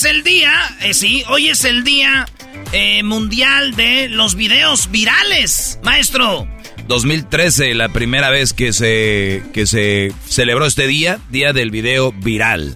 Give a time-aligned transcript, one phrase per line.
[0.00, 0.52] Es el día?
[0.80, 2.26] Eh, sí, hoy es el día
[2.72, 6.48] eh, mundial de los videos virales, maestro.
[6.86, 12.74] 2013, la primera vez que se, que se celebró este día, Día del Video Viral.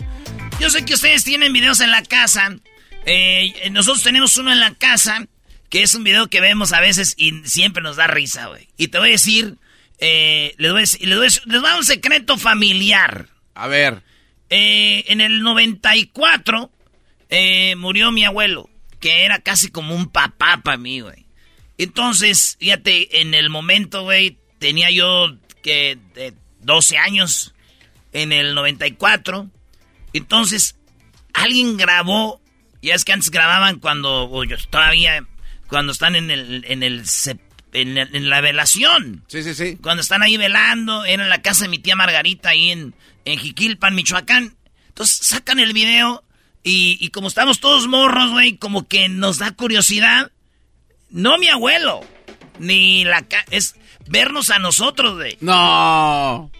[0.60, 2.56] Yo sé que ustedes tienen videos en la casa.
[3.06, 5.26] Eh, nosotros tenemos uno en la casa,
[5.70, 8.68] que es un video que vemos a veces y siempre nos da risa, güey.
[8.76, 9.56] Y te voy a decir,
[9.98, 12.36] eh, les, voy a decir- les voy a decir- les voy a dar un secreto
[12.36, 13.28] familiar.
[13.54, 14.02] A ver.
[14.50, 16.70] Eh, en el 94
[17.36, 18.68] eh, murió mi abuelo,
[19.00, 21.26] que era casi como un papá para mí, güey.
[21.78, 27.54] Entonces, fíjate, en el momento, güey, tenía yo que de 12 años
[28.12, 29.50] en el 94.
[30.12, 30.76] Entonces,
[31.32, 32.40] alguien grabó,
[32.82, 35.26] ya es que antes grababan cuando, o yo todavía,
[35.68, 37.40] cuando están en el, en el, sep-
[37.72, 39.24] en, el- en la velación.
[39.26, 39.76] Sí, sí, sí.
[39.82, 43.38] Cuando están ahí velando, era en la casa de mi tía Margarita, ahí en, en
[43.38, 44.56] Jiquilpan, Michoacán.
[44.88, 46.22] Entonces sacan el video
[46.64, 50.32] y, y como estamos todos morros, güey, como que nos da curiosidad.
[51.10, 52.00] No mi abuelo,
[52.58, 53.22] ni la...
[53.22, 53.76] ca- es
[54.06, 55.36] vernos a nosotros, güey.
[55.40, 56.50] No.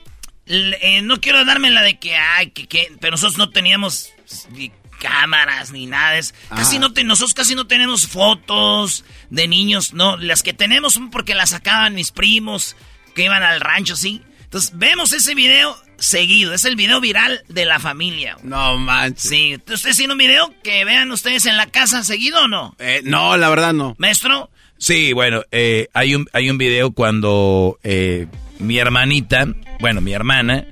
[0.46, 4.10] Eh, no quiero darme la de que, ay, que, que, pero nosotros no teníamos
[4.52, 4.70] ni
[5.00, 6.12] cámaras ni nada.
[6.12, 6.34] de eso.
[6.50, 10.16] Casi no te- nosotros casi no tenemos fotos de niños, no.
[10.18, 12.76] Las que tenemos son porque las sacaban mis primos
[13.14, 14.22] que iban al rancho, sí.
[14.44, 16.52] Entonces vemos ese video seguido.
[16.52, 18.36] Es el video viral de la familia.
[18.42, 19.30] No manches.
[19.30, 19.56] Sí.
[19.56, 22.76] ¿Ustedes tienen un video que vean ustedes en la casa seguido o no?
[22.78, 23.94] Eh, no, la verdad no.
[23.98, 24.50] Maestro.
[24.76, 28.26] Sí, bueno, eh, hay, un, hay un video cuando eh,
[28.58, 29.46] mi hermanita,
[29.80, 30.66] bueno, mi hermana,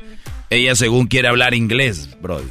[0.50, 2.42] ella según quiere hablar inglés, bro.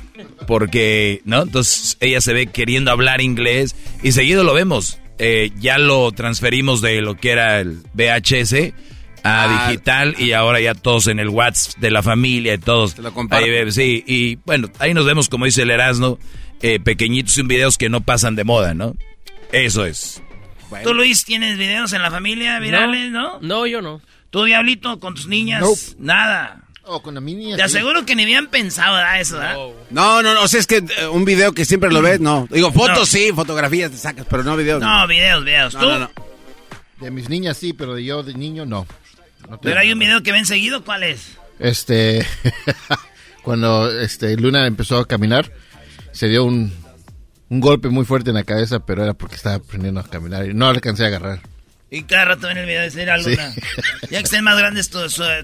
[0.47, 1.43] Porque, ¿no?
[1.43, 4.99] Entonces ella se ve queriendo hablar inglés y seguido lo vemos.
[5.19, 8.73] Eh, ya lo transferimos de lo que era el VHS
[9.23, 9.67] a Ah.
[9.69, 12.97] digital y ahora ya todos en el WhatsApp de la familia y todos.
[12.97, 13.49] lo comparten.
[13.53, 16.17] Ahí sí, y bueno, ahí nos vemos, como dice el Erasmo,
[16.61, 18.95] eh, pequeñitos en videos que no pasan de moda, ¿no?
[19.51, 20.21] Eso es.
[20.83, 23.39] ¿Tú, Luis, tienes videos en la familia virales, no?
[23.41, 24.01] No, yo no.
[24.29, 25.59] ¿Tú, Diablito, con tus niñas?
[25.61, 25.81] Nope.
[25.99, 26.63] Nada.
[26.83, 27.55] Oh, con la mini.
[27.55, 29.55] Te aseguro que ni habían pensado ¿verdad, eso, ¿verdad?
[29.91, 30.41] No, no, no.
[30.43, 32.47] O sea, es que eh, un video que siempre lo ves, no.
[32.49, 33.05] Digo, fotos No.
[33.05, 34.81] sí, fotografías te sacas, pero no videos.
[34.81, 35.73] No, videos, videos.
[35.75, 35.87] No, ¿Tú?
[35.89, 36.11] no, no.
[36.99, 38.87] De mis niñas sí, pero de yo de niño no.
[39.51, 41.37] No Pero hay un video que ven seguido, ¿cuál es?
[41.59, 42.25] Este.
[43.43, 45.51] cuando este, Luna empezó a caminar,
[46.13, 46.73] se dio un,
[47.49, 50.53] un golpe muy fuerte en la cabeza, pero era porque estaba aprendiendo a caminar y
[50.53, 51.41] no alcancé a agarrar.
[51.89, 53.31] Y cada rato ven el video de decir a Sí.
[53.31, 53.53] Luna.
[54.09, 54.89] Ya que estén más grandes,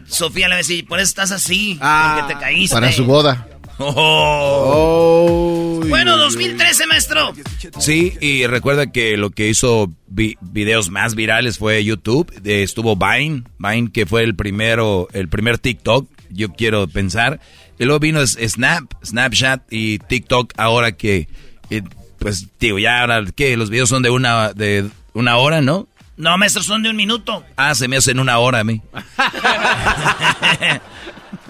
[0.07, 2.73] Sofía le va a decir, por eso estás así, Ah, porque te caíste.
[2.73, 3.45] Para su boda.
[3.79, 5.79] Oh.
[5.81, 7.33] Oh, Bueno, 2013, maestro.
[7.79, 12.31] Sí, y recuerda que lo que hizo vi- videos más virales fue YouTube.
[12.45, 17.39] Eh, estuvo Vine, Vine que fue el primero, el primer TikTok, yo quiero pensar.
[17.79, 21.27] Y luego vino Snap, Snapchat y TikTok ahora que,
[21.69, 21.83] eh,
[22.19, 23.55] pues, digo, ya ahora, ¿qué?
[23.55, 25.87] Los videos son de una, de una hora, ¿no?
[26.17, 27.43] No, maestro, son de un minuto.
[27.55, 28.81] Ah, se me hacen una hora a mí.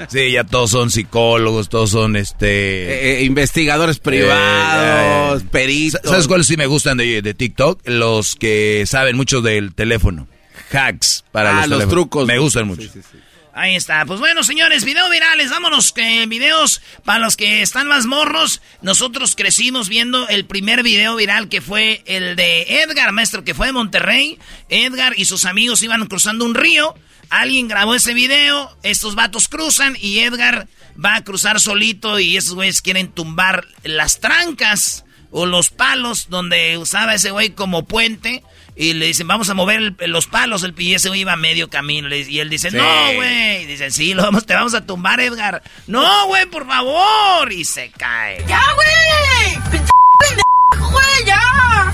[0.08, 2.48] sí, ya todos son psicólogos, todos son este...
[2.48, 6.02] Eh, eh, investigadores privados, peritos.
[6.04, 7.82] ¿Sabes cuáles sí me gustan de, de, TikTok?
[7.86, 10.28] Los que saben mucho del teléfono.
[10.72, 12.28] Hacks para ah, los, los trucos.
[12.28, 12.84] Me gustan mucho.
[12.84, 13.18] Sí, sí, sí.
[13.58, 14.06] Ahí está.
[14.06, 15.50] Pues bueno, señores, video virales.
[15.50, 18.62] Vámonos, que videos para los que están más morros.
[18.84, 23.66] Nosotros crecimos viendo el primer video viral que fue el de Edgar, maestro, que fue
[23.66, 24.38] de Monterrey.
[24.70, 26.94] Edgar y sus amigos iban cruzando un río.
[27.30, 28.76] Alguien grabó ese video.
[28.84, 30.68] Estos vatos cruzan y Edgar
[31.04, 36.78] va a cruzar solito y esos güeyes quieren tumbar las trancas o los palos donde
[36.78, 38.44] usaba ese güey como puente.
[38.80, 40.62] Y le dicen, vamos a mover el, los palos.
[40.64, 42.14] El y ese güey iba a medio camino.
[42.16, 42.78] Y él dice, Sí.
[42.78, 43.66] no, güey.
[43.66, 45.64] Dicen, sí, lo vamos, te vamos a tumbar, Edgar.
[45.88, 47.52] No, güey, por favor.
[47.52, 48.44] Y se cae.
[48.48, 49.62] ¡Ya, güey!
[49.72, 49.92] ¡Pinche
[50.80, 51.26] güey!
[51.26, 51.94] ¡Ya!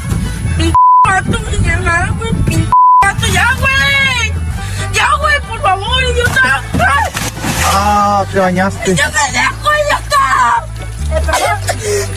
[0.58, 0.76] ¡Pinche
[1.08, 1.80] gato, Miguel,
[2.18, 2.34] güey!
[2.46, 2.72] ¡Pinche
[3.02, 3.93] gato, ya, güey!
[6.00, 6.64] ¡Ya, güey, por favor, idiota!
[6.74, 7.12] ¡Ay!
[7.66, 8.96] Ah, te bañaste.
[8.96, 10.66] ¡Ya me dejo, idiota!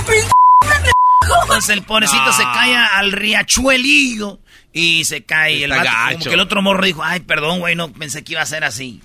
[0.07, 0.29] ¡Pinche
[1.43, 4.39] Entonces el pobrecito se cae al riachuelillo.
[4.73, 5.65] Y se cae.
[5.65, 8.43] El vato, como que el otro morro dijo, ay, perdón, güey, no pensé que iba
[8.43, 9.01] a ser así.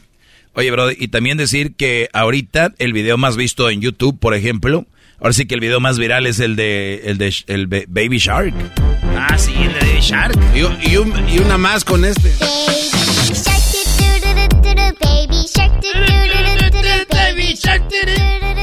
[0.53, 4.85] Oye, bro, y también decir que ahorita el video más visto en YouTube, por ejemplo,
[5.21, 8.17] ahora sí que el video más viral es el de el de el Ba- Baby
[8.17, 8.53] Shark.
[9.17, 10.37] Ah, sí, el de Baby Shark.
[10.53, 12.33] Y, y un- y una más con este.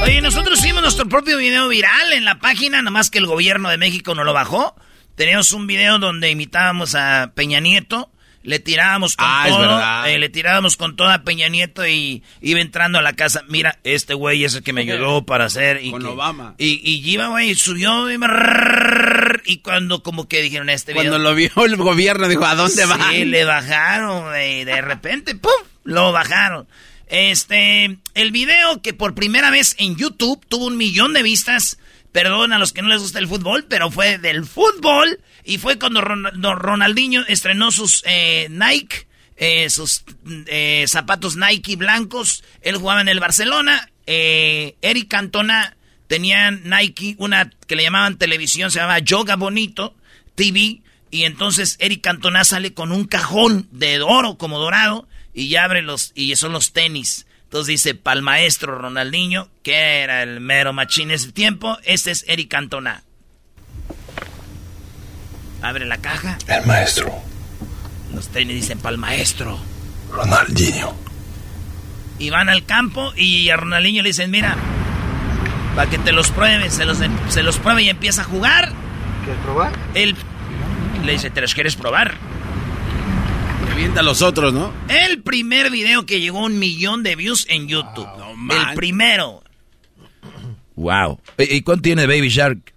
[0.03, 3.69] Oye, nosotros hicimos nuestro propio video viral en la página, nada más que el gobierno
[3.69, 4.75] de México no lo bajó.
[5.15, 8.09] Teníamos un video donde imitábamos a Peña Nieto,
[8.41, 12.61] le tirábamos con Ah, todo, eh, le tirábamos con toda a Peña Nieto y iba
[12.61, 13.43] entrando a la casa.
[13.49, 15.83] Mira, este güey es el que me ayudó para hacer.
[15.83, 16.55] Y Con que- Obama.
[16.57, 18.17] Y, y iba, güey, subió y,
[19.45, 21.11] y cuando como que dijeron este video.
[21.11, 23.11] Cuando lo vio el gobierno dijo, ¿a dónde Sí, va?
[23.11, 24.63] le bajaron, güey.
[24.63, 25.51] De repente, ¡pum!
[25.83, 26.67] Lo bajaron.
[27.09, 31.79] Este, el video que por primera vez en YouTube tuvo un millón de vistas.
[32.11, 35.19] Perdón a los que no les gusta el fútbol, pero fue del fútbol.
[35.43, 39.07] Y fue cuando Ronaldinho estrenó sus eh, Nike,
[39.37, 40.03] eh, sus
[40.47, 42.43] eh, zapatos Nike blancos.
[42.61, 43.89] Él jugaba en el Barcelona.
[44.05, 45.77] Eh, Eric Cantona
[46.07, 49.95] tenía Nike, una que le llamaban televisión, se llamaba Yoga Bonito
[50.35, 50.81] TV.
[51.11, 55.07] Y entonces Eric Cantona sale con un cajón de oro, como dorado,
[55.39, 57.25] y ya abre los, y son los tenis.
[57.43, 62.49] Entonces dice, pal maestro Ronaldinho, que era el mero machín ese tiempo, este es Eric
[62.49, 63.03] Cantona.
[65.61, 67.13] Abre la caja, El maestro,
[68.13, 69.57] los tenis dicen pal maestro.
[70.11, 70.93] Ronaldinho.
[72.17, 74.57] Y van al campo y a Ronaldinho le dicen, mira,
[75.73, 76.97] para que te los pruebes, se los,
[77.29, 78.73] se los pruebe y empieza a jugar.
[79.23, 79.71] ¿Quieres probar?
[79.93, 80.15] Él
[81.05, 82.17] le dice, ¿te los quieres probar?
[83.79, 84.73] Avienta a los otros, ¿no?
[84.89, 88.09] El primer video que llegó a un millón de views en YouTube.
[88.17, 89.41] no el primero.
[90.75, 91.21] Wow.
[91.37, 92.73] ¿Y cuánto tiene Baby Shark?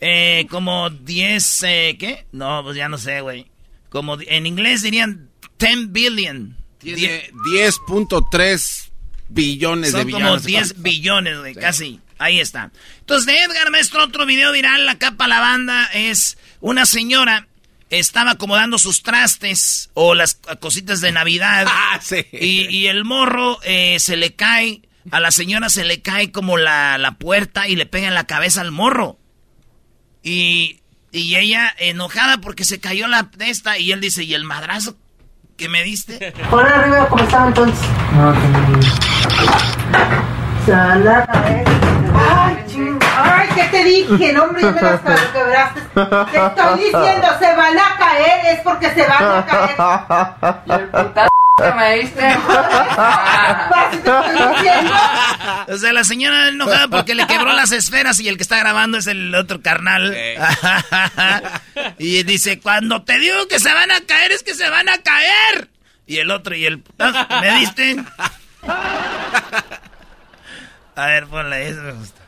[0.00, 2.26] Eh, como 10, eh, ¿qué?
[2.32, 3.46] No, pues ya no sé, güey.
[3.88, 6.58] Como en inglés dirían 10 billion.
[6.76, 8.90] Tiene 10.3
[9.30, 10.28] billones de son billones.
[10.28, 12.00] como 10 billones, güey, casi.
[12.18, 12.70] Ahí está.
[13.00, 17.48] Entonces, de Edgar Maestro, otro video viral, la capa la banda, es una señora
[17.98, 21.66] estaba acomodando sus trastes o las cositas de Navidad.
[21.76, 22.26] Ah, sí.
[22.32, 26.56] Y, y el morro eh, se le cae, a la señora se le cae como
[26.56, 29.18] la, la puerta y le pega en la cabeza al morro.
[30.22, 30.80] Y,
[31.12, 34.96] y ella enojada porque se cayó la de esta y él dice, ¿y el madrazo
[35.56, 36.32] que me diste?
[36.50, 37.86] Pon arriba como estaba entonces.
[38.14, 38.40] No, que
[40.72, 41.64] a ver.
[42.16, 42.98] Ay, ching.
[43.16, 44.32] Ay, ¿qué te dije?
[44.32, 45.80] No, hombre, ya me las quebraste.
[46.32, 50.62] Te estoy diciendo, se van a caer, es porque se van a caer.
[50.66, 52.26] Y el puta que me diste.
[52.26, 54.92] Así te estoy diciendo.
[55.68, 58.98] O sea, la señora enojada porque le quebró las esferas y el que está grabando
[58.98, 60.16] es el otro carnal.
[61.98, 64.98] y dice, cuando te digo que se van a caer, es que se van a
[64.98, 65.68] caer.
[66.06, 66.82] Y el otro, y el...
[66.98, 67.96] "Ah, ¿Me diste?
[70.96, 72.20] A ver, ponle, eso me gusta.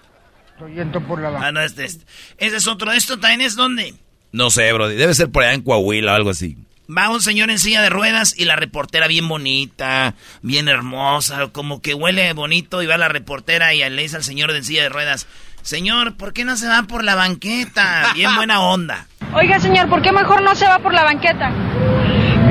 [0.56, 2.06] Estoy yendo por la Ah, no, este, este.
[2.38, 2.90] Ese es otro.
[2.90, 3.92] ¿Esto también es dónde?
[4.32, 4.88] No sé, bro.
[4.88, 6.56] Debe ser por allá en Coahuila o algo así.
[6.88, 11.82] Va un señor en silla de ruedas y la reportera bien bonita, bien hermosa, como
[11.82, 14.88] que huele bonito y va la reportera y le dice al señor en silla de
[14.88, 15.26] ruedas,
[15.60, 18.06] señor, ¿por qué no se va por la banqueta?
[18.14, 19.08] Bien buena onda.
[19.34, 21.52] Oiga, señor, ¿por qué mejor no se va por la banqueta?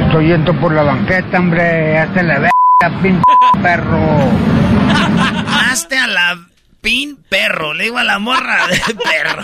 [0.06, 1.98] Estoy yendo por la banqueta, hombre.
[1.98, 3.24] Hazte la verga, pinche
[3.64, 4.32] perro.
[5.46, 6.48] Dejaste a la
[6.86, 7.74] pin perro.
[7.74, 9.44] Le digo a la morra de perro.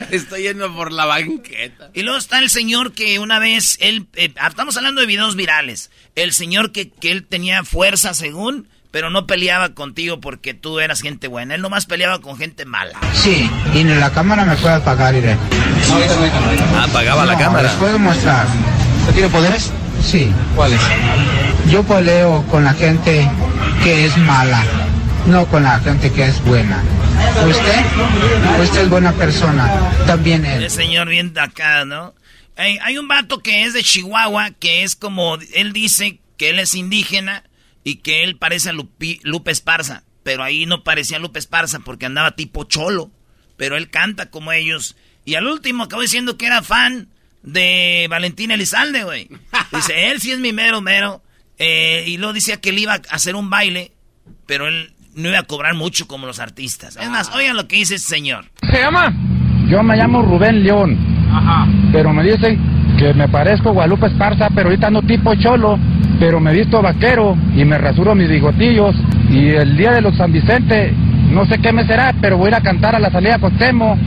[0.10, 1.90] Estoy yendo por la banqueta.
[1.92, 5.90] Y luego está el señor que una vez, él, eh, estamos hablando de videos virales.
[6.14, 11.02] El señor que, que él tenía fuerza según, pero no peleaba contigo porque tú eras
[11.02, 11.56] gente buena.
[11.56, 12.98] Él nomás peleaba con gente mala.
[13.12, 15.36] Sí, y en la cámara me puede apagar, iré.
[16.74, 17.68] Ah, apagaba la No, cámara.
[17.68, 18.46] Les puedo mostrar.
[19.12, 19.70] ¿Tiene poderes?
[20.02, 20.32] Sí.
[20.56, 20.80] ¿Cuáles?
[21.70, 23.28] Yo peleo con la gente
[23.82, 24.62] que es mala,
[25.26, 26.82] no con la gente que es buena.
[27.48, 27.84] ¿Usted?
[28.62, 29.70] Usted es buena persona.
[30.06, 30.62] También él.
[30.64, 32.14] El señor bien acá, ¿no?
[32.56, 36.74] Hay un vato que es de Chihuahua, que es como, él dice que él es
[36.76, 37.42] indígena
[37.82, 42.06] y que él parece a Lupi- Lupe Esparza, pero ahí no parecía Lupe Esparza porque
[42.06, 43.10] andaba tipo cholo,
[43.56, 44.94] pero él canta como ellos.
[45.24, 47.08] Y al último acabó diciendo que era fan
[47.42, 49.28] de Valentín Elizalde, güey.
[49.72, 51.22] Dice, él sí es mi mero mero.
[51.58, 53.90] Eh, y luego decía que él iba a hacer un baile,
[54.46, 56.96] pero él no iba a cobrar mucho como los artistas.
[56.96, 58.44] Es más, oigan lo que dice este señor.
[58.70, 59.12] ¿Se llama?
[59.68, 60.96] Yo me llamo Rubén León,
[61.32, 61.66] Ajá.
[61.92, 62.58] pero me dicen
[62.98, 65.78] que me parezco Guadalupe Esparza, pero ahorita ando tipo cholo,
[66.20, 68.94] pero me visto vaquero y me rasuro mis bigotillos.
[69.30, 70.92] Y el día de los San Vicente,
[71.30, 73.98] no sé qué me será, pero voy a ir a cantar a la salida Costemo.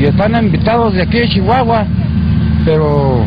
[0.00, 1.86] Y están invitados de aquí de Chihuahua,
[2.64, 3.26] pero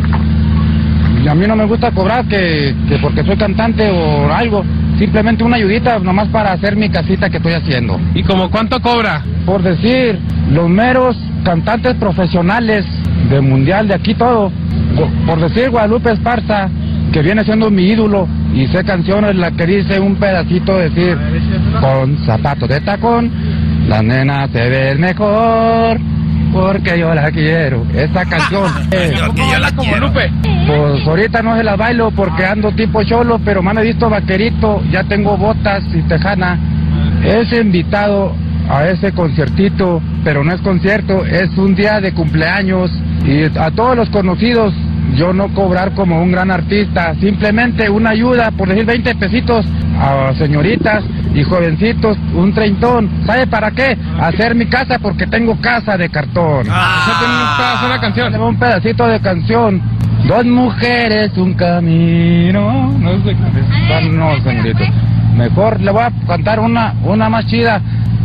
[1.29, 4.63] a mí no me gusta cobrar que, que porque soy cantante o algo.
[5.03, 7.99] Simplemente una ayudita nomás para hacer mi casita que estoy haciendo.
[8.15, 9.21] ¿Y como cuánto cobra?
[9.45, 10.17] Por decir,
[10.49, 12.85] los meros cantantes profesionales
[13.29, 14.49] de mundial de aquí todo.
[15.25, 16.69] Por decir Guadalupe Esparza,
[17.11, 21.17] que viene siendo mi ídolo, y sé canciones la que dice un pedacito decir,
[21.81, 23.29] con zapatos de tacón,
[23.89, 25.99] la nena se ve mejor,
[26.53, 27.85] porque yo la quiero.
[27.93, 28.71] Esa canción.
[28.91, 30.13] eh, Porque yo la quiero.
[30.67, 34.81] pues ahorita no se la bailo porque ando tipo cholo, pero me han visto vaquerito,
[34.91, 36.57] ya tengo botas y tejana.
[37.23, 38.33] Es invitado
[38.69, 42.89] a ese conciertito, pero no es concierto, es un día de cumpleaños
[43.25, 44.73] y a todos los conocidos
[45.15, 49.65] yo no cobrar como un gran artista, simplemente una ayuda, por decir 20 pesitos
[49.99, 51.03] a señoritas
[51.35, 53.09] y jovencitos, un treintón.
[53.25, 53.97] ¿Sabe para qué?
[54.19, 56.67] Hacer mi casa porque tengo casa de cartón.
[57.41, 58.41] un pedazo de la canción.
[58.41, 59.81] Un pedacito de canción.
[60.27, 62.91] Dos mujeres, un camino.
[62.99, 64.09] No sé qué.
[64.09, 64.83] No, señorito.
[65.35, 67.81] Mejor le voy a cantar una, una más chida.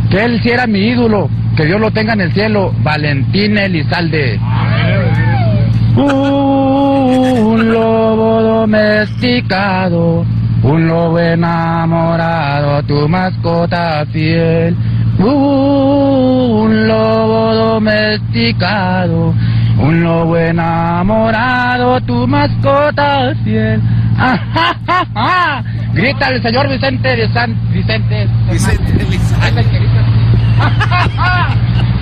[0.09, 1.29] Que él sí era mi ídolo.
[1.55, 2.73] Que Dios lo tenga en el cielo.
[2.83, 4.39] Valentín Elizalde.
[5.95, 10.25] Un lobo domesticado,
[10.63, 14.75] un lobo enamorado, tu mascota fiel.
[15.17, 19.33] Un lobo domesticado,
[19.79, 23.81] un lobo enamorado, tu mascota fiel.
[24.17, 25.63] ¡Ah, ja, ja, ja!
[25.93, 28.27] Grita el señor Vicente de San Vicente.
[28.51, 29.65] Vicente Elizalde.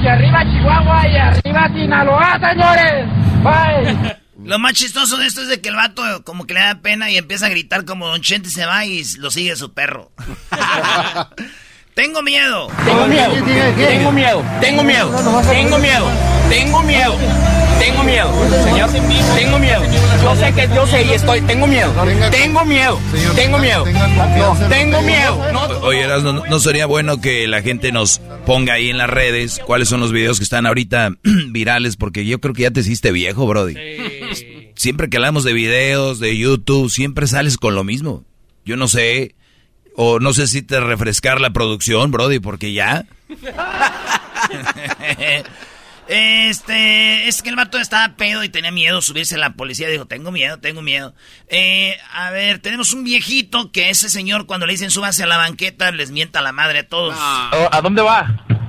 [0.08, 3.06] Y arriba Chihuahua y arriba Sinaloa, señores.
[3.44, 4.16] Bye.
[4.42, 7.12] Lo más chistoso de esto es de que el vato como que le da pena
[7.12, 10.14] y empieza a gritar como Don Chente se va y lo sigue su perro.
[11.94, 12.70] Tengo miedo.
[12.86, 15.12] Tengo miedo, tengo miedo, tengo miedo,
[15.50, 16.12] tengo miedo,
[16.48, 17.18] tengo miedo,
[17.79, 18.31] tengo miedo,
[18.63, 18.89] señor,
[19.36, 19.81] tengo miedo.
[20.24, 21.93] Yo sé que yo sé y estoy, tengo miedo,
[22.31, 23.00] tengo miedo,
[23.36, 23.84] tengo miedo,
[24.69, 25.51] tengo miedo.
[25.51, 29.10] No, Oye, Erasmo, ¿no, no sería bueno que la gente nos ponga ahí en las
[29.10, 31.12] redes cuáles son los videos que están ahorita
[31.50, 31.98] virales?
[31.98, 33.75] Porque yo creo que ya te hiciste viejo, Brody.
[34.75, 38.24] Siempre que hablamos de videos, de YouTube, siempre sales con lo mismo.
[38.65, 39.36] Yo no sé,
[39.96, 43.05] o no sé si te refrescar la producción, Brody, porque ya.
[46.08, 49.90] Este, es que el vato estaba pedo y tenía miedo subirse a la policía.
[49.90, 51.14] Dijo, tengo miedo, tengo miedo.
[51.50, 55.38] Eh, a ver, tenemos un viejito que ese señor cuando le dicen súbase a la
[55.38, 57.16] banqueta les mienta la madre a todos.
[57.20, 58.26] ¿A dónde va?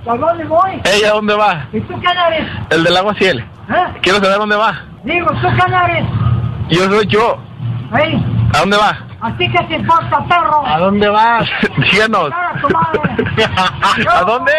[0.07, 0.81] ¿A dónde voy?
[0.85, 1.69] ¿Ella dónde va?
[1.73, 2.49] ¿Y tú quién eres?
[2.71, 3.39] El del agua ciel.
[3.41, 3.99] ¿Eh?
[4.03, 4.85] Quiero saber dónde va.
[5.05, 6.07] Digo, ¿tú quién eres?
[6.71, 7.43] Yo soy yo.
[7.95, 8.19] ¿Eh?
[8.55, 9.07] ¿A dónde va?
[9.21, 10.67] ¿A ti qué te importa, perro?
[10.67, 11.45] ¿A dónde va?
[11.93, 12.33] Díganos.
[12.33, 13.47] ¡A tu madre!
[14.09, 14.53] ¿A dónde?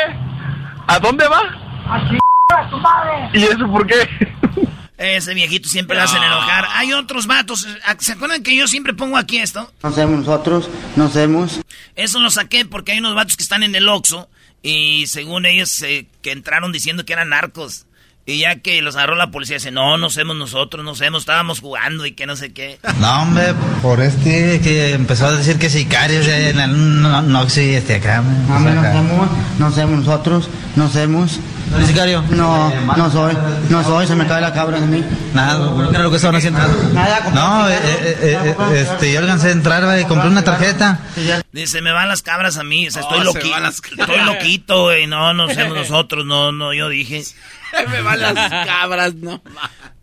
[0.87, 1.41] ¿A dónde va?
[1.89, 3.29] ¡A chingar a tu madre!
[3.33, 3.95] ¿Y eso por qué?
[4.97, 6.65] Ese viejito siempre lo hacen enojar.
[6.73, 7.65] Hay otros vatos.
[7.99, 9.71] ¿Se acuerdan que yo siempre pongo aquí esto?
[9.81, 11.61] No sabemos nosotros, no sabemos.
[11.95, 14.29] Eso lo saqué porque hay unos vatos que están en el Oxxo
[14.61, 17.85] y según ellos eh, que entraron diciendo que eran narcos.
[18.29, 21.61] Y ya que los agarró la policía, dice, no, no somos nosotros, no somos, estábamos
[21.61, 22.77] jugando y que no sé qué.
[22.99, 27.73] No, hombre, por este que empezó a decir que sicarios, eh, no, no, no, sí,
[27.73, 28.21] este acá.
[28.21, 31.39] No, hombre, no sabemos, no sabemos nosotros, no sabemos.
[31.75, 32.23] ¿Eres sicario?
[32.31, 33.35] No, no soy,
[33.69, 35.03] no soy, se me cae la cabra de mí.
[35.35, 36.59] Nada, ¿qué era lo que estaban haciendo?
[36.93, 40.99] Nada, No, eh, eh, eh, eh, este, yo alcancé a entrar, eh, compré una tarjeta.
[41.51, 42.87] Dice, me van las cabras a mí.
[42.87, 45.05] O sea, estoy, Oh, se loqui- van las estoy loquito, güey.
[45.05, 46.25] No, no somos nosotros.
[46.25, 47.23] No, no, yo dije.
[47.89, 49.41] Me van las cabras, no.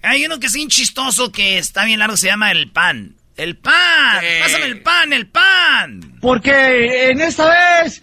[0.03, 3.17] Hay uno que es bien chistoso que está bien largo, se llama el pan.
[3.37, 4.23] ¡El pan!
[4.41, 6.19] ¡Pásame el pan, el pan!
[6.23, 8.03] Porque en esta vez...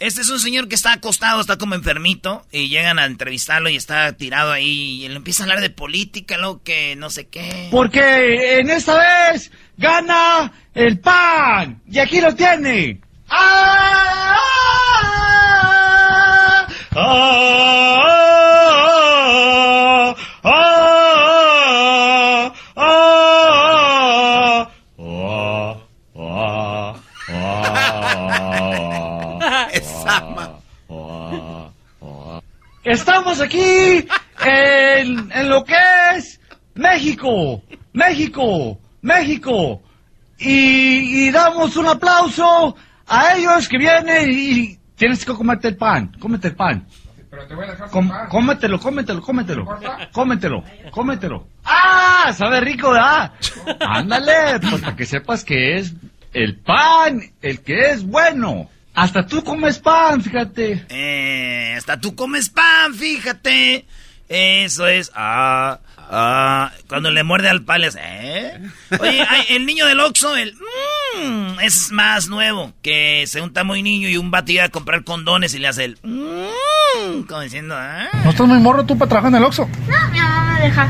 [0.00, 3.76] Este es un señor que está acostado, está como enfermito, y llegan a entrevistarlo y
[3.76, 7.68] está tirado ahí, y él empieza a hablar de política, lo que no sé qué.
[7.70, 11.80] Porque en esta vez gana el pan.
[11.90, 13.00] Y aquí lo tiene.
[13.30, 14.36] ¡Ah!
[32.84, 34.06] Estamos aquí
[34.44, 35.74] en, en lo que
[36.14, 36.40] es
[36.74, 37.60] México,
[37.92, 39.82] México, México.
[40.38, 42.76] Y, y damos un aplauso
[43.08, 46.86] a ellos que vienen y tienes que comerte el pan, cómete el pan.
[47.90, 49.66] Com- cómetelo, cómetelo, cómetelo,
[50.12, 51.46] cómetelo, cómetelo.
[51.62, 52.32] ¡Ah!
[52.34, 53.32] Sabe rico, ¿verdad?
[53.80, 55.92] Ándale, pues para que sepas que es
[56.32, 58.70] el pan el que es bueno.
[58.94, 60.86] Hasta tú comes pan, fíjate.
[60.88, 63.84] Eh, hasta tú comes pan, fíjate.
[64.26, 65.12] Eso es.
[65.14, 65.80] Ah,
[66.10, 66.70] ah.
[66.88, 68.60] Cuando le muerde al hace, ¿eh?
[69.00, 70.54] Oye, hay- el niño del Oxxo, el.
[70.54, 72.72] mmm, es más nuevo.
[72.82, 75.84] Que se unta muy niño y un vato iba a comprar condones y le hace
[75.84, 75.98] el.
[76.02, 78.06] mmm, como diciendo, ¿ah?
[78.24, 79.68] ¿No estás muy morro tú para trabajar en el Oxxo?
[79.88, 80.88] No, mi mamá me deja.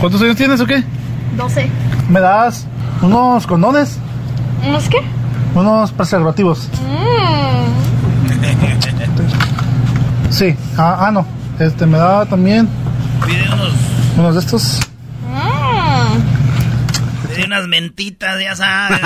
[0.00, 0.82] ¿Cuántos años tienes o qué?
[1.36, 1.68] 12.
[2.08, 2.66] ¿Me das
[3.00, 3.98] unos condones?
[4.66, 4.98] ¿Unos qué?
[5.54, 6.68] Unos preservativos.
[6.82, 7.72] Mmm.
[10.30, 10.54] Sí.
[10.76, 11.26] Ah, ah, no.
[11.58, 12.68] Este, me da también
[13.26, 13.72] Pide unos.
[14.16, 14.80] Unos de estos.
[17.28, 19.00] Pide unas mentitas, ya sabes.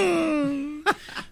[0.00, 0.82] Mm.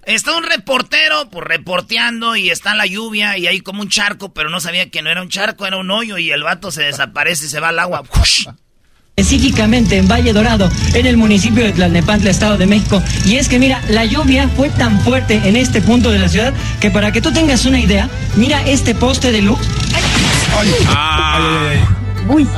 [0.07, 4.51] Está un reportero, pues reporteando y está la lluvia y hay como un charco, pero
[4.51, 7.47] no sabía que no era un charco, era un hoyo y el vato se desaparece
[7.47, 8.03] y se va al agua.
[8.21, 8.47] ¡Ush!
[9.17, 13.01] específicamente en Valle Dorado, en el municipio de Tlalnepantla, Estado de México.
[13.25, 16.53] Y es que mira, la lluvia fue tan fuerte en este punto de la ciudad
[16.81, 19.61] que para que tú tengas una idea, mira este poste de luz.
[22.29, 22.49] Uy.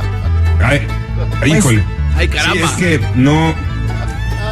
[0.63, 0.87] Ay,
[1.41, 1.83] ay, híjole.
[2.15, 2.67] Ay, caramba.
[2.75, 3.53] Sí, es que no.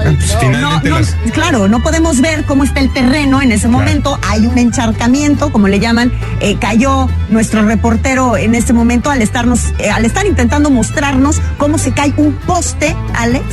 [0.03, 1.15] Pues, No, no, las.
[1.33, 4.19] claro, no podemos ver cómo está el terreno en ese momento.
[4.27, 6.11] Hay un encharcamiento, como le llaman.
[6.41, 11.77] Eh, cayó nuestro reportero en este momento al estarnos, eh, al estar intentando mostrarnos cómo
[11.77, 13.45] se cae un poste, Alex.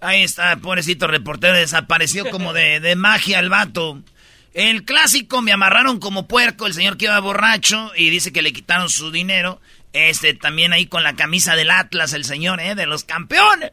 [0.00, 4.00] Ahí está, pobrecito reportero, desapareció como de, de magia el vato.
[4.52, 8.52] El clásico, me amarraron como puerco, el señor que iba borracho y dice que le
[8.52, 9.60] quitaron su dinero.
[9.94, 12.74] Este, también ahí con la camisa del Atlas, el señor, ¿eh?
[12.74, 13.72] De los campeones.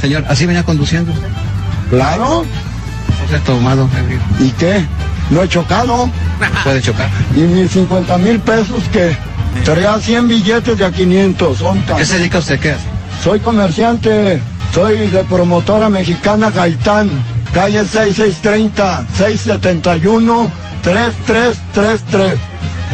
[0.00, 1.28] Señor, ¿así venía conduciendo usted?
[1.90, 2.46] Claro.
[3.28, 3.88] ¿Se ha tomado?
[4.40, 4.82] ¿Y qué?
[5.30, 6.10] ¿No he chocado?
[6.64, 7.10] Puede chocar.
[7.36, 9.14] ¿Y mis 50 mil pesos que
[9.64, 11.58] Traía 100 billetes de a 500.
[11.96, 12.58] ¿Qué se dedica usted?
[12.60, 12.86] ¿Qué hace?
[13.22, 14.40] Soy comerciante.
[14.72, 17.10] Soy de promotora mexicana Gaitán.
[17.52, 20.50] Calle 6630, 671,
[20.82, 22.38] 3333.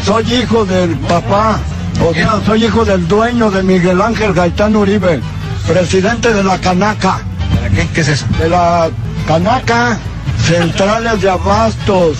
[0.04, 1.58] Soy hijo del papá.
[2.02, 5.20] O sea, soy hijo del dueño de Miguel Ángel Gaitán Uribe,
[5.66, 7.20] presidente de la Canaca.
[7.74, 8.26] ¿Qué, qué es eso?
[8.38, 8.90] De la
[9.26, 9.98] Canaca,
[10.44, 12.18] Centrales de Abastos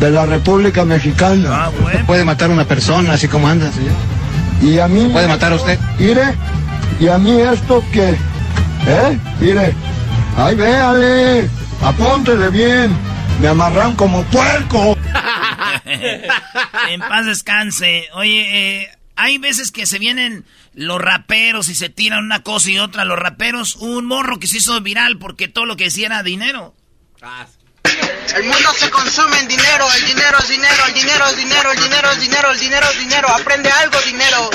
[0.00, 1.70] de la República Mexicana.
[2.06, 3.92] Puede matar a una persona así como anda, señor.
[4.62, 5.08] Y a mí...
[5.12, 5.78] ¿Puede matar a usted?
[5.98, 6.34] Mire,
[7.00, 8.10] y a mí esto que...
[8.86, 9.18] ¿Eh?
[9.40, 9.74] Mire,
[10.36, 11.48] ahí véale,
[11.82, 12.94] apóntele bien,
[13.40, 14.96] me amarran como puerco.
[15.84, 18.08] en paz descanse.
[18.14, 22.78] Oye, eh, hay veces que se vienen los raperos y se tiran una cosa y
[22.78, 23.04] otra.
[23.04, 26.74] Los raperos, un morro que se hizo viral porque todo lo que decía era dinero.
[28.34, 31.80] El mundo se consume en dinero, el dinero es dinero, el dinero es dinero, el
[31.80, 34.50] dinero es dinero, el dinero es dinero, aprende algo, dinero.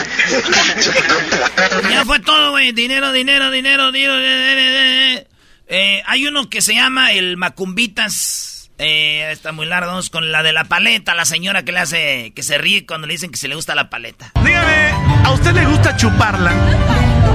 [1.90, 2.72] Ya fue todo, güey.
[2.74, 4.18] Dinero, dinero, dinero, dinero.
[4.18, 5.28] dinero.
[5.68, 8.59] Eh, hay uno que se llama el Macumbitas.
[8.80, 9.92] Eh, está muy largo.
[9.92, 11.14] Vamos con la de la paleta.
[11.14, 13.76] La señora que le hace que se ríe cuando le dicen que se le gusta
[13.76, 14.32] la paleta.
[14.44, 14.92] Dígame,
[15.26, 16.52] ¿a usted le gusta chuparla?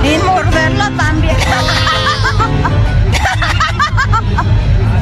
[0.03, 1.37] Y morderla también.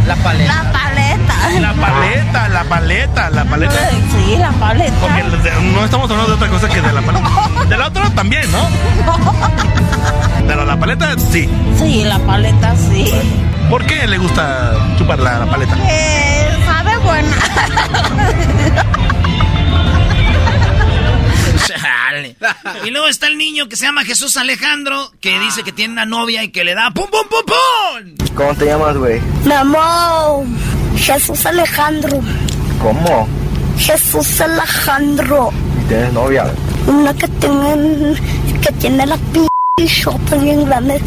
[0.06, 0.62] La paleta.
[0.64, 1.34] La paleta.
[1.60, 3.90] La paleta, la paleta, la paleta.
[3.90, 4.94] Sí, la paleta.
[5.00, 5.22] Porque
[5.72, 7.30] no estamos hablando de otra cosa que de la paleta.
[7.68, 8.68] De la otra también, ¿no?
[10.46, 11.48] Pero la paleta sí.
[11.78, 13.10] Sí, la paleta sí.
[13.70, 15.74] ¿Por qué le gusta chupar la, la paleta?
[15.76, 16.31] Que
[17.02, 17.36] buena.
[21.66, 22.36] Chale.
[22.84, 26.06] Y luego está el niño que se llama Jesús Alejandro, que dice que tiene una
[26.06, 28.26] novia y que le da pum pum pum pum.
[28.34, 29.20] ¿Cómo te llamas, güey?
[29.44, 30.44] Mi amor.
[30.96, 32.20] Jesús Alejandro.
[32.80, 33.28] ¿Cómo?
[33.78, 35.52] Jesús Alejandro.
[35.84, 36.52] ¿Y tienes novia?
[36.86, 38.14] Una que tiene,
[38.60, 39.46] que tiene la p
[39.84, 41.00] shota bien grande.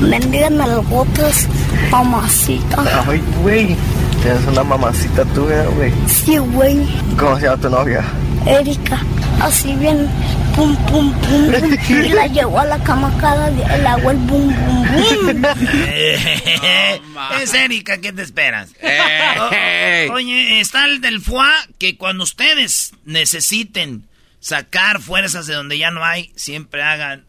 [0.00, 1.46] Mendigan nalgotas.
[1.90, 3.04] Mamacita.
[3.06, 3.76] Ay, güey.
[4.22, 5.92] Tienes una mamacita tuya, güey.
[6.06, 6.86] Sí, güey.
[7.18, 8.04] ¿Cómo se llama tu novia?
[8.46, 9.00] Erika.
[9.40, 10.08] Así bien.
[10.54, 11.50] Pum, pum, pum.
[11.52, 12.02] pum.
[12.04, 13.76] Y la llevo a la cama cada día.
[13.78, 15.44] Le hago el bum, bum, bum.
[17.40, 18.70] es Erika, ¿qué te esperas?
[20.10, 21.46] O- oye, está el del foie
[21.78, 24.06] que cuando ustedes necesiten
[24.40, 27.24] sacar fuerzas de donde ya no hay, siempre hagan.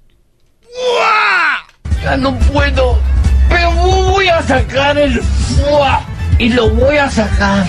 [2.03, 2.99] Ya no puedo,
[3.47, 6.05] pero voy a sacar el FUA
[6.41, 7.67] y lo voy a sacar.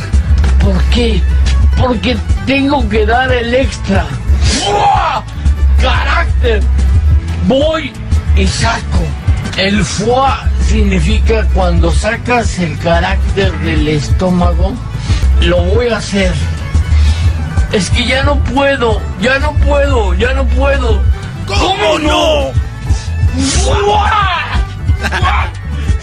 [0.59, 1.21] ¿Por qué?
[1.77, 4.07] Porque tengo que dar el extra.
[4.65, 5.23] ¡Fua!
[5.79, 6.63] ¡Carácter!
[7.47, 7.93] Voy
[8.35, 9.05] y saco.
[9.59, 14.73] El FUA significa cuando sacas el carácter del estómago,
[15.43, 16.33] lo voy a hacer.
[17.73, 21.03] Es que ya no puedo, ya no puedo, ya no puedo.
[21.47, 22.53] ¿Cómo, no?
[23.37, 24.11] ¡Fua!
[24.99, 25.51] ¡Fua!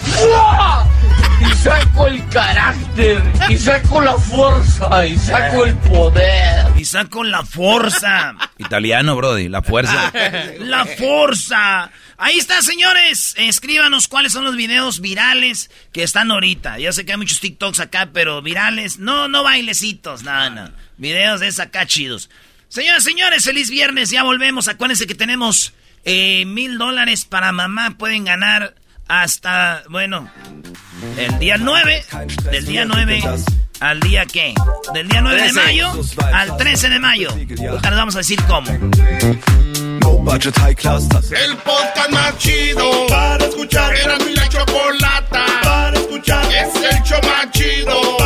[0.04, 0.99] ¡Fua!
[1.42, 6.66] Y saco el carácter, y saco la fuerza, y saco el poder.
[6.78, 8.36] Y saco la fuerza.
[8.58, 10.12] Italiano, Brody, la fuerza.
[10.60, 11.92] La fuerza.
[12.18, 13.36] Ahí está, señores.
[13.38, 16.78] Escríbanos cuáles son los videos virales que están ahorita.
[16.78, 19.00] Yo sé que hay muchos TikToks acá, pero virales.
[19.00, 20.72] No, no bailecitos, nada, no.
[20.98, 22.30] Videos de esa acá chidos.
[22.68, 24.10] Señoras, señores, feliz viernes.
[24.10, 24.68] Ya volvemos.
[24.68, 25.74] Acuérdense que tenemos
[26.04, 27.96] eh, mil dólares para mamá.
[27.98, 28.76] Pueden ganar
[29.10, 30.30] hasta, bueno,
[31.18, 32.06] el día 9.
[32.52, 33.24] Del día 9
[33.80, 34.54] al día qué?
[34.94, 35.62] Del día 9 de 13.
[35.66, 35.92] mayo
[36.32, 37.30] al 13 de mayo.
[37.30, 38.70] Ahorita les vamos a decir cómo.
[41.32, 43.96] El podcast más chido para escuchar.
[43.96, 46.46] Era mi la chocolata para escuchar.
[46.46, 48.18] Es el show más chido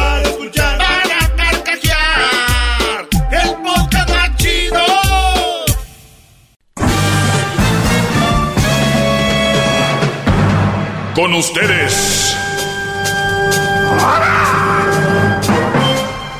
[11.15, 12.35] Con ustedes.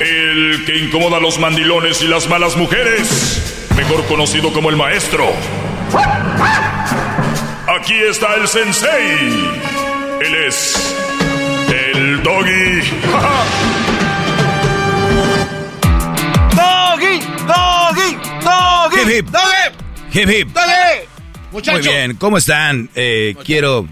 [0.00, 3.68] El que incomoda a los mandilones y las malas mujeres.
[3.76, 5.32] Mejor conocido como el maestro.
[7.68, 9.52] Aquí está el sensei.
[10.20, 10.96] Él es.
[11.68, 12.80] El doggy.
[16.56, 17.20] ¡Doggy!
[17.46, 18.16] ¡Doggy!
[18.42, 19.00] ¡Doggy!
[19.00, 19.26] Hip, hip.
[19.30, 20.20] ¡Doggy!
[20.20, 20.48] Hip, hip.
[20.52, 21.08] ¡Dale!
[21.52, 21.84] Muchachos.
[21.84, 22.90] Muy bien, ¿cómo están?
[22.96, 23.86] Eh, quiero...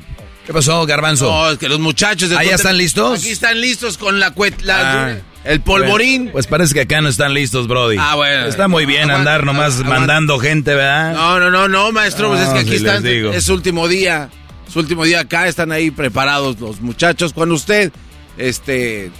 [0.46, 1.30] ¿Qué pasó, Garbanzo?
[1.30, 2.28] No, es que los muchachos...
[2.30, 3.20] de ¿Ah, ya están listos?
[3.20, 5.16] Aquí están listos con la la- Ah.
[5.44, 6.30] el polvorín.
[6.32, 7.96] Pues parece que acá no están listos, Brody.
[7.98, 8.46] Ah, bueno.
[8.46, 9.98] Está muy bien Aguanta, andar nomás aguanta.
[10.00, 11.14] mandando gente, ¿verdad?
[11.14, 14.30] No, no, no, no, maestro, pues es que aquí si están, es su último día,
[14.72, 17.32] su último día acá, están ahí preparados los muchachos.
[17.32, 17.92] Cuando usted,
[18.36, 19.10] este,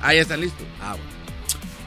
[0.00, 0.66] ah, ya están listos.
[0.80, 1.04] Ah, bueno.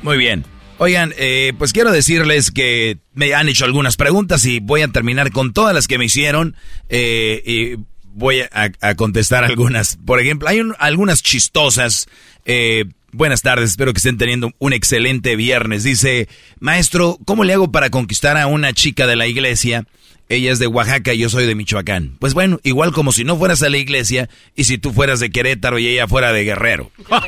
[0.04, 0.46] Muy bien.
[0.78, 5.32] Oigan, eh, pues quiero decirles que me han hecho algunas preguntas y voy a terminar
[5.32, 6.56] con todas las que me hicieron
[6.90, 9.98] eh, y voy a, a contestar algunas.
[10.06, 12.08] Por ejemplo, hay un- algunas chistosas.
[12.46, 15.84] Eh, buenas tardes, espero que estén teniendo un excelente viernes.
[15.84, 16.28] Dice,
[16.60, 19.86] maestro, ¿cómo le hago para conquistar a una chica de la iglesia?
[20.30, 22.16] Ella es de Oaxaca y yo soy de Michoacán.
[22.18, 25.30] Pues bueno, igual como si no fueras a la iglesia y si tú fueras de
[25.30, 26.90] Querétaro y ella fuera de Guerrero.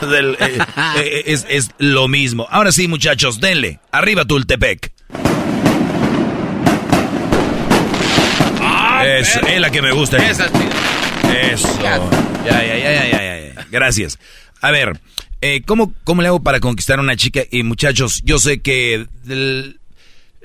[0.00, 0.58] Del- eh,
[0.96, 2.46] eh, es, es lo mismo.
[2.50, 3.80] Ahora sí, muchachos, denle.
[3.90, 4.92] Arriba Tultepec.
[9.20, 10.16] Es la que me gusta.
[10.18, 10.46] Esa,
[11.52, 11.68] Eso.
[11.82, 11.98] Ya,
[12.44, 13.66] ya, ya, ya, ya, ya, ya.
[13.70, 14.18] Gracias.
[14.60, 15.00] A ver,
[15.40, 17.42] eh, ¿cómo, ¿cómo le hago para conquistar a una chica?
[17.50, 19.78] Y muchachos, yo sé que el-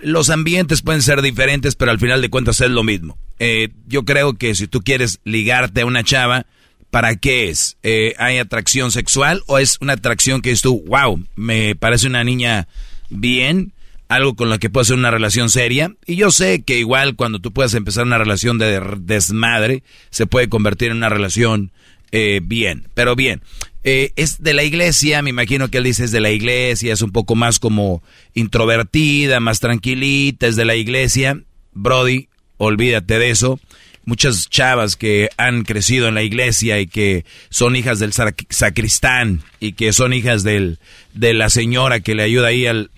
[0.01, 3.17] los ambientes pueden ser diferentes, pero al final de cuentas es lo mismo.
[3.39, 6.45] Eh, yo creo que si tú quieres ligarte a una chava,
[6.91, 7.77] ¿para qué es?
[7.83, 12.23] Eh, ¿Hay atracción sexual o es una atracción que es tú, wow, me parece una
[12.23, 12.67] niña
[13.09, 13.73] bien,
[14.09, 15.93] algo con lo que puedo hacer una relación seria?
[16.05, 20.49] Y yo sé que igual cuando tú puedas empezar una relación de desmadre, se puede
[20.49, 21.71] convertir en una relación
[22.11, 23.41] eh, bien, pero bien.
[23.83, 27.01] Eh, es de la iglesia, me imagino que él dice es de la iglesia, es
[27.01, 28.01] un poco más como
[28.33, 31.41] introvertida, más tranquilita, es de la iglesia.
[31.73, 33.59] Brody, olvídate de eso.
[34.05, 39.41] Muchas chavas que han crecido en la iglesia y que son hijas del sac- sacristán
[39.59, 40.79] y que son hijas del,
[41.13, 42.89] de la señora que le ayuda ahí al,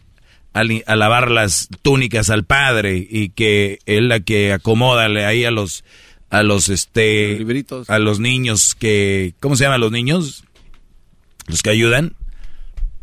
[0.53, 5.51] al- a lavar las túnicas al padre y que es la que acomoda ahí a
[5.51, 5.83] los
[6.29, 7.37] a los este
[7.89, 10.43] a los niños que ¿cómo se llaman los niños?
[11.47, 12.13] Los que ayudan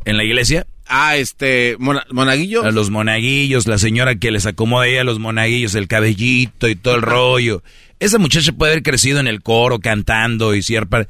[0.05, 0.67] en la iglesia.
[0.89, 2.63] Ah, este, mona- monaguillo.
[2.63, 6.77] A los monaguillos, la señora que les acomoda ahí a los monaguillos el cabellito y
[6.77, 7.65] todo el rollo.
[7.99, 11.09] Esa muchacha puede haber crecido en el coro cantando y cierta...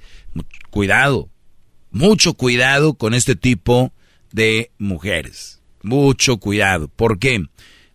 [0.70, 1.29] Cuidado.
[1.90, 3.92] mucho cuidado con este tipo
[4.33, 5.61] de mujeres.
[5.87, 6.88] Mucho cuidado.
[6.88, 7.44] ¿Por qué?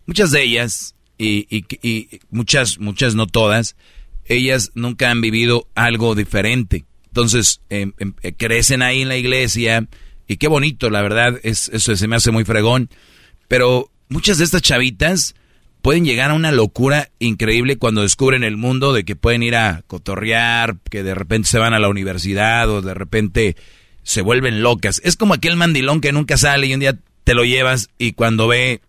[0.06, 3.76] Muchas de ellas, y, y, y muchas, muchas no todas,
[4.24, 6.86] ellas nunca han vivido algo diferente.
[7.08, 9.86] Entonces, em, em, eh, crecen ahí en la iglesia,
[10.26, 12.88] y qué bonito, la verdad, es, eso se me hace muy fregón.
[13.48, 15.34] Pero muchas de estas chavitas
[15.82, 19.82] pueden llegar a una locura increíble cuando descubren el mundo de que pueden ir a
[19.86, 23.56] cotorrear, que de repente se van a la universidad o de repente
[24.04, 25.02] se vuelven locas.
[25.04, 28.48] Es como aquel mandilón que nunca sale y un día te lo llevas y cuando
[28.48, 28.80] ve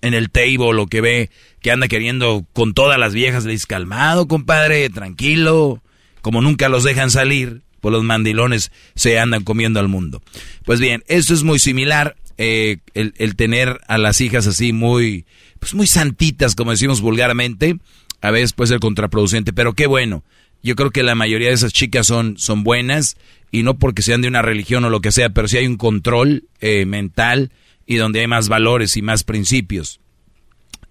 [0.00, 3.66] en el table lo que ve que anda queriendo con todas las viejas, le dices,
[3.66, 5.82] calmado, compadre, tranquilo,
[6.20, 10.22] como nunca los dejan salir, pues los mandilones se andan comiendo al mundo.
[10.64, 15.24] Pues bien, esto es muy similar, eh, el, el tener a las hijas así muy
[15.62, 17.76] pues muy santitas, como decimos vulgarmente,
[18.20, 20.24] a veces puede ser contraproducente, pero qué bueno.
[20.60, 23.16] Yo creo que la mayoría de esas chicas son, son buenas
[23.52, 25.76] y no porque sean de una religión o lo que sea, pero sí hay un
[25.76, 27.52] control eh, mental
[27.86, 30.00] y donde hay más valores y más principios.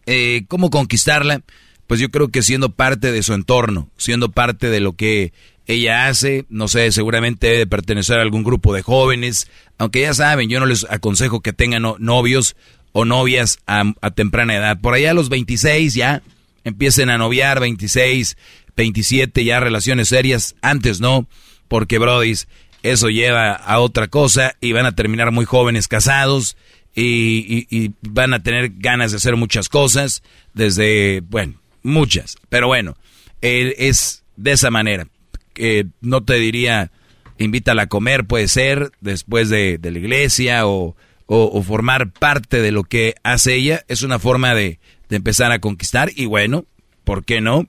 [0.05, 1.41] Eh, ¿Cómo conquistarla?
[1.87, 5.33] Pues yo creo que siendo parte de su entorno, siendo parte de lo que
[5.65, 10.49] ella hace, no sé, seguramente debe pertenecer a algún grupo de jóvenes, aunque ya saben,
[10.49, 12.55] yo no les aconsejo que tengan novios
[12.91, 14.79] o novias a, temprana edad.
[14.79, 16.21] Por allá a los 26 ya
[16.63, 18.37] empiecen a noviar, 26,
[18.75, 20.55] 27 ya relaciones serias.
[20.61, 21.27] Antes no,
[21.71, 22.49] porque brodis,
[22.83, 26.57] eso lleva a otra cosa y van a terminar muy jóvenes casados
[26.93, 30.21] y, van a tener ganas de hacer muchas cosas,
[30.53, 32.35] desde, bueno, muchas.
[32.49, 32.97] Pero bueno,
[33.39, 35.07] es de esa manera.
[35.53, 36.91] que no te diría,
[37.37, 40.97] invítala a comer, puede ser, después de, la iglesia o
[41.33, 44.79] o, formar parte de lo que hace ella, es una forma de,
[45.09, 46.65] empezar a conquistar y bueno,
[47.05, 47.65] ¿por qué no?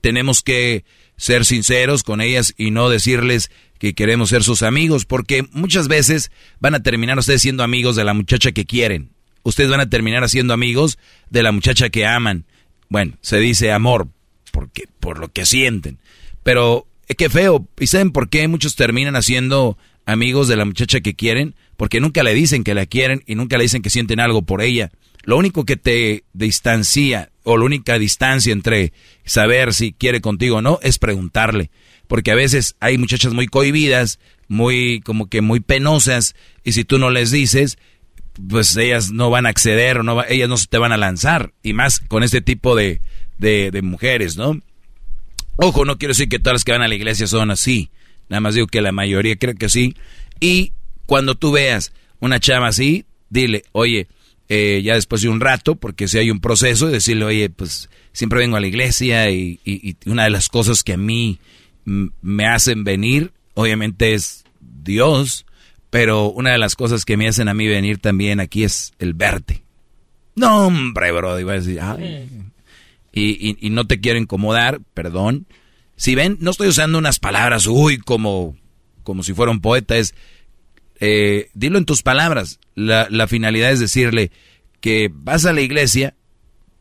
[0.00, 0.84] tenemos que
[1.18, 6.32] ser sinceros con ellas y no decirles que queremos ser sus amigos, porque muchas veces
[6.58, 9.10] van a terminar ustedes siendo amigos de la muchacha que quieren.
[9.42, 12.46] Ustedes van a terminar siendo amigos de la muchacha que aman.
[12.88, 14.08] Bueno, se dice amor,
[14.50, 15.98] porque, por lo que sienten.
[16.42, 17.68] Pero, eh, qué feo.
[17.78, 19.76] ¿Y saben por qué muchos terminan haciendo
[20.06, 21.54] amigos de la muchacha que quieren?
[21.78, 24.62] porque nunca le dicen que la quieren y nunca le dicen que sienten algo por
[24.62, 24.90] ella.
[25.28, 28.94] Lo único que te distancia o la única distancia entre
[29.26, 31.70] saber si quiere contigo o no es preguntarle.
[32.06, 36.98] Porque a veces hay muchachas muy cohibidas, muy como que muy penosas y si tú
[36.98, 37.76] no les dices,
[38.48, 41.52] pues ellas no van a acceder o no ellas no se te van a lanzar
[41.62, 43.02] y más con este tipo de,
[43.36, 44.58] de, de mujeres, ¿no?
[45.56, 47.90] Ojo, no quiero decir que todas las que van a la iglesia son así.
[48.30, 49.94] Nada más digo que la mayoría creo que sí.
[50.40, 50.72] Y
[51.04, 54.08] cuando tú veas una chava así, dile, oye,
[54.48, 58.38] eh, ya después de un rato, porque si hay un proceso, decirle, oye, pues siempre
[58.38, 59.60] vengo a la iglesia y,
[60.06, 61.38] una de las cosas que a mí
[61.84, 65.44] me hacen venir, obviamente es Dios,
[65.90, 69.14] pero una de las cosas que me hacen a mí venir también aquí es el
[69.14, 69.62] verte.
[70.34, 72.28] No, hombre, bro, iba a decir, ay.
[73.12, 75.46] Y, y, no te quiero incomodar, perdón.
[75.96, 78.56] Si ven, no estoy usando unas palabras, uy, como,
[79.02, 80.14] como si fuera un poeta, es
[81.00, 82.58] eh, dilo en tus palabras.
[82.74, 84.30] La, finalidad es decirle
[84.80, 86.14] que vas a la iglesia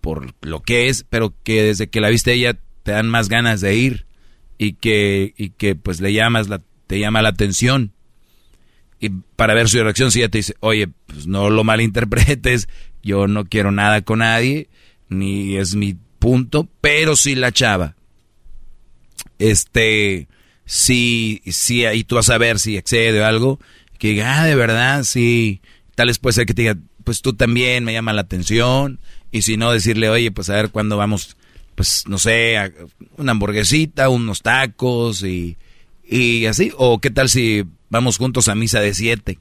[0.02, 3.62] por lo que es, pero que desde que la viste ella te dan más ganas
[3.62, 4.06] de ir
[4.58, 7.94] y que, y que pues le llamas la, te llama la atención.
[9.00, 12.68] Y para ver su reacción, si ella te dice, oye, pues no lo malinterpretes,
[13.04, 14.70] yo no quiero nada con nadie,
[15.10, 17.96] ni es mi punto, pero si la chava,
[19.38, 20.28] este,
[20.66, 23.60] si, si ahí tú vas a ver si excede o algo,
[23.98, 25.62] que diga, ah, de verdad, sí.
[25.96, 29.00] Tal vez puede ser que te diga, pues tú también me llama la atención.
[29.32, 31.38] Y si no, decirle, oye, pues a ver cuándo vamos,
[31.76, 32.72] pues no sé, a
[33.18, 35.58] una hamburguesita, unos tacos y,
[36.08, 36.72] y así.
[36.78, 39.40] O qué tal si vamos juntos a misa de siete.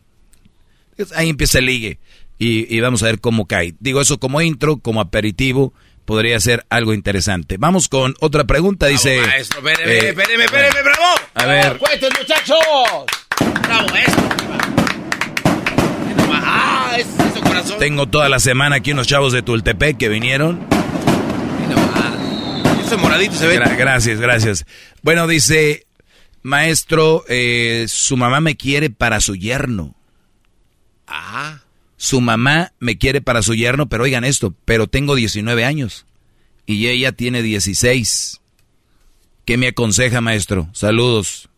[1.14, 1.99] Ahí empieza el ligue
[2.38, 3.75] y, y vamos a ver cómo cae.
[3.81, 5.75] Digo eso como intro, como aperitivo
[6.07, 7.57] podría ser algo interesante.
[7.59, 9.21] Vamos con otra pregunta, dice...
[9.21, 11.21] Maestro, espéreme, eh, espéreme, espéreme, bravo.
[11.35, 11.79] A ver.
[11.79, 13.26] ¡Cuenten, muchachos!
[13.62, 14.29] Bravo, eso.
[16.33, 17.79] Ah, es eso, corazón.
[17.79, 20.66] Tengo toda la semana aquí unos chavos de Tultepec que vinieron.
[22.85, 23.59] Ese moradito se ve.
[23.59, 24.64] gracias, gracias.
[25.03, 25.87] Bueno, dice,
[26.42, 29.96] maestro, eh, su mamá me quiere para su yerno.
[31.09, 31.61] Ah.
[31.96, 36.07] Su mamá me quiere para su yerno, pero oigan esto, pero tengo 19 años
[36.66, 38.40] y ella tiene 16.
[39.44, 40.68] ¿Qué me aconseja, maestro?
[40.72, 41.49] Saludos.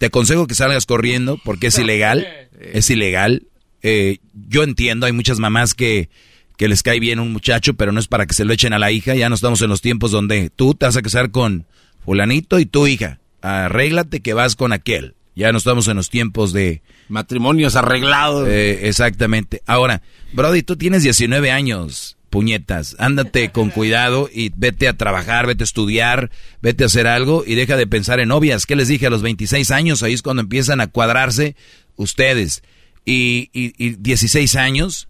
[0.00, 2.26] Te aconsejo que salgas corriendo porque es ilegal.
[2.58, 3.42] Es ilegal.
[3.82, 4.16] Eh,
[4.48, 6.08] yo entiendo, hay muchas mamás que,
[6.56, 8.78] que les cae bien un muchacho, pero no es para que se lo echen a
[8.78, 9.14] la hija.
[9.14, 11.66] Ya no estamos en los tiempos donde tú te vas a casar con
[12.02, 13.20] fulanito y tu hija.
[13.42, 15.16] Arréglate que vas con aquel.
[15.36, 16.80] Ya no estamos en los tiempos de...
[17.10, 18.48] Matrimonios arreglados.
[18.48, 19.60] Eh, exactamente.
[19.66, 20.00] Ahora,
[20.32, 22.96] Brody, tú tienes 19 años, puñetas.
[22.98, 26.30] Ándate con cuidado y vete a trabajar, vete a estudiar,
[26.62, 28.64] vete a hacer algo y deja de pensar en novias.
[28.64, 30.02] ¿Qué les dije a los 26 años?
[30.02, 31.56] Ahí es cuando empiezan a cuadrarse
[31.96, 32.62] ustedes.
[33.04, 35.08] Y, y, y 16 años,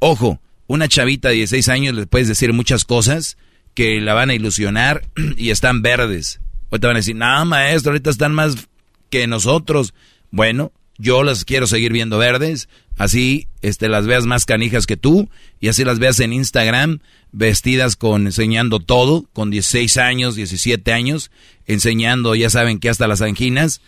[0.00, 3.36] ojo, una chavita de 16 años le puedes decir muchas cosas
[3.74, 6.40] que la van a ilusionar y están verdes.
[6.70, 8.68] Ahorita van a decir, no, maestro, ahorita están más
[9.10, 9.94] que nosotros.
[10.30, 15.28] Bueno, yo las quiero seguir viendo verdes, así este, las veas más canijas que tú
[15.60, 17.00] y así las veas en Instagram
[17.34, 21.30] vestidas con enseñando todo, con 16 años, 17 años,
[21.66, 23.80] enseñando, ya saben que hasta las anginas.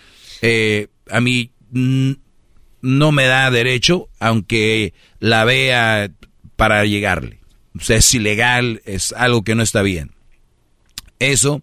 [0.42, 6.10] Eh, a mí no me da derecho, aunque la vea
[6.56, 7.38] para llegarle.
[7.78, 10.10] O sea, es ilegal, es algo que no está bien.
[11.18, 11.62] Eso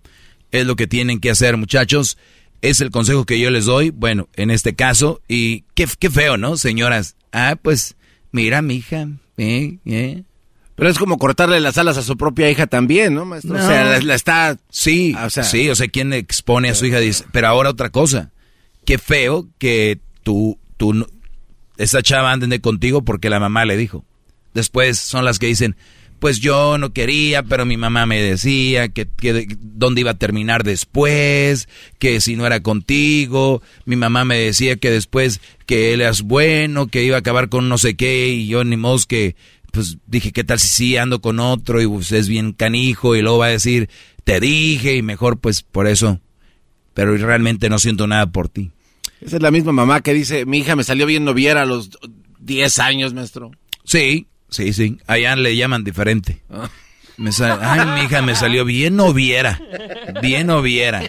[0.52, 2.18] es lo que tienen que hacer, muchachos.
[2.64, 5.22] Es el consejo que yo les doy, bueno, en este caso.
[5.28, 7.18] Y qué, qué feo, ¿no, señoras?
[7.34, 7.96] Ah, pues,
[8.32, 10.24] mira, mi hija, eh, eh.
[10.76, 13.54] Pero es como cortarle las alas a su propia hija también, ¿no, maestro?
[13.58, 13.64] No.
[13.64, 14.58] O sea, la, la está...
[14.70, 17.00] Sí, o sea- sí, o sea, ¿quién expone a su hija?
[17.00, 18.32] Dice, pero ahora otra cosa.
[18.86, 21.06] Qué feo que tú, tú,
[21.78, 24.06] esa chava ande contigo porque la mamá le dijo.
[24.54, 25.76] Después son las que dicen,
[26.24, 30.64] pues yo no quería, pero mi mamá me decía que, que dónde iba a terminar
[30.64, 31.68] después,
[32.00, 36.88] que si no era contigo, mi mamá me decía que después que él eras bueno,
[36.88, 39.36] que iba a acabar con no sé qué, y yo ni modo que,
[39.74, 43.22] pues dije, ¿qué tal si sí ando con otro y pues, es bien canijo y
[43.22, 43.90] luego va a decir,
[44.24, 46.22] te dije y mejor pues por eso,
[46.94, 48.72] pero realmente no siento nada por ti.
[49.20, 51.90] Esa es la misma mamá que dice, mi hija me salió bien noviera a los
[52.40, 53.52] 10 años, maestro.
[53.84, 54.98] Sí, sí, sí.
[55.08, 56.42] Allá le llaman diferente.
[56.50, 56.70] Ah.
[57.18, 57.30] Me
[57.62, 59.62] Ay, mi hija me salió bien noviera.
[60.22, 61.04] Bien noviera.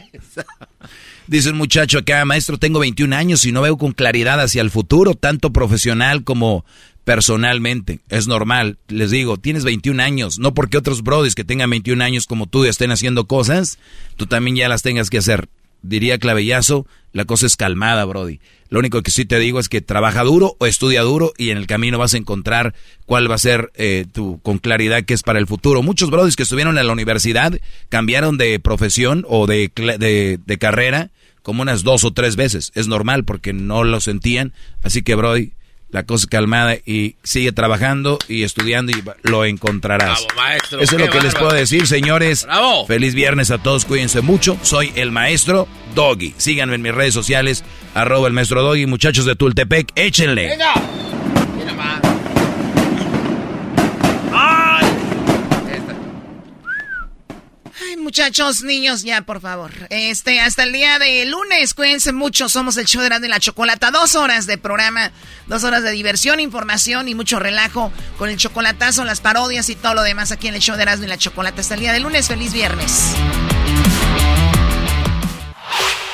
[1.26, 4.70] Dice un muchacho acá, maestro, tengo 21 años y no veo con claridad hacia el
[4.70, 6.66] futuro, tanto profesional como
[7.04, 8.00] personalmente.
[8.10, 12.26] Es normal, les digo, tienes 21 años, no porque otros brodis que tengan 21 años
[12.26, 13.78] como tú estén haciendo cosas,
[14.16, 15.48] tú también ya las tengas que hacer.
[15.84, 18.40] Diría clavellazo, la cosa es calmada, Brody.
[18.70, 21.58] Lo único que sí te digo es que trabaja duro o estudia duro y en
[21.58, 25.22] el camino vas a encontrar cuál va a ser eh, tu, con claridad que es
[25.22, 25.82] para el futuro.
[25.82, 27.52] Muchos brodis que estuvieron en la universidad
[27.90, 31.10] cambiaron de profesión o de, de, de carrera
[31.42, 32.72] como unas dos o tres veces.
[32.74, 34.54] Es normal porque no lo sentían.
[34.82, 35.52] Así que, Brody,
[35.94, 40.26] la cosa calmada y sigue trabajando y estudiando y lo encontrarás.
[40.26, 42.46] Bravo, maestro, Eso es lo que les puedo decir, señores.
[42.46, 42.84] Bravo.
[42.84, 44.58] Feliz viernes a todos, cuídense mucho.
[44.62, 46.34] Soy el maestro Doggy.
[46.36, 47.62] Síganme en mis redes sociales,
[47.94, 48.86] arroba el maestro Doggy.
[48.86, 50.48] Muchachos de Tultepec, échenle.
[50.48, 50.74] ¡Venga!
[51.56, 52.13] Mira más.
[57.98, 59.70] Muchachos, niños, ya, por favor.
[59.90, 62.48] Este, hasta el día de lunes, cuídense mucho.
[62.48, 63.90] Somos el show de la Chocolata.
[63.90, 65.12] Dos horas de programa,
[65.46, 69.94] dos horas de diversión, información y mucho relajo con el chocolatazo, las parodias y todo
[69.94, 71.60] lo demás aquí en el show de Erasmo y la Chocolata.
[71.60, 73.14] Hasta el día de lunes, feliz viernes.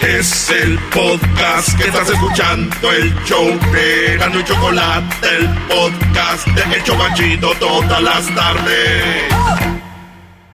[0.00, 6.76] Es el podcast que estás escuchando, el show de Erasmo y Chocolate, el podcast de
[6.76, 9.79] El Chobachito todas las tardes.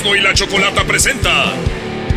[0.00, 1.52] Erasmo y la Chocolata presenta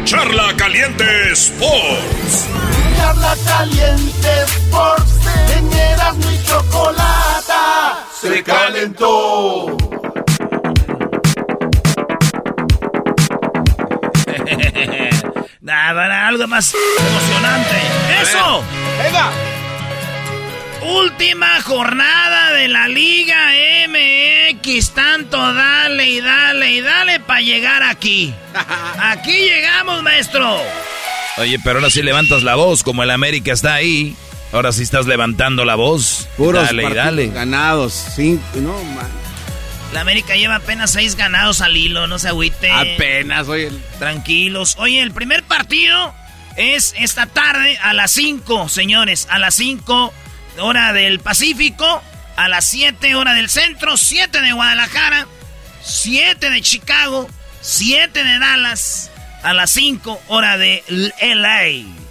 [0.05, 2.47] Charla Caliente Sports.
[2.95, 5.19] Charla Caliente Sports,
[5.57, 9.67] en Erasmo y Chocolata, se calentó.
[15.59, 17.75] Nada, algo más emocionante.
[18.21, 18.63] ¡Eso!
[19.03, 19.52] ¡Venga!
[20.85, 23.51] Última jornada de la Liga
[23.87, 24.91] MX.
[24.91, 28.33] Tanto dale y dale y dale para llegar aquí.
[28.99, 30.61] Aquí llegamos, maestro.
[31.37, 34.15] Oye, pero ahora sí levantas la voz, como el América está ahí.
[34.51, 36.27] Ahora sí estás levantando la voz.
[36.37, 37.27] Puros dale y dale.
[37.29, 37.93] ganados.
[38.15, 39.07] Cinco, no, man.
[39.93, 42.71] La América lleva apenas seis ganados al hilo, no se agüite.
[42.71, 43.71] Apenas, oye.
[43.99, 44.75] Tranquilos.
[44.77, 46.13] Oye, el primer partido
[46.55, 49.27] es esta tarde a las 5, señores.
[49.29, 50.13] A las 5,
[50.59, 52.01] hora del Pacífico.
[52.35, 53.97] A las 7, hora del centro.
[53.97, 55.27] 7 de Guadalajara.
[55.83, 57.29] 7 de Chicago.
[57.61, 59.11] 7 de Dallas.
[59.43, 60.83] A las 5, hora de
[61.21, 61.67] LA.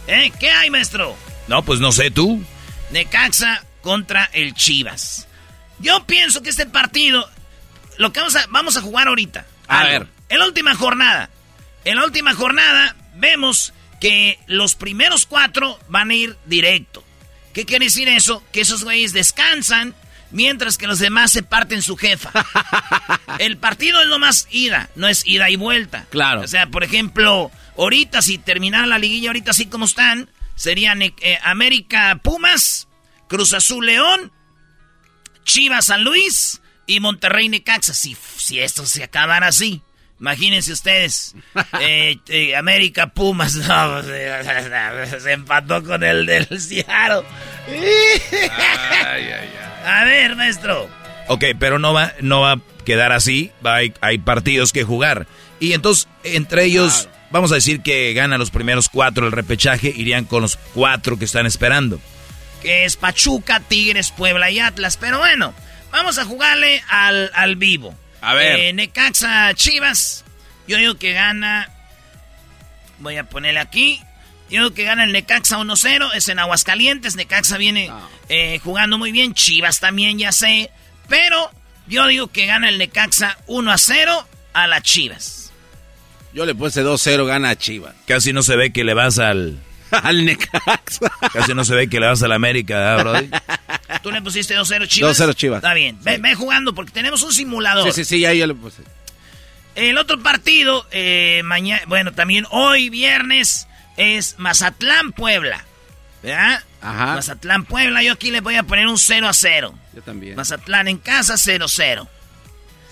[0.07, 0.33] ¿Eh?
[0.39, 1.17] ¿Qué hay, maestro?
[1.49, 2.45] No, pues no sé tú.
[2.91, 5.27] Necaxa contra el Chivas.
[5.79, 7.29] Yo pienso que este partido,
[7.99, 9.47] lo que vamos a, vamos a jugar ahorita.
[9.67, 9.91] A algo.
[9.91, 10.07] ver.
[10.29, 11.31] En la última jornada.
[11.85, 17.03] En la última jornada vemos que los primeros cuatro van a ir directo.
[17.53, 18.43] ¿Qué quiere decir eso?
[18.53, 19.95] Que esos güeyes descansan
[20.33, 22.33] mientras que los demás se parten su jefa.
[23.39, 26.07] El partido es lo más ida, no es ida y vuelta.
[26.11, 26.43] Claro.
[26.43, 31.15] O sea, por ejemplo, ahorita si terminara la liguilla, ahorita así como están, serían eh,
[31.43, 32.89] América Pumas,
[33.29, 34.33] Cruz Azul León,
[35.45, 37.95] Chivas San Luis y Monterrey Necaxa.
[37.95, 39.83] Si, si esto se acabara así.
[40.23, 41.35] Imagínense ustedes,
[41.81, 47.25] eh, eh, América Pumas, no, se, se empató con el del Seattle.
[49.85, 50.89] A ver, maestro.
[51.29, 53.51] Ok, pero no va, no va a quedar así.
[53.67, 55.27] Va- hay, hay partidos que jugar.
[55.61, 60.25] Y entonces, entre ellos, vamos a decir que gana los primeros cuatro el repechaje, irían
[60.25, 62.01] con los cuatro que están esperando.
[62.63, 64.97] que es Pachuca, Tigres, Puebla y Atlas.
[64.97, 65.53] Pero bueno,
[65.91, 67.97] vamos a jugarle al, al vivo.
[68.23, 68.59] A ver.
[68.59, 70.25] Eh, Necaxa Chivas.
[70.67, 71.69] Yo digo que gana.
[73.01, 74.01] Voy a ponerle aquí.
[74.49, 76.15] Yo digo que gana el Necaxa 1-0.
[76.15, 77.17] Es en Aguascalientes.
[77.17, 77.91] Necaxa viene
[78.29, 79.35] eh, jugando muy bien.
[79.35, 80.71] Chivas también, ya sé.
[81.09, 81.51] Pero
[81.89, 85.53] yo digo que gana el Necaxa 1-0 a las Chivas.
[86.33, 87.95] Yo le puse 2-0, gana a Chivas.
[88.07, 89.59] Casi no se ve que le vas al.
[90.03, 91.11] al Necaxa.
[91.33, 93.31] Casi no se ve que le vas al América, ¿verdad, Brody?
[94.03, 95.21] ¿Tú le pusiste 2-0 Chivas?
[95.21, 95.59] 2-0 Chivas.
[95.59, 95.99] Está bien.
[96.03, 97.93] Ve, ve jugando porque tenemos un simulador.
[97.93, 98.83] Sí, sí, sí, ahí yo le puse.
[99.75, 100.87] El otro partido,
[101.45, 103.67] mañana, bueno, también hoy viernes
[103.97, 105.65] es Mazatlán Puebla.
[106.23, 106.63] ¿Verdad?
[106.81, 107.07] Ajá.
[107.17, 109.75] Mazatlán Puebla, yo aquí le voy a poner un 0 a 0.
[109.95, 110.37] Yo también.
[110.37, 112.09] Mazatlán en casa 0 0.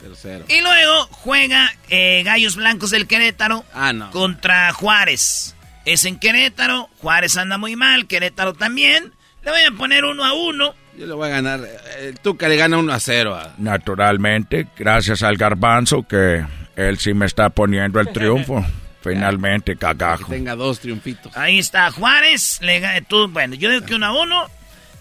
[0.03, 0.44] 0-0.
[0.48, 4.11] Y luego juega eh, Gallos Blancos del Querétaro Ah, no.
[4.11, 5.55] contra Juárez.
[5.84, 9.12] Es en Querétaro, Juárez anda muy mal, Querétaro también.
[9.42, 10.74] Le voy a poner 1 a 1.
[10.98, 11.60] Yo le voy a ganar.
[11.98, 13.34] El Tuca le gana 1 a 0.
[13.34, 13.54] A...
[13.58, 16.44] Naturalmente, gracias al garbanzo que
[16.76, 18.64] él sí me está poniendo el triunfo.
[19.02, 20.30] Finalmente, Que cagajo.
[20.30, 21.34] tenga dos triunfitos.
[21.34, 22.58] Ahí está Juárez.
[22.60, 24.44] Le, tú, bueno, yo digo que 1 a 1.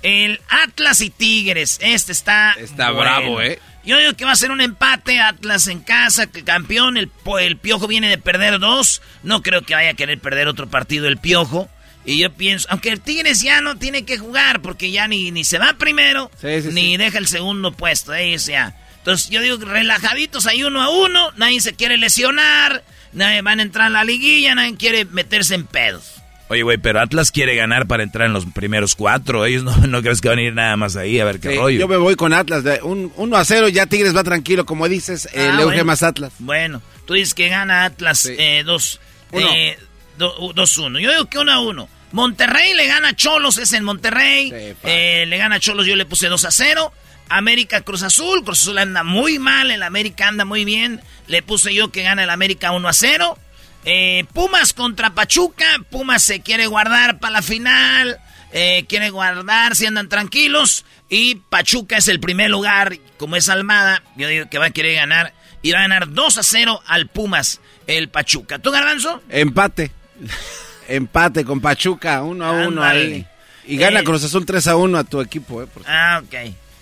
[0.03, 1.77] El Atlas y Tigres.
[1.81, 2.53] Este está.
[2.57, 3.01] Está bueno.
[3.01, 3.59] bravo, ¿eh?
[3.85, 5.19] Yo digo que va a ser un empate.
[5.19, 6.97] Atlas en casa, que campeón.
[6.97, 7.09] El,
[7.41, 9.01] el Piojo viene de perder dos.
[9.23, 11.69] No creo que vaya a querer perder otro partido el Piojo.
[12.05, 15.43] Y yo pienso, aunque el Tigres ya no tiene que jugar porque ya ni, ni
[15.43, 16.97] se va primero, Sí, sí, ni sí.
[16.97, 18.13] deja el segundo puesto.
[18.13, 18.75] ahí ya.
[18.99, 21.31] Entonces yo digo relajaditos ahí uno a uno.
[21.35, 22.83] Nadie se quiere lesionar.
[23.11, 24.55] Nadie van a entrar a la liguilla.
[24.55, 26.18] Nadie quiere meterse en pedos.
[26.49, 29.45] Oye, güey, pero Atlas quiere ganar para entrar en los primeros cuatro.
[29.45, 31.55] Ellos no, no crees que van a ir nada más ahí a ver qué Sí,
[31.57, 31.79] rollo.
[31.79, 32.63] yo me voy con Atlas.
[32.63, 34.65] De un 1 a 0, ya Tigres va tranquilo.
[34.65, 36.33] Como dices, eh, Ah, le urge más Atlas.
[36.39, 38.33] Bueno, tú dices que gana Atlas Sí.
[38.37, 38.63] eh,
[39.33, 39.77] eh,
[40.17, 40.99] do- dos uno.
[40.99, 41.87] Yo digo que uno a uno.
[42.11, 44.49] Monterrey le gana a Cholos, es en Monterrey.
[44.49, 44.75] Sí.
[44.83, 46.91] Eh, le gana a Cholos, yo le puse 2 a 0.
[47.31, 50.99] América Cruz Azul, Cruz Azul anda muy mal, el América anda muy bien.
[51.27, 53.37] Le puse yo que gana el América 1 a 0.
[53.85, 58.19] Eh, Pumas contra Pachuca, Pumas se quiere guardar para la final.
[58.51, 60.83] eh, quiere guardar si andan tranquilos.
[61.07, 64.01] Y Pachuca es el primer lugar, como es Almada.
[64.15, 65.33] Yo digo que va a querer ganar.
[65.61, 68.59] Y va a ganar 2 a 0 al Pumas, el Pachuca.
[68.59, 69.21] ¿Tú, Garbanzo?
[69.29, 69.91] Empate.
[70.87, 73.01] Empate con Pachuca, 1 a 1 Ándale.
[73.15, 73.25] ahí.
[73.67, 74.03] Y gana Eh.
[74.03, 75.67] Cruz Azul 3 a 1 a tu equipo, eh.
[75.67, 75.83] por.
[75.87, 76.33] Ah, ok.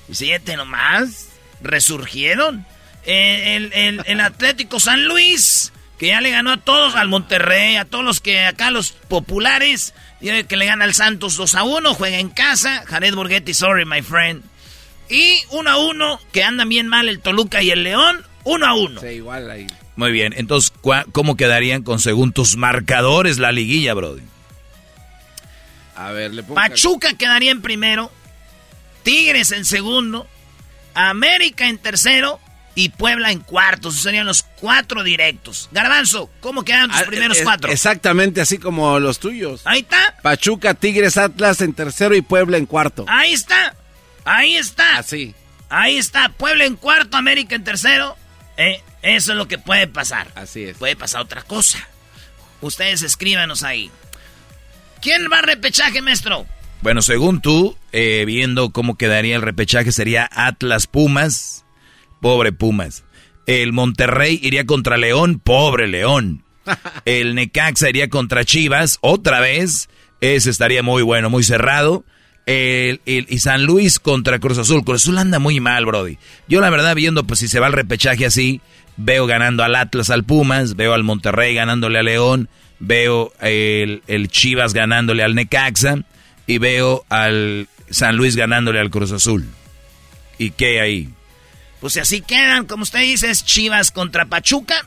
[0.10, 1.28] Y siete nomás.
[1.62, 2.66] Resurgieron.
[3.04, 7.86] El, el- el Atlético San Luis, que ya le ganó a todos, al Monterrey, a
[7.86, 9.94] todos los que acá, los populares.
[10.22, 12.84] y que le gana al Santos 2 a 1, juega en casa.
[12.86, 14.44] Jared Borghetti, sorry, my friend.
[15.10, 18.26] Y 1 a 1, que andan bien mal el Toluca y el León.
[18.44, 19.02] 1 a 1.
[19.02, 19.68] Sí, igual ahí.
[19.96, 24.22] Muy bien, entonces, ¿cuá- ¿cómo quedarían con según tus marcadores la liguilla, Brody?
[25.96, 26.56] A ver, le pongo.
[26.56, 28.12] Pachuca quedaría en primero.
[29.04, 30.28] Tigres en segundo.
[30.94, 32.40] América en tercero.
[32.80, 33.90] Y Puebla en cuarto.
[33.90, 35.68] Esos serían los cuatro directos.
[35.72, 37.72] Garbanzo, ¿cómo quedan tus Ah, primeros es- cuatro?
[37.72, 39.62] Exactamente así como los tuyos.
[39.66, 40.16] Ahí está.
[40.22, 43.04] Pachuca, Tigres, Atlas en tercero y Puebla en cuarto.
[43.08, 43.74] Ahí está.
[44.26, 44.98] Ahí está.
[45.00, 45.34] Así.
[45.70, 46.30] Ahí está.
[46.30, 48.16] Puebla en cuarto, América en tercero.
[48.58, 50.28] Eh, eso es lo que puede pasar.
[50.36, 50.78] Así es.
[50.78, 51.80] Puede pasar otra cosa.
[52.62, 53.90] Ustedes escríbanos ahí.
[55.02, 56.46] ¿Quién va a repechaje, maestro?
[56.82, 61.64] Bueno, según tú, eh, viendo cómo quedaría el repechaje, sería Atlas Pumas.
[62.22, 63.04] Pobre Pumas.
[63.46, 65.40] El Monterrey iría contra León.
[65.44, 66.44] Pobre León.
[67.06, 68.98] El Necaxa iría contra Chivas.
[69.02, 69.90] Otra vez.
[70.20, 72.04] Ese estaría muy bueno, muy cerrado.
[72.46, 74.84] El, el- y San Luis contra Cruz Azul.
[74.84, 76.18] Cruz Azul anda muy mal, Brody.
[76.48, 78.62] Yo la verdad viendo, pues si se va al repechaje así,
[78.96, 82.50] veo ganando al Atlas, al Pumas, veo al Monterrey ganándole a León,
[82.80, 86.00] veo el, el Chivas ganándole al Necaxa
[86.48, 89.46] y veo al San Luis ganándole al Cruz Azul.
[90.40, 91.10] ¿Y qué ahí?
[91.80, 94.86] Pues si así quedan, como usted dice, es Chivas contra Pachuca.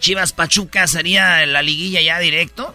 [0.00, 2.74] Chivas Pachuca sería la liguilla ya directo.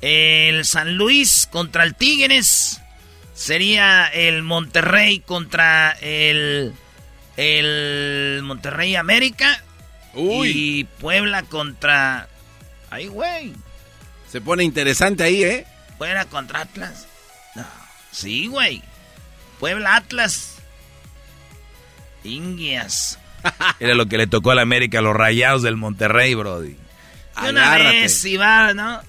[0.00, 2.80] El San Luis contra el Tigres.
[3.34, 6.72] Sería el Monterrey contra el.
[7.36, 9.62] El Monterrey América.
[10.14, 12.28] Y Puebla contra.
[12.90, 13.52] Ay, güey.
[14.30, 15.66] Se pone interesante ahí, ¿eh?
[15.98, 17.06] Puebla contra Atlas.
[17.54, 17.64] No.
[18.12, 18.82] Sí, güey.
[19.58, 20.61] Puebla Atlas.
[22.24, 23.18] Indias.
[23.80, 26.76] Era lo que le tocó a la América, los rayados del Monterrey, Brody.
[27.42, 29.00] De una vez, si va, ¿no?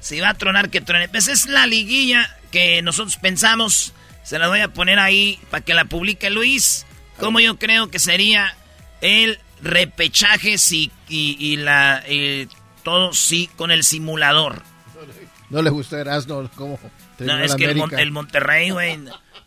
[0.00, 1.08] Si va a tronar, que truene.
[1.08, 3.92] Pues es la liguilla que nosotros pensamos.
[4.22, 6.86] Se la voy a poner ahí para que la publique Luis.
[7.18, 8.56] Como yo creo que sería
[9.00, 12.48] el repechaje sí, y, y la y
[12.84, 14.62] todo sí con el simulador.
[15.50, 16.80] No le gustó Erasmo cómo
[17.18, 18.98] No, es la que el, Mon- el Monterrey, güey.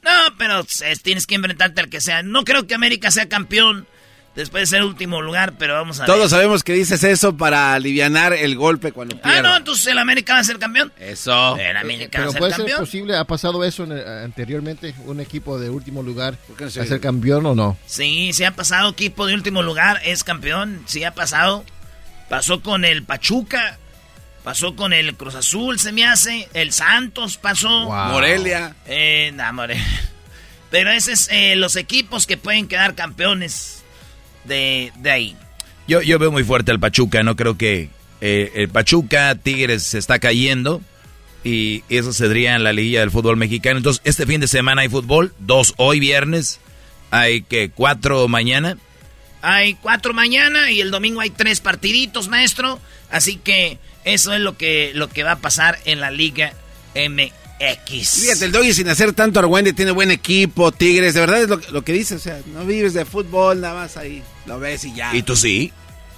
[0.06, 2.22] No, pero es- tienes que enfrentarte al que sea.
[2.24, 3.88] No creo que América sea campeón
[4.36, 6.30] después de ser último lugar, pero vamos a Todos ver.
[6.30, 10.39] sabemos que dices eso para alivianar el golpe cuando Ah, no, entonces el América va
[10.39, 10.91] a ser campeón.
[10.99, 11.58] Eso.
[11.58, 12.80] El América va Pero a ser puede ser campeón.
[12.82, 16.86] posible, ha pasado eso en el- anteriormente, un equipo de último lugar no se- a
[16.86, 17.78] ser campeón o no.
[17.88, 21.64] Sí, sí ha pasado, equipo de último lugar, es campeón, sí ha pasado.
[22.30, 23.78] Pasó con el Pachuca,
[24.46, 27.86] pasó con el Cruz Azul, se me hace, el Santos pasó.
[27.86, 28.12] Wow.
[28.12, 28.76] Morelia.
[28.86, 29.84] Eh, no, Morelia.
[30.70, 33.84] Pero ese es eh, los equipos que pueden quedar campeones
[34.43, 35.36] de, de ahí.
[35.88, 37.89] Yo, yo veo muy fuerte al Pachuca, no creo que
[38.22, 40.80] eh, el Pachuca, Tigres se está cayendo
[41.43, 43.78] y eso sería en la liguilla del fútbol mexicano.
[43.78, 46.60] Entonces, este fin de semana hay fútbol, dos hoy viernes,
[47.10, 48.78] hay que cuatro mañana.
[49.41, 52.80] Hay cuatro mañana y el domingo hay tres partiditos, maestro.
[53.10, 56.53] Así que eso es lo que, lo que va a pasar en la Liga
[56.95, 58.22] MX.
[58.22, 61.60] Fíjate, el Doggy sin hacer tanto argüende tiene buen equipo, Tigres, de verdad es lo,
[61.72, 64.93] lo que dice, o sea, no vives de fútbol, nada más ahí, lo ves y
[64.93, 65.14] ya.
[65.16, 65.72] ¿Y tú sí?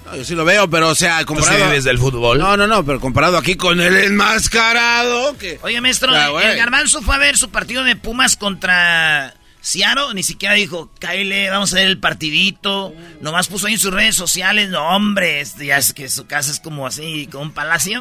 [0.04, 1.64] No, yo sí lo veo, pero o sea, ¿Tú sí comparado...
[1.66, 2.38] vives del fútbol?
[2.38, 5.58] No, no, no, pero comparado aquí con el enmascarado, que...
[5.62, 9.34] Oye, maestro, Ah, el Garbanzo fue a ver su partido de Pumas contra
[9.68, 10.14] Ciaro.
[10.14, 12.94] Ni siquiera dijo, Kyle, vamos a ver el partidito.
[13.20, 14.70] Nomás puso ahí en sus redes sociales.
[14.70, 18.00] No, hombre, este, ya es que su casa es como así, como un palacio.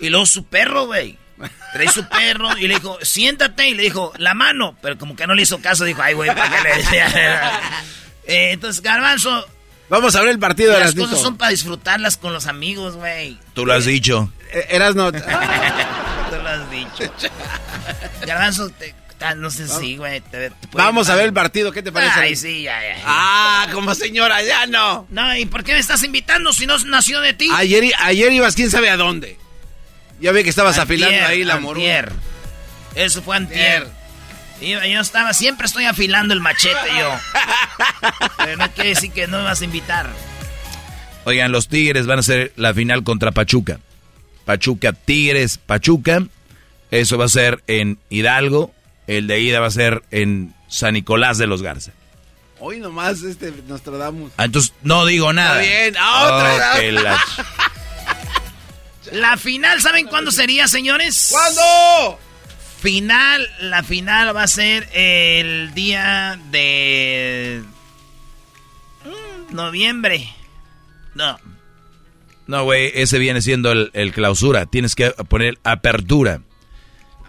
[0.00, 1.18] Y luego su perro, güey.
[1.72, 3.68] Trae su perro y le dijo, siéntate.
[3.68, 4.76] Y le dijo, la mano.
[4.80, 7.60] Pero como que no le hizo caso, dijo, ay, güey, ¿para qué le decía?
[8.24, 9.44] Eh, entonces, Garbanzo.
[9.88, 12.94] Vamos a ver el partido de Las las cosas son para disfrutarlas con los amigos,
[12.94, 13.36] güey.
[13.52, 14.32] Tú lo has dicho.
[14.70, 15.10] Eras no...
[15.12, 17.12] Tú lo has dicho.
[18.26, 18.94] Garbanzo, te-
[19.36, 20.20] no sé si, güey.
[20.20, 22.18] te- te puede- Vamos a ver el partido, ¿qué te parece?
[22.20, 23.02] Ay, sí, ya, ya.
[23.04, 25.06] Ah, como señora, ya no.
[25.10, 27.48] No, ¿y por qué me estás invitando si no nació de ti?
[27.54, 29.38] Ayer, ayer ibas quién sabe a dónde.
[30.20, 31.84] Ya vi que estabas Antier, afilando ahí la moruna.
[31.98, 32.12] antier.
[32.94, 33.86] Eso fue antier.
[34.60, 37.10] Yo, yo estaba, siempre estoy afilando el machete yo.
[38.38, 40.08] Pero no quiere decir que no me vas a invitar.
[41.24, 43.78] Oigan, los Tigres van a ser la final contra Pachuca.
[44.44, 46.22] Pachuca, Tigres, Pachuca.
[46.90, 48.72] Eso va a ser en Hidalgo.
[49.06, 51.92] El de ida va a ser en San Nicolás de los Garza.
[52.60, 54.32] Hoy nomás este Nostradamus.
[54.36, 55.62] Ah, entonces no digo nada.
[55.62, 56.74] Está bien, ah, otra.
[56.76, 57.52] Oh,
[59.10, 61.28] la final, ¿saben cuándo sería, señores?
[61.30, 62.20] ¿Cuándo?
[62.80, 67.62] Final, la final va a ser el día de
[69.04, 70.28] mm, noviembre.
[71.14, 71.38] No,
[72.46, 74.66] No, güey, ese viene siendo el, el clausura.
[74.66, 76.40] Tienes que poner apertura.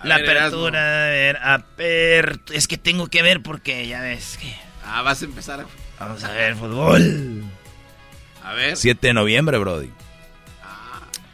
[0.03, 4.55] La ver, apertura, a ver, aper- es que tengo que ver porque ya ves que
[4.85, 5.65] Ah, vas a empezar a...
[5.99, 7.43] vamos a ver fútbol.
[8.43, 8.75] A ver.
[8.75, 9.89] 7 de noviembre, Brody.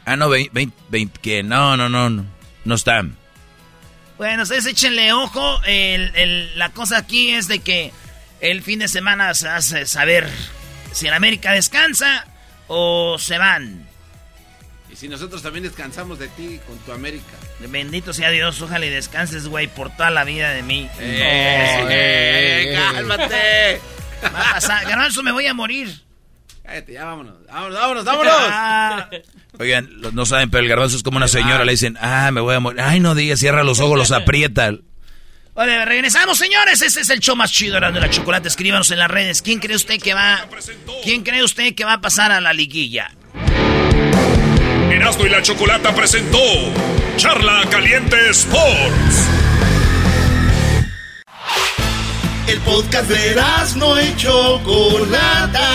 [0.06, 0.72] Ah, no, 20,
[1.20, 2.24] que no, no, no, no.
[2.64, 3.16] No están.
[4.18, 5.60] Bueno, ustedes échenle ojo.
[5.64, 7.92] El- el- la cosa aquí es de que
[8.40, 10.28] el fin de semana se hace saber
[10.92, 12.26] si en América descansa
[12.68, 13.88] o se van.
[15.00, 17.32] Si nosotros también descansamos de ti con tu América.
[17.58, 20.90] Bendito sea Dios, ojalá y descanses, güey, por toda la vida de mí.
[20.98, 23.80] Eh, eh, cálmate.
[24.34, 24.86] Va a pasar.
[24.86, 26.02] Garbanzo, me voy a morir.
[26.62, 27.34] Cállate, ya vámonos.
[27.46, 28.34] Vámonos, vámonos, vámonos.
[28.36, 29.08] Ah,
[29.58, 31.64] Oigan, no saben, pero el garbanzo es como una señora.
[31.64, 32.82] Le dicen, ah, me voy a morir.
[32.82, 34.74] Ay, no digas, cierra los ojos, los aprieta.
[35.54, 36.82] Oye, regresamos, señores.
[36.82, 38.48] Este es el show más chido de la chocolate.
[38.48, 39.40] Escríbanos en las redes.
[39.40, 40.46] ¿Quién cree usted que va?
[41.02, 43.10] ¿Quién cree usted que va a pasar a la liguilla?
[44.92, 46.38] Erasmo y la Chocolata presentó
[47.16, 49.28] Charla Caliente Sports.
[52.48, 53.40] El podcast de
[53.76, 55.68] no y Chocolata.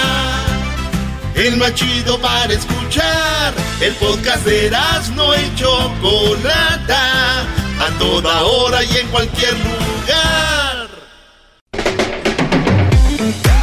[1.33, 3.53] El más chido para escuchar.
[3.79, 4.69] El podcast de
[5.15, 7.41] no y Chocolata.
[7.79, 10.64] A toda hora y en cualquier lugar.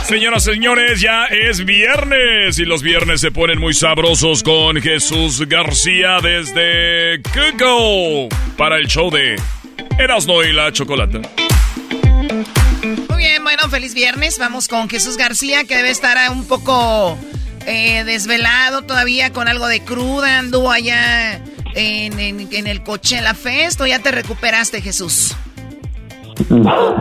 [0.04, 6.18] Señoras, señores, ya es viernes y los viernes se ponen muy sabrosos con Jesús García
[6.22, 9.36] desde Google para el show de
[9.98, 11.20] Erasmo y la Chocolata.
[13.08, 14.38] Muy bien, bueno, feliz viernes.
[14.38, 17.16] Vamos con Jesús García, que debe estar un poco
[17.66, 20.40] eh, desvelado todavía con algo de cruda.
[20.40, 21.36] Anduvo allá
[21.74, 23.80] en, en- en el Coachella Fest.
[23.80, 25.36] ¿O ya te recuperaste, Jesús?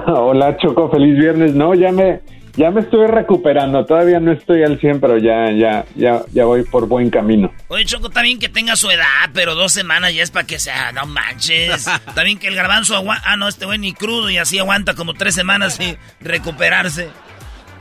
[0.07, 1.53] Hola Choco, feliz viernes.
[1.55, 2.19] No, ya me,
[2.55, 3.85] ya me estoy recuperando.
[3.85, 7.53] Todavía no estoy al 100, pero ya, ya, ya, ya voy por buen camino.
[7.67, 10.59] Oye, Choco, está bien que tenga su edad, pero dos semanas ya es para que
[10.59, 11.87] sea, no manches.
[12.07, 13.23] Está bien que el garbanzo aguanta.
[13.25, 17.09] Ah, no, este güey ni crudo y así aguanta como tres semanas sin recuperarse.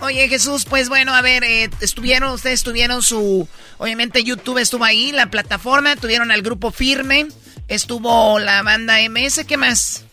[0.00, 3.46] Oye, Jesús, pues bueno, a ver, eh, estuvieron, ustedes tuvieron su.
[3.76, 7.26] Obviamente, YouTube estuvo ahí, la plataforma, tuvieron al grupo firme,
[7.68, 10.06] estuvo la banda MS, ¿qué más?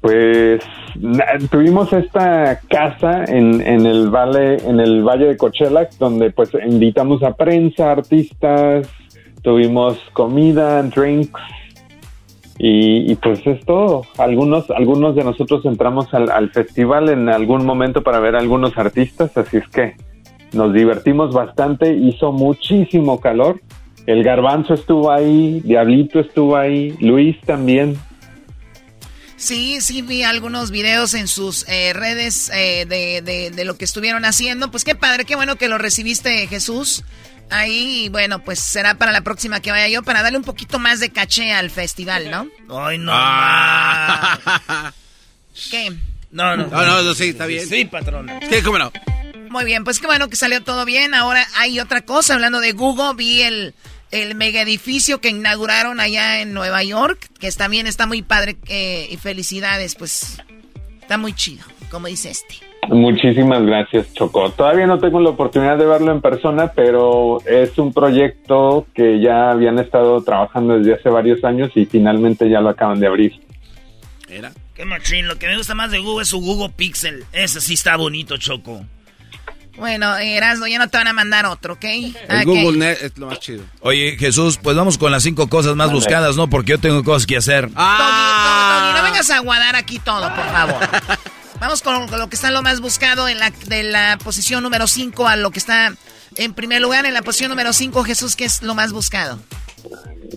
[0.00, 0.62] Pues
[1.50, 7.22] tuvimos esta casa en, en el valle, en el valle de Coachella, donde pues invitamos
[7.22, 8.88] a prensa, artistas,
[9.42, 11.40] tuvimos comida, drinks
[12.58, 14.02] y, y, pues es todo.
[14.18, 18.76] Algunos, algunos de nosotros entramos al, al festival en algún momento para ver a algunos
[18.78, 19.94] artistas, así es que
[20.52, 23.60] nos divertimos bastante, hizo muchísimo calor.
[24.06, 27.96] El garbanzo estuvo ahí, Diablito estuvo ahí, Luis también.
[29.40, 33.86] Sí, sí, vi algunos videos en sus eh, redes eh, de, de- de lo que
[33.86, 34.70] estuvieron haciendo.
[34.70, 37.04] Pues qué padre, qué bueno que lo recibiste, Jesús.
[37.48, 40.78] Ahí, y bueno, pues será para la próxima que vaya yo, para darle un poquito
[40.78, 42.48] más de caché al festival, ¿no?
[42.78, 43.12] Ay, no.
[45.70, 45.90] ¿Qué?
[46.30, 46.66] No, no.
[46.68, 47.66] No, no, no, sí, está bien.
[47.66, 48.30] Sí, patrón.
[48.48, 48.92] Sí, cómo no.
[49.48, 51.12] Muy bien, pues qué bueno que salió todo bien.
[51.14, 53.74] Ahora hay otra cosa, hablando de Google, vi el,
[54.10, 59.08] el mega edificio que inauguraron allá en Nueva York, que también está muy padre, eh,
[59.10, 60.42] y felicidades, pues
[61.00, 62.56] está muy chido, como dice este.
[62.88, 64.50] Muchísimas gracias, Choco.
[64.50, 69.50] Todavía no tengo la oportunidad de verlo en persona, pero es un proyecto que ya
[69.50, 73.40] habían estado trabajando desde hace varios años y finalmente ya lo acaban de abrir.
[74.28, 74.52] Era.
[74.74, 77.24] Qué machín, lo que me gusta más de Google es su Google Pixel.
[77.32, 78.82] Ese sí está bonito, Choco.
[79.80, 81.84] Bueno, Erasmo, ya no te van a mandar otro, ¿ok?
[81.84, 82.44] El.
[82.44, 83.64] Google Net es lo más chido.
[83.80, 86.50] Oye, Jesús, pues vamos con las cinco cosas más buscadas, ¿no?
[86.50, 87.70] Porque yo tengo cosas que hacer.
[87.70, 90.76] Doggy, Doggy, no vengas a aguadar aquí todo, por favor.
[91.60, 95.28] Vamos con lo que está lo más buscado en la, de la posición número 5
[95.28, 95.92] a lo que está
[96.36, 97.06] en primer lugar.
[97.06, 99.38] En la posición número 5, Jesús, ¿qué es lo más buscado?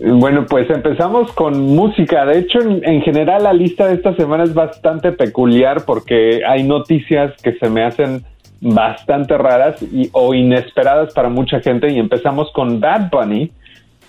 [0.06, 2.24] Bueno, pues empezamos con música.
[2.24, 6.62] De hecho, en, en general la lista de esta semana es bastante peculiar porque hay
[6.62, 8.24] noticias que se me hacen
[8.64, 11.92] bastante raras y, o inesperadas para mucha gente.
[11.92, 13.50] Y empezamos con Bad Bunny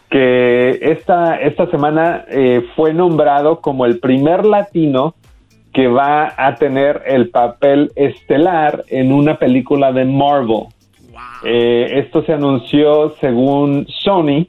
[0.09, 5.15] que esta, esta semana eh, fue nombrado como el primer latino
[5.73, 10.67] que va a tener el papel estelar en una película de Marvel.
[11.43, 14.47] Eh, esto se anunció según Sony,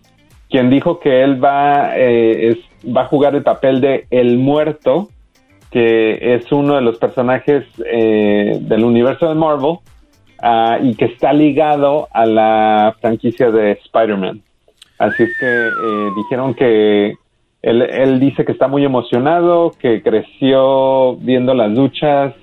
[0.49, 5.09] quien dijo que él va, eh, es- va a jugar el papel de El Muerto,
[5.73, 9.79] que es uno de los personajes eh, del universo de Marvel
[10.43, 14.43] ah, y que está ligado a la franquicia de Spider-Man.
[14.99, 17.16] Así es que eh, dijeron que
[17.62, 22.34] él, él dice que está muy emocionado, que creció viendo las luchas,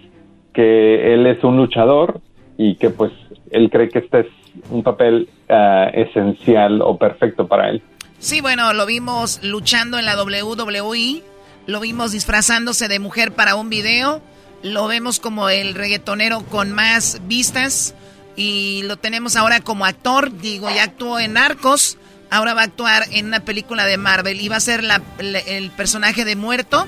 [0.54, 2.22] que él es un luchador
[2.58, 3.12] y que pues
[3.52, 4.28] él cree que este es
[4.70, 7.82] un papel ah, esencial o perfecto para él.
[8.20, 11.24] Sí, bueno, lo vimos luchando en la WWE,
[11.66, 14.22] lo vimos disfrazándose de mujer para un video,
[14.64, 17.94] lo vemos como el reggaetonero con más vistas
[18.36, 21.98] y lo tenemos ahora como actor, digo, ya actuó en Narcos,
[22.32, 25.70] ahora va a actuar en una película de Marvel y va a ser la- el
[25.72, 26.88] personaje de muerto.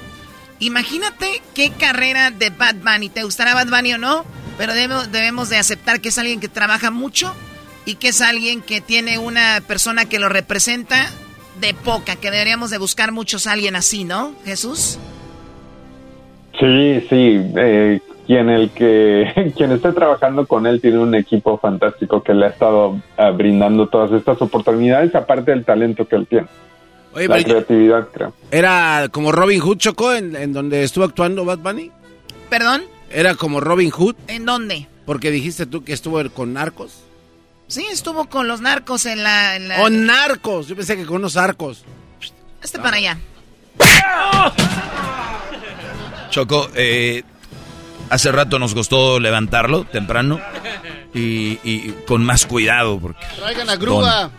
[0.59, 4.25] Imagínate qué carrera de Bad Bunny, ¿te gustará Bad Bunny o no?
[4.57, 7.35] Pero debemos, debemos de aceptar que es alguien que trabaja mucho
[7.85, 11.09] y que es alguien que tiene una persona que lo representa
[11.59, 14.97] de poca, que deberíamos de buscar muchos a alguien así, ¿no, Jesús?
[16.59, 17.51] Sí, sí.
[17.57, 22.45] eh, quien el que quien esté trabajando con él tiene un equipo fantástico que le
[22.47, 26.47] ha estado ah, brindando todas estas oportunidades, aparte del talento que él tiene.
[27.13, 28.33] Oye, la creatividad, creo.
[28.51, 31.89] Era como Robin Hood, Choco, en, en donde estuvo actuando Bad Bunny.
[32.49, 32.83] ¿Perdón?
[33.09, 34.87] Era como Robin Hood, ¿En dónde?
[35.05, 37.03] porque dijiste tú que estuvo con narcos.
[37.67, 39.55] Sí, estuvo con los narcos en la...
[39.55, 40.67] En la ¡Oh, narcos!
[40.67, 41.85] Yo pensé que con unos arcos.
[42.61, 43.17] este para allá.
[46.35, 47.23] Choco, eh,
[48.09, 50.41] hace rato nos costó levantarlo temprano
[51.13, 53.25] y, y con más cuidado porque...
[53.37, 54.31] Traigan la grúa.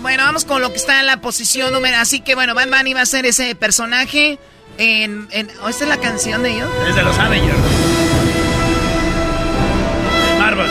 [0.00, 1.96] Bueno, vamos con lo que está en la posición número...
[1.96, 4.38] Así que, bueno, Bad Bunny va a ser ese personaje
[4.78, 5.26] en...
[5.32, 6.70] en ¿oh, ¿Esta es la canción de ellos?
[6.88, 7.58] Es de los Avengers.
[10.38, 10.70] Marvel.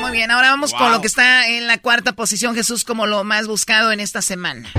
[0.00, 3.22] Muy bien, ahora vamos con lo que está en la cuarta posición, Jesús, como lo
[3.22, 4.72] más buscado en esta semana.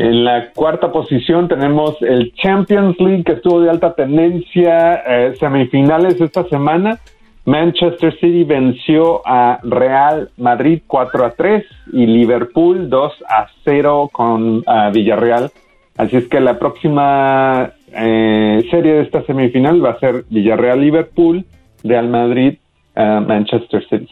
[0.00, 6.18] En la cuarta posición tenemos el Champions League que estuvo de alta tendencia, eh, semifinales
[6.18, 6.98] esta semana.
[7.44, 14.64] Manchester City venció a Real Madrid 4 a 3 y Liverpool 2 a 0 con
[14.94, 15.50] Villarreal.
[15.98, 21.44] Así es que la próxima eh, serie de esta semifinal va a ser Villarreal-Liverpool,
[21.84, 24.08] Real Madrid-Manchester City,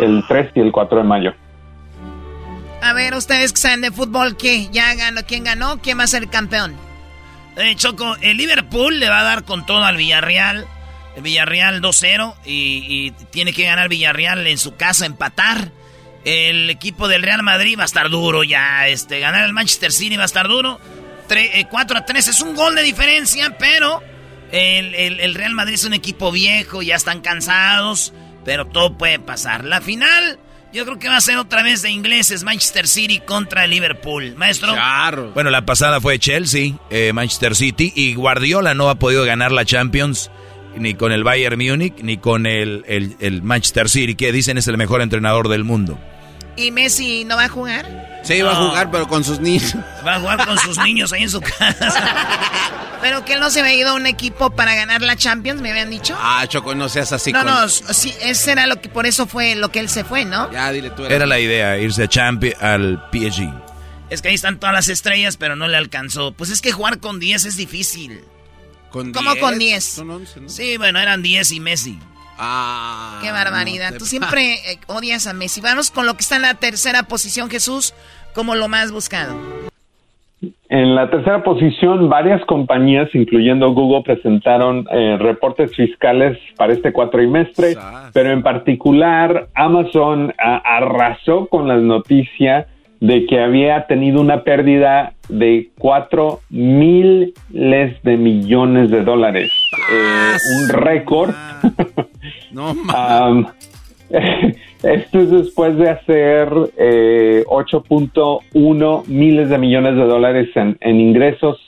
[0.00, 1.32] el 3 y el 4 de mayo.
[2.82, 4.68] A ver, ustedes que saben de fútbol, ¿qué?
[4.70, 5.22] ¿Ya ganó?
[5.26, 5.80] ¿Quién ganó?
[5.82, 6.74] ¿Quién va a ser campeón?
[7.56, 10.66] Eh, Choco, el Liverpool le va a dar con todo al Villarreal.
[11.16, 15.70] El Villarreal 2-0 y, tiene que ganar Villarreal en su casa, empatar.
[16.24, 18.88] El equipo del Real Madrid va a estar duro ya.
[18.88, 20.80] Este, ganar el Manchester City va a estar duro.
[21.70, 24.02] 4 a 3 es un gol de diferencia, pero
[24.52, 28.12] el, el- el Real Madrid es un equipo viejo, ya están cansados,
[28.44, 29.64] pero todo puede pasar.
[29.64, 30.38] La final,
[30.72, 34.34] yo creo que va a ser otra vez de ingleses, Manchester City contra el Liverpool.
[34.36, 34.74] Maestro.
[35.34, 39.64] Bueno, la pasada fue Chelsea, eh, Manchester City y Guardiola no ha podido ganar la
[39.64, 40.30] Champions
[40.76, 44.68] ni con el Bayern Múnich ni con el, el- el Manchester City, que dicen es
[44.68, 45.98] el mejor entrenador del mundo.
[46.60, 48.20] ¿Y Messi no va a jugar?
[48.22, 49.74] Sí, va a jugar, pero con sus niños.
[50.06, 51.94] Va a jugar con sus niños ahí en su casa.
[53.00, 55.70] Pero que él no se había ido a un equipo para ganar la Champions, me
[55.70, 56.14] habían dicho.
[56.20, 57.32] Ah, Choco, no seas así.
[57.32, 60.04] no, con- no, sí, ese era lo que, por eso fue lo que él se
[60.04, 60.52] fue, ¿no?
[60.52, 61.04] Ya, dile tú.
[61.06, 63.50] Era la idea, irse a Champions al PSG.
[64.10, 66.32] Es que ahí están todas las estrellas, pero no le alcanzó.
[66.32, 68.22] Pues es que jugar con 10 es difícil.
[68.90, 69.84] ¿Con ¿Cómo con 10?
[69.84, 70.48] Son 11, ¿no?
[70.48, 71.98] Sí, bueno, eran 10 y Messi.
[72.40, 73.18] Ah.
[73.22, 73.88] Qué barbaridad.
[73.88, 75.60] no te Tú siempre eh, odias a Messi.
[75.60, 77.94] Vamos con lo que está en la tercera posición, Jesús,
[78.34, 79.36] como lo más buscado.
[80.70, 87.76] En la tercera posición, varias compañías, incluyendo Google, presentaron eh, reportes fiscales para este cuatrimestre,
[88.14, 92.68] pero en particular Amazon ah, arrasó con la noticia
[93.00, 97.32] de que había tenido una pérdida de cuatro miles
[98.02, 99.50] de millones de dólares.
[99.90, 101.30] Eh, un récord.
[102.52, 103.46] No, Am,
[104.82, 111.58] esto es después de hacer eh, 8.1 miles de millones de dólares en, en ingresos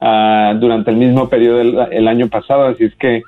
[0.00, 3.22] ah, durante el mismo periodo del el año pasado, así es que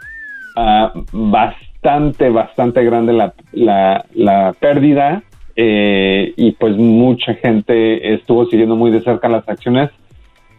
[0.57, 5.23] ah, bastante, bastante grande la, la, la pérdida
[5.63, 9.91] eh, y pues mucha gente estuvo siguiendo muy de cerca las acciones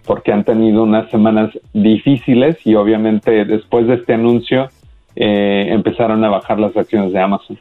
[0.06, 4.70] porque han tenido unas semanas difíciles y obviamente después de este anuncio
[5.16, 7.60] eh, empezaron a bajar las acciones de Amazon.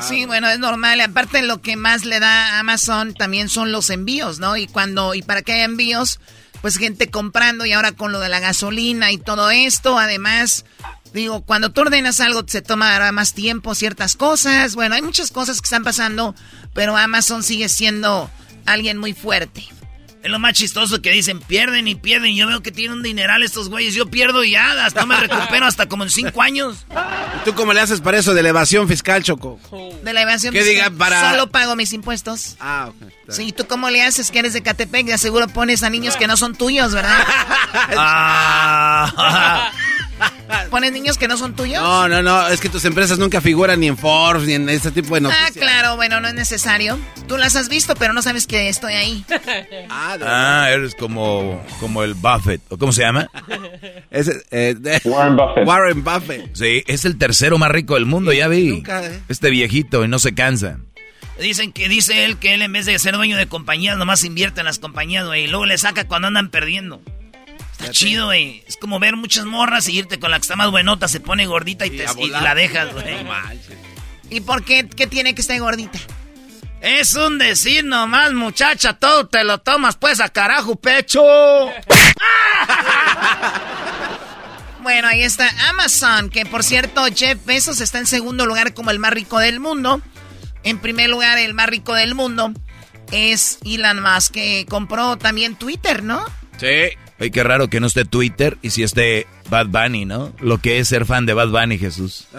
[0.00, 1.02] Sí, bueno, es normal.
[1.02, 4.56] Aparte, lo que más le da a Amazon también son los envíos, ¿no?
[4.56, 6.18] Y cuando, y para que haya envíos,
[6.62, 10.64] pues gente comprando y ahora con lo de la gasolina y todo esto, además,
[11.14, 14.74] digo, cuando tú ordenas algo se tomará más tiempo ciertas cosas.
[14.74, 16.34] Bueno, hay muchas cosas que están pasando,
[16.74, 18.30] pero Amazon sigue siendo
[18.66, 19.66] alguien muy fuerte.
[20.22, 22.34] Es lo más chistoso que dicen, pierden y pierden.
[22.34, 23.92] Yo veo que tienen un dineral estos güeyes.
[23.94, 26.86] Yo pierdo y ya, no me recupero hasta como en cinco años.
[26.90, 29.60] ¿Y tú cómo le haces para eso de elevación fiscal, Choco?
[30.02, 32.56] De la evasión ¿Qué fiscal, diga para- Solo pago mis impuestos.
[32.58, 33.30] Ah, ok.
[33.30, 35.04] Sí, ¿tú cómo le haces que eres de Catepec?
[35.06, 37.22] De seguro pones a niños que no son tuyos, ¿verdad?
[37.96, 39.70] Ah.
[40.70, 41.82] ¿Pones niños que no son tuyos?
[41.82, 44.90] No, no, no, es que tus empresas nunca figuran ni en Forbes ni en ese
[44.90, 45.52] tipo de Ah, noticias.
[45.56, 46.98] claro, bueno, no es necesario.
[47.28, 49.24] Tú las has visto, pero no sabes que estoy ahí.
[49.90, 52.60] Ah, eres como, como el Buffett.
[52.68, 53.28] ¿O cómo se llama?
[55.04, 55.66] Warren Buffett.
[55.66, 56.54] Warren Buffett.
[56.54, 58.68] Sí, es el tercero más rico del mundo, ya vi.
[58.68, 59.20] Nunca, ¿eh?
[59.28, 60.78] Este viejito y no se cansa.
[61.40, 64.60] Dicen que dice él que él en vez de ser dueño de compañías, nomás invierte
[64.60, 65.44] en las compañías, güey.
[65.44, 67.00] Y luego le saca cuando andan perdiendo.
[67.84, 68.62] Está chido, güey.
[68.66, 71.46] Es como ver muchas morras y irte con la que está más buenota, se pone
[71.46, 73.04] gordita y, te, y la dejas, güey.
[74.30, 75.98] ¿Y por qué, qué tiene que estar gordita?
[76.80, 81.22] Es un decir nomás, muchacha, todo te lo tomas pues a carajo, pecho.
[84.84, 88.98] Bueno, ahí está Amazon, que por cierto, Jeff Bezos está en segundo lugar como el
[88.98, 90.02] más rico del mundo.
[90.62, 92.52] En primer lugar, el más rico del mundo
[93.10, 96.22] es Elon Musk, que compró también Twitter, ¿no?
[96.58, 96.90] Sí.
[97.24, 100.34] Ay, qué raro que no esté Twitter y si esté Bad Bunny, ¿no?
[100.40, 102.28] Lo que es ser fan de Bad Bunny, Jesús.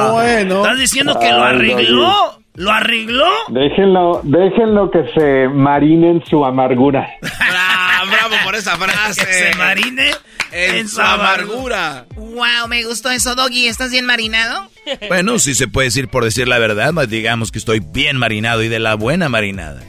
[0.00, 0.58] Ah, bueno.
[0.58, 2.40] ¿Estás diciendo que lo arregló?
[2.54, 3.28] ¿Lo arregló?
[3.48, 7.08] Déjenlo, déjenlo que se marine en su amargura.
[7.40, 9.26] Ah, bravo por esa frase.
[9.26, 10.10] Que se marine
[10.52, 12.06] en su amargura.
[12.16, 13.66] Wow, me gustó eso, Doggy.
[13.66, 14.70] ¿Estás bien marinado?
[15.08, 18.62] Bueno, si se puede decir por decir la verdad, más digamos que estoy bien marinado
[18.62, 19.82] y de la buena marinada.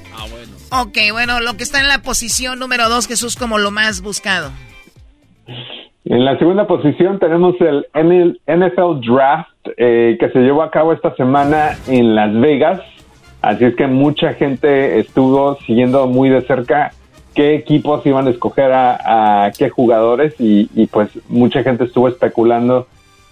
[0.71, 4.51] Ok, bueno, lo que está en la posición número dos, Jesús, como lo más buscado.
[6.05, 7.87] En la segunda posición tenemos el
[8.47, 12.81] NFL Draft eh, que se llevó a cabo esta semana en Las Vegas.
[13.41, 16.91] Así es que mucha gente estuvo siguiendo muy de cerca
[17.35, 22.87] qué equipos iban a escoger a, qué jugadores y, y, pues mucha gente estuvo especulando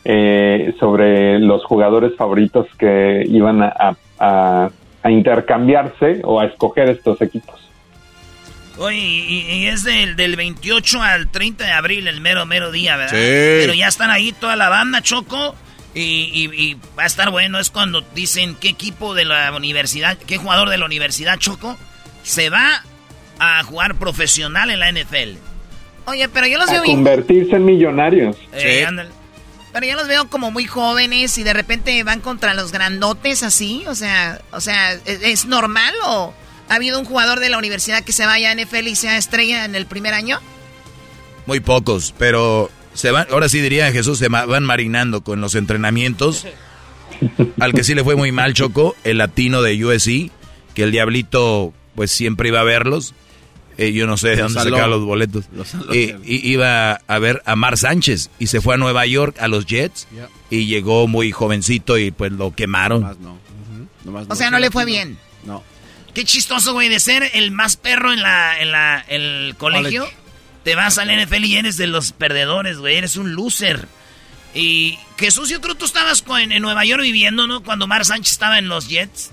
[0.06, 4.70] eh, sobre los jugadores favoritos que iban a,
[5.04, 7.56] a intercambiarse o a escoger estos equipos.
[8.80, 12.95] Oye, y, y es del, del 28 al 30 de abril, el mero, mero día,
[12.95, 13.12] ¿verdad?
[13.14, 13.62] Sí.
[13.62, 15.56] Pero ya están ahí toda la banda, Choco.
[15.95, 20.16] Y, y- y va a estar bueno, es cuando dicen qué equipo de la universidad,
[20.18, 21.76] qué jugador de la universidad, Choco,
[22.22, 22.84] se va
[23.39, 25.38] a jugar profesional en la NFL.
[26.06, 26.98] Oye, pero yo los A veo bien.
[26.98, 28.36] convertirse en millonarios.
[28.54, 29.10] Eh, ándale.
[29.80, 33.84] Pero yo los veo como muy jóvenes y de repente van contra los grandotes así.
[33.86, 36.34] O sea, o sea, ¿es, es normal o
[36.67, 39.65] ha habido un jugador de la universidad que se vaya a NFL y sea estrella
[39.65, 40.39] en el primer año?
[41.45, 46.47] Muy pocos, pero se van, ahora sí diría Jesús, se van marinando con los entrenamientos.
[47.59, 50.32] Al que sí le fue muy mal, Choco, el latino de USC,
[50.73, 53.13] que el diablito pues siempre iba a verlos.
[53.78, 55.45] Eh, yo no sé de dónde sacaba los boletos.
[55.53, 55.93] Lo saló.
[55.93, 59.47] Eh, y iba a ver a Mar Sánchez y se fue a Nueva York a
[59.47, 60.07] los Jets
[60.49, 63.01] y llegó muy jovencito y pues lo quemaron.
[64.03, 65.17] Nomás O sea, no le fue bien.
[65.45, 65.63] No.
[66.13, 70.05] Qué chistoso, güey, de ser el más perro en la, en la, en el colegio.
[70.05, 70.17] College.
[70.63, 72.95] Te vas al NFL y eres de los perdedores, güey.
[72.97, 73.88] Eres un loser.
[74.55, 77.61] Y Jesús, yo creo que tú estabas con- en Nueva York viviendo, ¿no?
[77.63, 79.32] Cuando Mar Sánchez estaba en los Jets.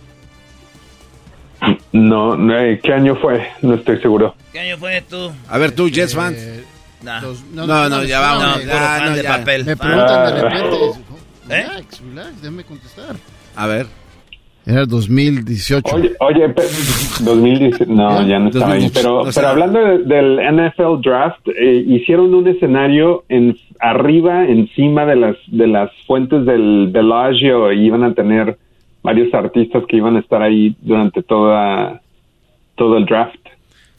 [1.95, 3.47] No, no, eh, ¿qué año fue?
[3.63, 4.35] No estoy seguro.
[4.53, 5.31] ¿Qué año fue tú?
[5.49, 6.37] A ver, tú, Jets fans.
[7.05, 7.21] Nah.
[7.53, 8.43] No, no, ya vamos.
[8.43, 9.37] No, ya, puro fan no, de ya.
[9.39, 9.65] papel.
[9.65, 10.43] Me preguntan de Ah.
[10.43, 10.77] repente.
[11.51, 11.67] ¿Eh?
[11.69, 13.17] Relax, relax, déjame contestar.
[13.55, 13.87] A ver.
[14.67, 15.95] Era el 2018.
[15.95, 16.63] Oye, oye, pe-
[17.21, 18.81] 2010, no, ya no estaba ahí.
[18.85, 23.57] 2018, Pero, o sea- pero hablando de- del NFL Draft, eh, hicieron un escenario en
[23.79, 28.57] arriba, encima de las de las fuentes del Bellagio y iban a tener
[29.05, 32.01] varios artistas que iban a estar ahí durante toda
[32.77, 33.37] todo el draft.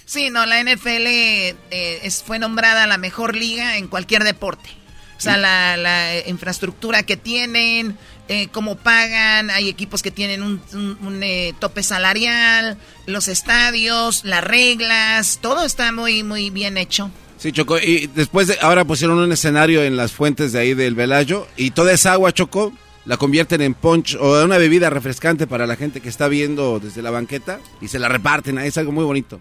[0.04, 1.56] Sí, no, la NFL eh,
[2.04, 4.70] es- fue nombrada la mejor liga en cualquier deporte.
[5.18, 7.98] O sea, la, la, eh, infraestructura que tienen,
[8.28, 14.26] eh, cómo pagan, hay equipos que tienen un, un- un, eh, tope salarial, los estadios,
[14.26, 17.10] las reglas, todo está muy, muy bien hecho.
[17.38, 17.78] Sí, Choco.
[17.80, 21.72] Y después de, ahora pusieron un escenario en las fuentes de ahí del Velayo y
[21.72, 22.74] toda esa agua, Choco,
[23.06, 26.80] la convierten en punch o en una bebida refrescante para la gente que está viendo
[26.80, 28.58] desde la banqueta y se la reparten.
[28.58, 29.40] ahí Es algo muy bonito.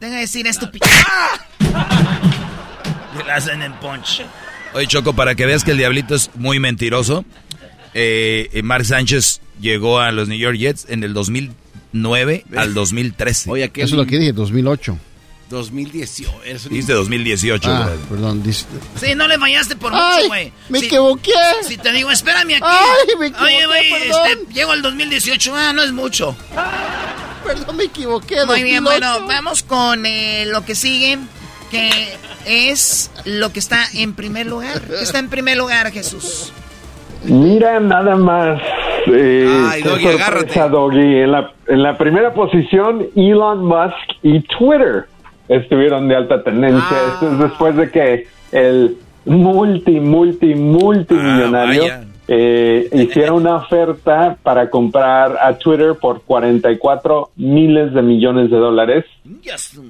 [0.00, 0.86] Deja de decir estúpido.
[1.58, 4.22] Que la hacen en punch.
[4.74, 7.24] Oye, Choco, para que veas que el diablito es muy mentiroso,
[7.94, 13.50] eh, eh, Mark Sánchez llegó a los New York Jets en el 2009 al 2013.
[13.50, 14.98] Oye, ¿qué Eso es lo que dije, 2008.
[15.48, 16.30] 2018.
[16.44, 17.70] Eso Dice 2018.
[17.70, 18.42] Ah, perdón.
[18.42, 20.52] dis- Sí, no le fallaste por Ay, mucho, güey.
[20.68, 21.32] me Si- equivoqué.
[21.62, 22.62] Si te digo, espérame aquí.
[22.64, 25.54] Ay, me equivoqué, Oye, güey, este, llego al 2018.
[25.56, 26.36] Ah, no es mucho.
[27.44, 28.44] Perdón, me equivoqué.
[28.46, 29.20] Muy bien, 2008.
[29.20, 31.18] bueno, vamos con eh, lo que sigue,
[31.70, 31.90] que
[32.46, 34.80] es lo que está en primer lugar.
[34.82, 36.52] ¿Qué está en primer lugar, Jesús?
[37.24, 38.60] Mira nada más.
[39.10, 40.60] Eh, Ay, Doggy, sorpresa, agárrate.
[40.70, 41.16] Doggy.
[41.22, 45.08] En la, en la primera posición, Elon Musk y Twitter
[45.48, 46.84] estuvieron de alta tendencia.
[46.90, 47.10] Ah.
[47.14, 54.68] Esto es después de que el multi, multi, multimillonario Ah, eh, hiciera una oferta para
[54.68, 59.06] comprar a Twitter por 44 miles de millones de dólares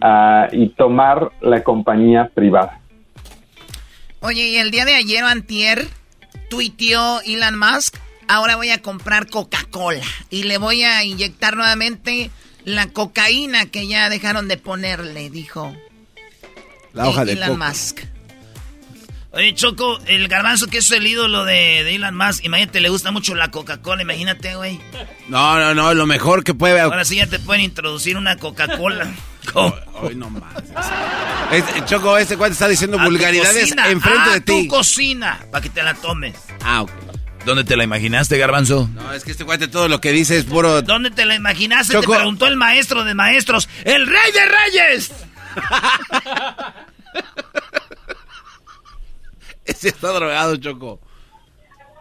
[0.00, 2.80] ah, y tomar la compañía privada.
[4.20, 5.88] Oye, y el día de ayer o antier,
[6.48, 7.96] tuiteó Elon Musk,
[8.28, 12.30] ahora voy a comprar Coca-Cola y le voy a inyectar nuevamente
[12.69, 15.75] la cocaína que ya dejaron de ponerle, dijo
[16.93, 17.64] La hoja de Elon coco.
[17.64, 18.01] Musk.
[19.31, 23.11] Oye, Choco, el garbanzo que es el ídolo de, de Elon Musk, imagínate, le gusta
[23.11, 24.81] mucho la Coca-Cola, imagínate, güey.
[25.29, 26.81] No, no, no, lo mejor que puede.
[26.81, 29.11] Ahora sí ya te pueden introducir una Coca-Cola.
[29.55, 30.43] Hoy no más.
[31.51, 34.64] Este, Choco, este cuate está diciendo A tu vulgaridades enfrente a de ti.
[34.64, 36.35] tu cocina, para que te la tomes.
[36.62, 36.91] Ah, ok.
[37.49, 38.90] ¿Dónde te la imaginaste, Garbanzo?
[38.92, 40.82] No, es que este cuate todo lo que dice es puro.
[40.82, 41.94] ¿Dónde te la imaginaste?
[41.94, 42.12] Choco.
[42.12, 45.11] Te preguntó el maestro de maestros, el rey de reyes.
[49.64, 51.01] Ese está drogado, Choco.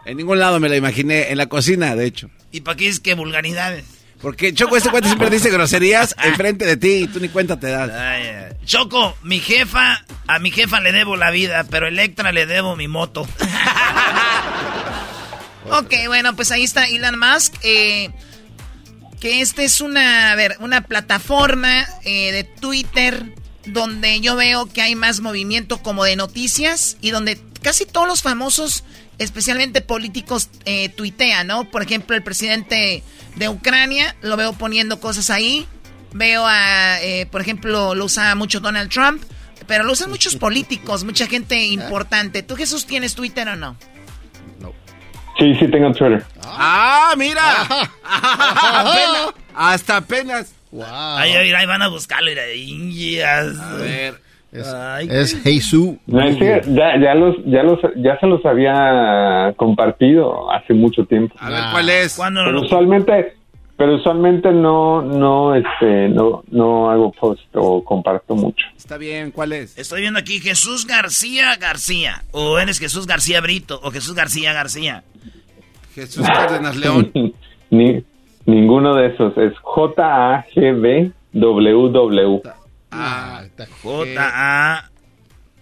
[0.04, 1.30] En ningún lado me la imaginé.
[1.30, 2.28] En la cocina, de hecho.
[2.52, 3.86] ¿Y para qué dices que vulgaridades?
[4.20, 7.68] Porque Choco, este cuate siempre dice groserías enfrente de ti y tú ni cuenta te
[7.68, 7.90] das.
[7.90, 8.54] Ay.
[8.66, 12.76] Choco, mi jefa, a mi jefa le debo la vida, pero a Electra le debo
[12.76, 13.26] mi moto.
[15.70, 17.54] ok, bueno, pues ahí está Elon Musk.
[17.62, 18.10] eh,
[19.20, 23.34] que esta es una, a ver, una plataforma eh, de Twitter
[23.66, 28.22] donde yo veo que hay más movimiento como de noticias y donde casi todos los
[28.22, 28.84] famosos,
[29.18, 31.68] especialmente políticos, eh, tuitean, ¿no?
[31.70, 33.02] Por ejemplo, el presidente
[33.36, 35.66] de Ucrania, lo veo poniendo cosas ahí.
[36.12, 39.22] Veo a, eh, por ejemplo, lo usa mucho Donald Trump,
[39.66, 42.42] pero lo usan muchos políticos, mucha gente importante.
[42.42, 43.76] ¿Tú, Jesús, tienes Twitter o no?
[45.38, 46.22] Sí, sí tengo Twitter.
[46.44, 47.42] ¡Ah, mira!
[48.04, 50.54] Apenas- hasta apenas.
[51.16, 52.28] Ahí, ahí, ahí van a buscarlo.
[52.30, 53.58] mira, Indias.
[53.58, 54.14] A ver.
[54.74, 55.96] Ay, Es Jesús.
[56.06, 61.04] No, es que ya, ya, los, ya, los, ya se los había compartido hace mucho
[61.04, 61.34] tiempo.
[61.38, 62.16] A ver, ¿cuál es?
[62.16, 63.34] ¿Cuándo Pero lo- usualmente,
[63.78, 68.66] pero usualmente no, no, este, no, no hago post o comparto mucho.
[68.76, 69.78] Está bien, ¿cuál es?
[69.78, 72.24] Estoy viendo aquí Jesús García García.
[72.32, 73.78] O eres Jesús García Brito.
[73.84, 75.04] O Jesús García García.
[75.94, 77.12] Jesús Cárdenas León.
[77.70, 78.02] Ni,
[78.46, 79.38] ninguno de esos.
[79.38, 82.42] Es J-A-G-B-W-W.
[82.90, 83.44] Ah,
[83.82, 84.90] J A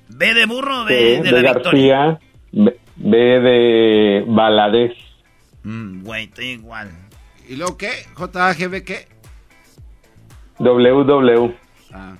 [0.09, 1.97] B de burro B B de de la victoria.
[1.97, 2.21] García,
[2.53, 4.95] B, B de Valadez.
[5.65, 7.06] Mm, güey, estoy igual.
[7.49, 8.07] ¿Y luego qué?
[8.17, 9.09] ¿JAGB qué?
[10.59, 11.55] WW.
[11.93, 12.17] Ah.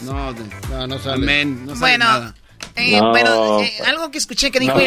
[0.00, 1.14] No, de- No, no sale.
[1.22, 2.34] amén, no sale Bueno, nada.
[2.76, 3.12] Eh, No.
[3.12, 4.80] Pero eh, algo que escuché que dijo No.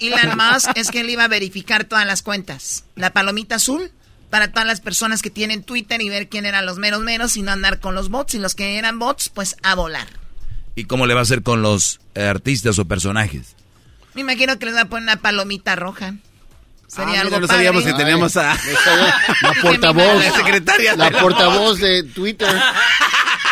[0.00, 2.84] Elon Musk es que él iba a verificar todas las cuentas.
[2.96, 3.92] La palomita azul
[4.30, 7.42] para todas las personas que tienen Twitter y ver quién eran los meros meros y
[7.42, 8.34] no andar con los bots.
[8.34, 10.08] Y los que eran bots, pues a volar.
[10.74, 13.54] ¿Y cómo le va a hacer con los artistas o personajes?
[14.14, 16.14] Me imagino que les va a poner una palomita roja.
[16.88, 17.56] Sería Ah, algo mira, no padre.
[17.58, 18.54] sabíamos que teníamos a...
[19.42, 20.24] La portavoz.
[20.24, 20.96] La secretaria.
[21.20, 22.48] Portavoz de Twitter.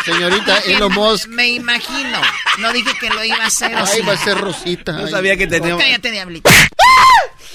[0.05, 1.27] Señorita Elon Musk.
[1.29, 2.19] Me imagino.
[2.59, 3.75] No dije que lo iba a hacer.
[3.75, 4.01] ¿o Ahí sí?
[4.01, 4.91] va a ser Rosita.
[4.93, 5.11] No Ay.
[5.11, 5.81] sabía que teníamos...
[5.83, 6.49] Cállate, diablito.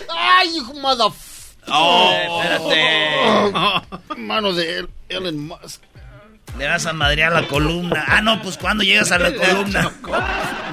[0.08, 1.08] Ay, hijo mother...
[1.68, 2.12] Oh,
[2.42, 4.20] espérate.
[4.20, 5.80] Mano de El- Elon Musk.
[6.58, 8.04] Le vas a madrear la columna.
[8.06, 9.90] Ah, no, pues cuando llegas a la columna.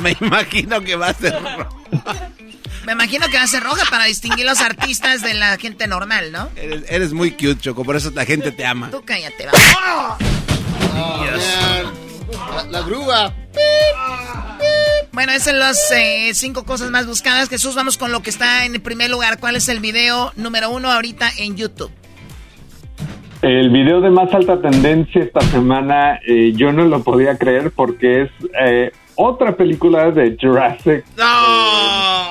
[0.01, 1.39] Me imagino que va a ser...
[2.89, 6.31] Me imagino que va a ser roja para distinguir los artistas de la gente normal,
[6.31, 6.49] ¿no?
[6.55, 8.89] Eres, eres muy cute, Choco, por eso la gente te ama.
[8.89, 9.51] Tú cállate, va.
[9.85, 10.17] Oh,
[10.95, 11.93] man.
[12.55, 13.31] La, la grúa.
[15.11, 17.47] Bueno, esas son las eh, cinco cosas más buscadas.
[17.47, 19.39] Jesús, vamos con lo que está en el primer lugar.
[19.39, 21.91] ¿Cuál es el video número uno ahorita en YouTube?
[23.43, 28.23] El video de más alta tendencia esta semana, eh, yo no lo podía creer porque
[28.23, 28.91] es eh,
[29.21, 31.03] otra película de Jurassic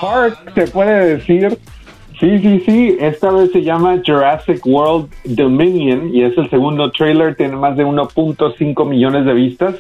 [0.01, 1.59] Park, se puede decir.
[2.19, 7.37] Sí, sí, sí, esta vez se llama Jurassic World Dominion y es el segundo trailer,
[7.37, 9.77] tiene más de 1.5 millones de vistas.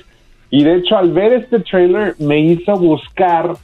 [0.51, 3.55] Y de hecho, al ver este trailer, me hizo buscar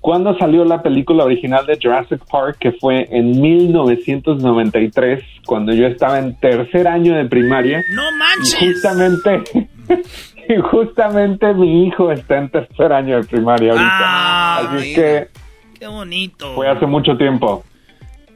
[0.00, 6.18] cuándo salió la película original de Jurassic Park, que fue en 1993, cuando yo estaba
[6.18, 7.82] en tercer año de primaria.
[7.94, 8.58] ¡No Y manches!
[8.58, 9.68] justamente,
[10.56, 13.88] y justamente mi hijo está en tercer año de primaria ahorita.
[14.00, 15.28] Ah, Así que
[15.78, 16.54] ¡Qué bonito!
[16.54, 17.64] fue hace mucho tiempo.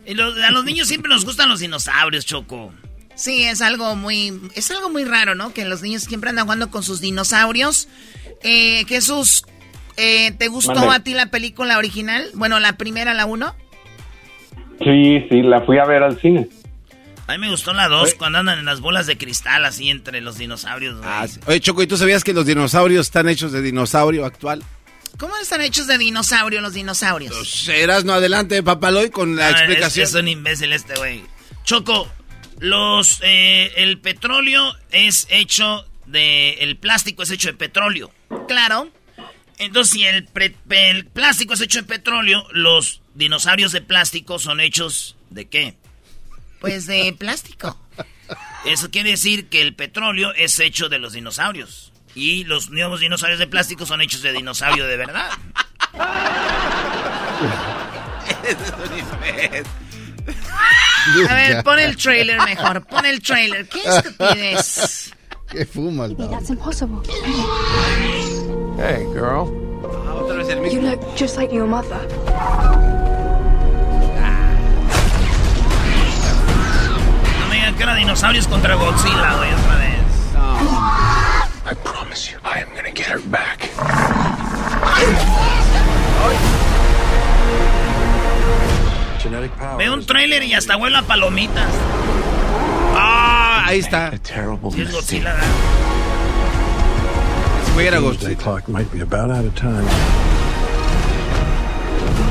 [0.06, 2.72] Y lo- a los niños siempre nos gustan los dinosaurios, Choco.
[3.14, 5.52] Sí, es algo muy, es algo muy raro, ¿no?
[5.52, 7.88] Que los niños siempre andan jugando con sus dinosaurios.
[8.42, 9.44] Eh, Jesús,
[9.96, 10.94] eh, ¿te gustó Mande.
[10.94, 12.24] a ti la película original?
[12.34, 13.54] Bueno, la primera, la uno.
[14.82, 16.48] Sí, sí, la fui a ver al cine.
[17.28, 20.20] A mí me gustó la 2 cuando andan en las bolas de cristal así entre
[20.20, 21.00] los dinosaurios.
[21.04, 21.38] Ah, sí.
[21.46, 24.62] Oye, Choco, ¿y tú sabías que los dinosaurios están hechos de dinosaurio actual?
[25.18, 27.48] ¿Cómo están hechos de dinosaurio los dinosaurios?
[27.48, 30.04] Serás no adelante, Papaloy, con la Ah, explicación.
[30.04, 31.22] Es, es un imbécil este güey.
[31.64, 32.10] Choco,
[32.58, 38.10] los eh, el petróleo es hecho de el plástico es hecho de petróleo.
[38.48, 38.90] Claro.
[39.58, 44.60] Entonces, si el, pre- el plástico es hecho de petróleo, los dinosaurios de plástico son
[44.60, 45.76] hechos de qué?
[46.62, 47.76] Pues de plástico.
[48.64, 51.92] Eso quiere decir que el petróleo es hecho de los dinosaurios.
[52.14, 55.30] Y los nuevos dinosaurios de plástico son hechos de dinosaurio de verdad.
[61.28, 62.86] A ver, pon el trailer mejor.
[62.86, 63.68] Pon el trailer.
[63.68, 65.12] ¿Qué estupidez?
[65.48, 67.02] ¿Qué fumas, That's impossible.
[68.78, 69.50] Hey, girl.
[70.70, 72.91] You look just like your mother.
[77.76, 79.92] Que era dinosaurios contra Godzilla, güey, otra vez.
[81.64, 83.70] I promise you, I am gonna get her back.
[89.22, 89.78] Genetic power.
[89.78, 91.70] Ve un trailer y hasta huele a palomitas.
[92.94, 94.10] Ah, ahí está.
[94.10, 95.36] Sí, es Godzilla,
[98.00, 98.36] Godzilla.
[98.36, 99.86] clock might be about out of time.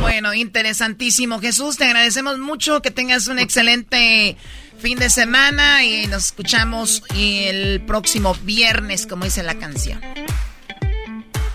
[0.02, 1.40] Bueno, interesantísimo.
[1.40, 2.82] Jesús, te agradecemos mucho.
[2.82, 4.36] Que tengas un excelente
[4.82, 10.02] fin de semana y nos escuchamos el próximo viernes, como dice la canción.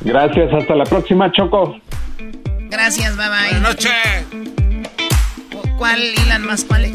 [0.02, 1.80] Gracias, hasta la próxima, Choco.
[2.70, 3.50] Gracias, bye bye.
[3.50, 3.92] Buenas noches.
[5.76, 6.64] ¿Cuál hilan más?
[6.64, 6.92] ¿Cuál es?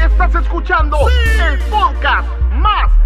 [0.00, 3.05] Estás escuchando el podcast más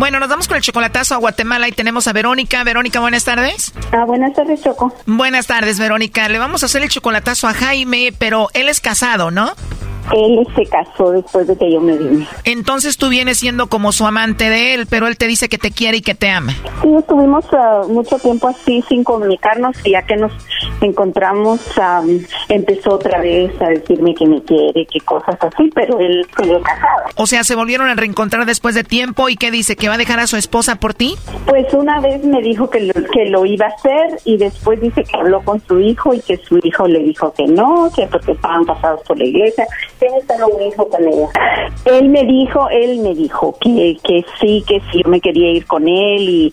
[0.00, 2.64] Bueno, nos vamos con el chocolatazo a Guatemala y tenemos a Verónica.
[2.64, 3.74] Verónica, buenas tardes.
[3.92, 4.96] Ah, buenas tardes, Choco.
[5.04, 6.26] Buenas tardes, Verónica.
[6.30, 9.52] Le vamos a hacer el chocolatazo a Jaime, pero él es casado, ¿no?
[10.12, 12.26] Él se casó después de que yo me vine.
[12.44, 15.70] Entonces tú vienes siendo como su amante de él, pero él te dice que te
[15.70, 16.52] quiere y que te ama.
[16.82, 20.32] Sí, estuvimos ah, mucho tiempo así sin comunicarnos y ya que nos
[20.80, 22.02] encontramos ah,
[22.48, 27.10] empezó otra vez a decirme que me quiere, que cosas así, pero él sigue casado.
[27.16, 29.76] O sea, se volvieron a reencontrar después de tiempo y ¿qué dice?
[29.76, 31.14] ¿Que va a dejar a su esposa por ti?
[31.46, 35.04] Pues una vez me dijo que lo, que lo iba a hacer y después dice
[35.04, 38.32] que habló con su hijo y que su hijo le dijo que no, que porque
[38.32, 39.66] estaban pasados por la iglesia.
[40.00, 41.28] Tiene solo un hijo con ella.
[41.84, 45.66] Él me dijo, él me dijo que, que sí, que sí, yo me quería ir
[45.66, 46.52] con él y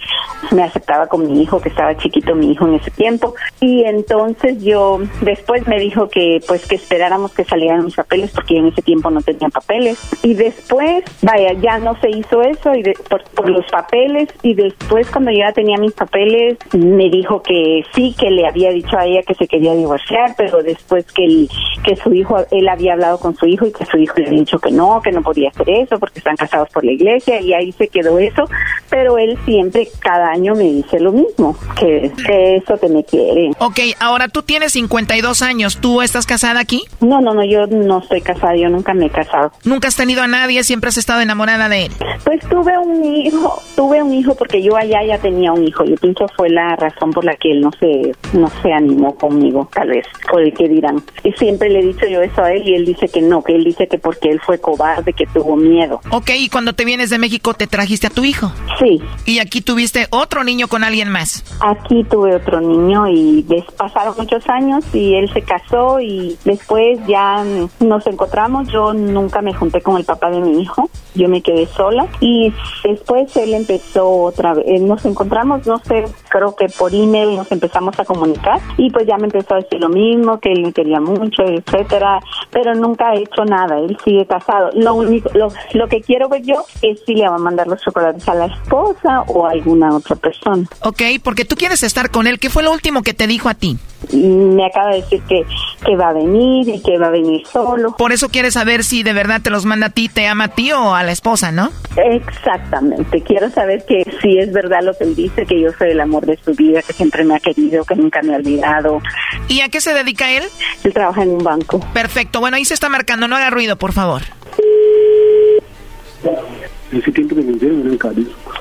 [0.52, 3.34] me aceptaba con mi hijo, que estaba chiquito mi hijo en ese tiempo.
[3.62, 8.56] Y entonces yo, después me dijo que pues que esperáramos que salieran mis papeles porque
[8.56, 9.98] yo en ese tiempo no tenía papeles.
[10.24, 15.10] Y después, vaya, ya no se hizo eso y de- por, los papeles y después
[15.10, 19.22] cuando ya tenía mis papeles me dijo que sí, que le había dicho a ella
[19.24, 21.50] que se quería divorciar, pero después que, el-
[21.84, 24.40] que su hijo, él había hablado con su hijo y que su hijo le había
[24.40, 27.54] dicho que no, que no podía hacer eso porque están casados por la iglesia y
[27.54, 28.50] ahí se quedó eso.
[28.90, 33.52] pero él siempre, cada año me dice lo mismo, que, eso que me quiere.
[33.60, 36.84] Ok, ahora tú tienes 52 años, ¿tú estás casada aquí?
[37.02, 39.52] No, no, no, yo no estoy casada, yo nunca me he casado.
[39.64, 41.92] ¿Nunca has tenido a nadie, siempre has estado enamorada de él?
[42.24, 45.96] Pues tuve un hijo, tuve un hijo porque yo allá ya tenía un hijo, yo
[45.96, 49.90] pienso fue la razón por la que él no se, no se animó conmigo, tal
[49.90, 51.02] vez, por el que dirán.
[51.24, 53.56] Y siempre le he dicho yo eso a él y él dice que no, que
[53.56, 56.00] él dice que porque él fue cobarde, que tuvo miedo.
[56.12, 58.52] Ok, y cuando te vienes de México, ¿te trajiste a tu hijo?
[58.80, 59.02] Sí.
[59.26, 61.44] ¿Y aquí tuviste otro niño con alguien más?
[61.62, 63.46] Aquí tuve otro niño y
[63.78, 67.44] pasaron muchos años y él se casó y después ya
[67.80, 68.68] nos encontramos.
[68.70, 72.54] Yo nunca me junté con el papá de mi hijo, yo me quedé sola y
[72.84, 74.66] después él empezó otra vez.
[74.68, 79.06] eh, Nos encontramos, no sé, creo que por email nos empezamos a comunicar y pues
[79.08, 82.20] ya me empezó a decir lo mismo, que él me quería mucho, etcétera,
[82.52, 83.80] pero nunca hecho nada.
[83.80, 84.70] Él sigue casado.
[84.74, 87.82] Lo único, lo, lo que quiero ver yo es si le va a mandar los
[87.82, 90.68] chocolates a la esposa o a alguna otra persona.
[90.82, 92.40] Ok, porque tú quieres estar con él.
[92.40, 93.78] ¿Qué fue lo último que te dijo a ti?
[94.14, 95.44] Me acaba de decir que,
[95.86, 97.96] que va a venir y que va a venir solo.
[97.98, 100.48] Por eso quieres saber si de verdad te los manda a ti, te ama a
[100.50, 101.72] ti o a la esposa, ¿no?
[101.96, 103.22] Exactamente.
[103.22, 106.26] Quiero saber que si es verdad lo que él dice, que yo soy el amor
[106.26, 109.02] de su vida, que siempre me ha querido, que nunca me ha olvidado.
[109.48, 110.44] ¿Y a qué se dedica él?
[110.84, 111.80] Él trabaja en un banco.
[111.94, 112.40] Perfecto.
[112.40, 113.28] Bueno, ahí se está marcando.
[113.28, 114.22] No haga ruido, por favor.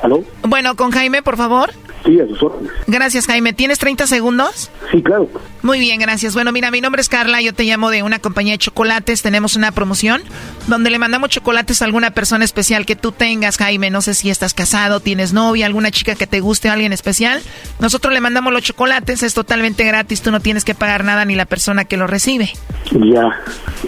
[0.03, 0.25] ¿Aló?
[0.43, 1.71] Bueno, con Jaime, por favor.
[2.07, 2.73] Sí, a sus órdenes.
[2.87, 3.53] Gracias, Jaime.
[3.53, 4.71] ¿Tienes 30 segundos?
[4.93, 5.29] Sí, claro.
[5.63, 6.35] Muy bien, gracias.
[6.35, 9.57] Bueno, mira, mi nombre es Carla, yo te llamo de una compañía de chocolates, tenemos
[9.57, 10.23] una promoción
[10.69, 14.31] donde le mandamos chocolates a alguna persona especial que tú tengas, Jaime, no sé si
[14.31, 17.43] estás casado, tienes novia, alguna chica que te guste, alguien especial.
[17.81, 21.35] Nosotros le mandamos los chocolates, es totalmente gratis, tú no tienes que pagar nada ni
[21.35, 22.51] la persona que lo recibe.
[22.93, 23.29] Ya.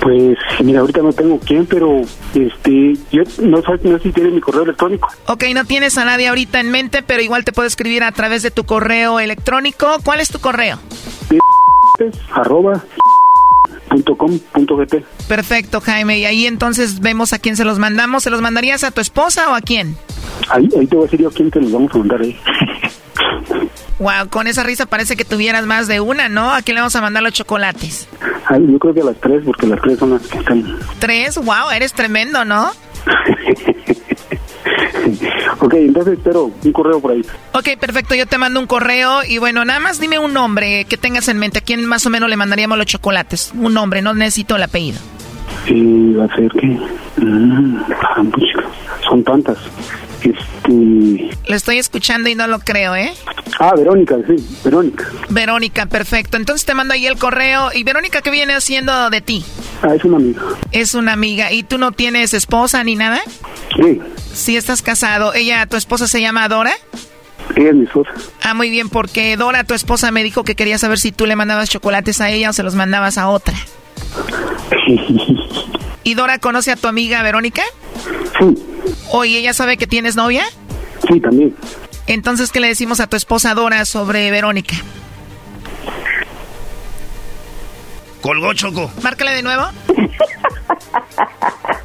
[0.01, 2.03] Pues, mira, ahorita no tengo quién, pero
[2.35, 5.09] este, yo no sé, no sé si tiene mi correo electrónico.
[5.27, 8.43] Ok, no tienes a nadie ahorita en mente, pero igual te puedo escribir a través
[8.43, 9.99] de tu correo electrónico.
[10.05, 10.79] ¿Cuál es tu correo?
[12.33, 12.85] arroba
[13.89, 15.03] punto com punto gt.
[15.27, 16.19] Perfecto, Jaime.
[16.19, 18.23] Y ahí entonces vemos a quién se los mandamos.
[18.23, 19.97] ¿Se los mandarías a tu esposa o a quién?
[20.49, 22.39] Ahí, ahí te voy a decir yo a quién te los vamos a mandar ahí.
[23.99, 26.53] Wow, con esa risa parece que tuvieras más de una, ¿no?
[26.55, 28.07] ¿A quién le vamos a mandar los chocolates?
[28.47, 30.79] Ahí, yo creo que a las tres, porque las tres son las que están.
[31.01, 31.37] ¿Tres?
[31.37, 32.71] Wow, eres tremendo, ¿no?
[35.61, 37.23] ok, entonces espero un correo por ahí.
[37.53, 40.97] Ok, perfecto, yo te mando un correo y bueno, nada más dime un nombre que
[40.97, 41.59] tengas en mente.
[41.59, 43.53] ¿A quién más o menos le mandaríamos los chocolates?
[43.55, 44.99] Un nombre, no necesito el apellido.
[45.67, 46.67] Y va a ser que.
[47.17, 48.65] Mm, ah, puchica,
[49.09, 49.59] son tantas.
[50.23, 51.31] Este.
[51.49, 53.13] Lo estoy escuchando y no lo creo, ¿eh?
[53.59, 55.07] Ah, Verónica, sí, Verónica.
[55.29, 56.37] Verónica, perfecto.
[56.37, 57.71] Entonces te mando ahí el correo.
[57.75, 59.45] ¿Y Verónica qué viene haciendo de ti?
[59.83, 60.43] Ah, es una amiga.
[60.73, 61.53] Es una amiga.
[61.53, 63.21] ¿Y tú no tienes esposa ni nada?
[63.77, 64.01] Sí,
[64.33, 65.35] Sí, estás casado.
[65.35, 66.73] ¿Ella, tu esposa se llama Dora?
[67.57, 68.11] ella es mi esposa.
[68.43, 71.35] Ah, muy bien, porque Dora, tu esposa, me dijo que quería saber si tú le
[71.35, 73.55] mandabas chocolates a ella o se los mandabas a otra.
[76.05, 77.63] ¿Y Dora conoce a tu amiga Verónica?
[78.39, 78.55] Sí.
[79.13, 80.45] Oye, ¿ella sabe que tienes novia?
[81.07, 81.55] Sí, también.
[82.07, 84.77] Entonces, ¿qué le decimos a tu esposa Dora sobre Verónica?
[88.23, 88.91] Colgó Choco.
[89.03, 89.65] Márcale de nuevo.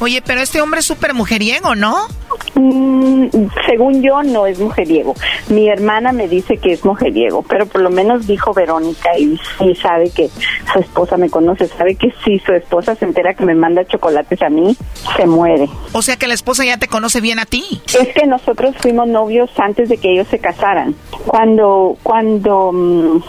[0.00, 2.06] Oye, pero este hombre es súper mujeriego, ¿no?
[2.54, 3.26] Mm,
[3.66, 5.14] según yo, no es mujeriego.
[5.48, 9.74] Mi hermana me dice que es mujeriego, pero por lo menos dijo Verónica y sí
[9.74, 10.28] sabe que
[10.72, 14.42] su esposa me conoce, sabe que si su esposa se entera que me manda chocolates
[14.42, 14.76] a mí,
[15.16, 15.68] se muere.
[15.92, 17.64] O sea que la esposa ya te conoce bien a ti.
[17.86, 20.94] Es que nosotros fuimos novios antes de que ellos se casaran.
[21.26, 23.22] Cuando, cuando, mm,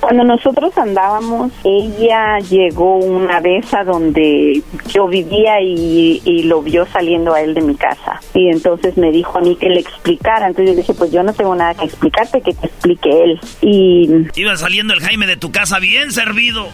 [0.00, 6.86] cuando nosotros andábamos, ella llegó una vez a donde yo vivía y, y lo vio
[6.86, 8.20] saliendo a él de mi casa.
[8.34, 10.46] Y entonces me dijo a mí que le explicara.
[10.46, 13.40] Entonces yo dije, pues yo no tengo nada que explicarte, que te explique él.
[13.60, 14.08] Y
[14.40, 16.68] Iba saliendo el Jaime de tu casa bien servido.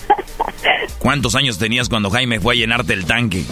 [0.98, 3.44] ¿Cuántos años tenías cuando Jaime fue a llenarte el tanque?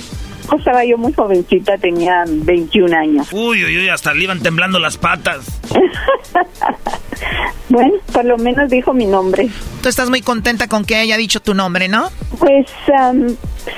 [0.47, 3.29] pues, estaba yo muy jovencita, tenía 21 años.
[3.33, 5.61] Uy, uy, uy, hasta le iban temblando las patas.
[7.69, 9.49] Bueno, por lo menos dijo mi nombre.
[9.83, 12.09] Tú estás muy contenta con que haya dicho tu nombre, ¿no?
[12.39, 13.29] Pues am,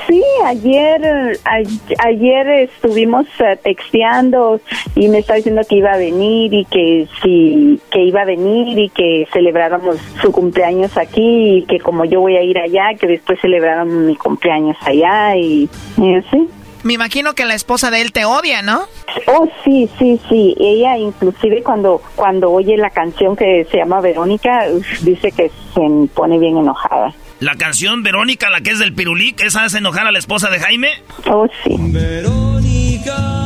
[0.09, 4.61] sí, ayer a- ayer estuvimos eh, texteando
[4.97, 8.79] y me estaba diciendo que iba a venir y que sí que iba a venir
[8.79, 13.07] y que celebráramos su cumpleaños aquí y que como yo voy a ir allá que
[13.07, 16.49] después celebráramos mi cumpleaños allá y, y así.
[16.87, 18.87] Me imagino que la esposa de él te odia, ¿no?
[19.27, 20.55] Oh, sí, sí, sí.
[20.57, 24.69] Ella inclusive cuando cuando oye la canción que se llama Verónica
[25.03, 27.13] dice que se pone bien enojada.
[27.41, 30.49] La canción Verónica, la que es del Pirulí, que esa hace enojar a la esposa
[30.49, 30.91] de Jaime.
[31.29, 31.77] Oh, sí.
[31.77, 33.46] Verónica,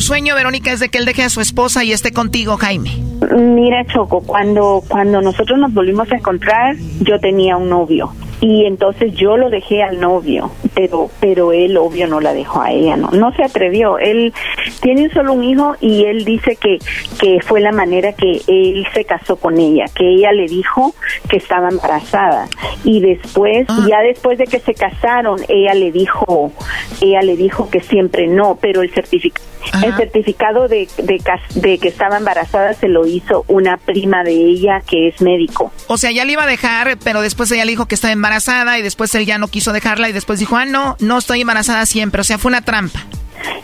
[0.00, 2.90] sueño, Verónica, es de que él deje a su esposa y esté contigo, Jaime.
[3.36, 8.12] Mira, Choco, cuando, cuando nosotros nos volvimos a encontrar, yo tenía un novio
[8.44, 12.72] y entonces yo lo dejé al novio, pero pero él obvio no la dejó a
[12.72, 13.96] ella, no no se atrevió.
[13.98, 14.34] Él
[14.82, 16.76] tiene solo un hijo y él dice que
[17.18, 20.94] que fue la manera que él se casó con ella, que ella le dijo
[21.26, 22.46] que estaba embarazada
[22.84, 26.52] y después ya después de que se casaron, ella le dijo
[27.00, 31.22] ella le dijo que siempre no, pero el certificado el certificado de, de,
[31.54, 35.72] de que estaba embarazada se lo hizo una prima de ella que es médico.
[35.86, 38.33] O sea, ya le iba a dejar, pero después ella le dijo que estaba embarazada
[38.78, 41.86] y después él ya no quiso dejarla y después dijo, ah, no, no estoy embarazada
[41.86, 42.20] siempre.
[42.20, 43.00] O sea, fue una trampa.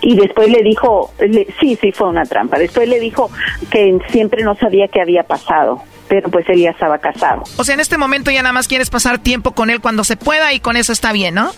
[0.03, 2.59] Y después le dijo, le- sí, sí, fue una trampa.
[2.59, 3.31] Después le dijo
[3.71, 7.43] que siempre no sabía qué había pasado, pero pues él ya estaba casado.
[7.57, 10.17] O sea, en este momento ya nada más quieres pasar tiempo con él cuando se
[10.17, 11.53] pueda y con eso está bien, ¿no?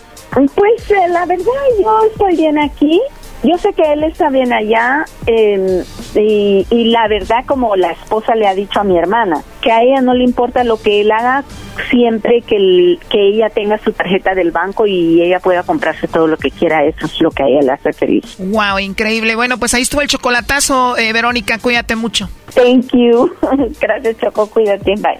[0.55, 1.45] Pues eh, la verdad
[1.81, 2.99] yo estoy bien aquí.
[3.43, 5.83] Yo sé que él está bien allá eh,
[6.15, 9.81] y, y la verdad como la esposa le ha dicho a mi hermana, que a
[9.81, 11.43] ella no le importa lo que él haga
[11.89, 16.27] siempre que, el- que ella tenga su tarjeta del banco y ella pueda comprarse todo
[16.27, 18.35] lo que quiera, eso es lo que a ella le hace feliz.
[18.39, 19.35] Wow, increíble.
[19.35, 22.29] Bueno, pues ahí estuvo el chocolatazo, eh, Verónica, cuídate mucho.
[22.53, 23.29] Thank you.
[23.81, 25.19] Gracias Choco, cuídate, bye.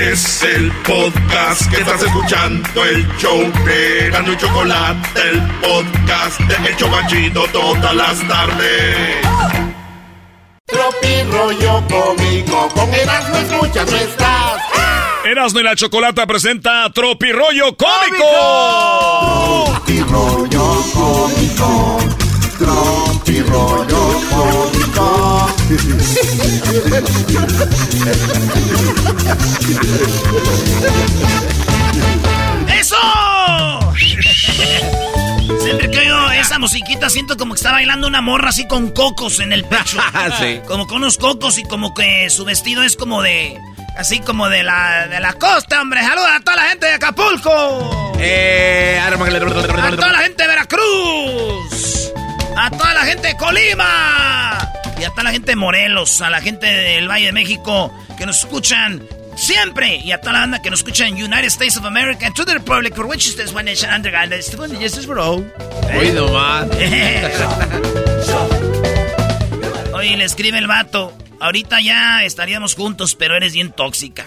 [0.00, 6.68] Es el podcast que estás escuchando, el show de Gano y Chocolate, el podcast de
[6.68, 9.16] El Chobachito todas las tardes.
[10.66, 14.62] Tropi rollo cómico, con Erasmo escuchas no estás.
[15.24, 18.24] Erasno y la chocolata presenta Tropirollo Cómico.
[19.64, 21.98] Tropi rollo cómico,
[22.58, 25.46] tropi rollo cómico.
[32.78, 32.96] ¡Eso!
[35.62, 39.40] Siempre que oigo esa musiquita siento como que está bailando una morra así con cocos
[39.40, 39.98] en el pecho.
[40.40, 40.60] Sí.
[40.66, 43.58] Como con unos cocos y como que su vestido es como de...
[43.96, 46.02] Así como de la, de la costa, hombre.
[46.02, 48.12] Saluda a toda la gente de Acapulco.
[48.18, 52.12] Eh, A toda la gente de Veracruz.
[52.56, 54.72] A toda la gente de Colima.
[54.98, 56.22] Y a toda la gente de Morelos.
[56.22, 59.06] A la gente del Valle de México que nos escuchan
[59.36, 59.96] siempre.
[59.96, 62.26] Y a toda la banda que nos escucha en United States of America.
[62.26, 64.30] And to the Republic for which is this one nation under God.
[64.30, 65.06] The one is.
[65.06, 65.44] Hoy
[66.12, 66.66] nomás.
[69.92, 71.12] Oye, le escribe el vato.
[71.40, 74.24] Ahorita ya estaríamos juntos, pero eres bien tóxica.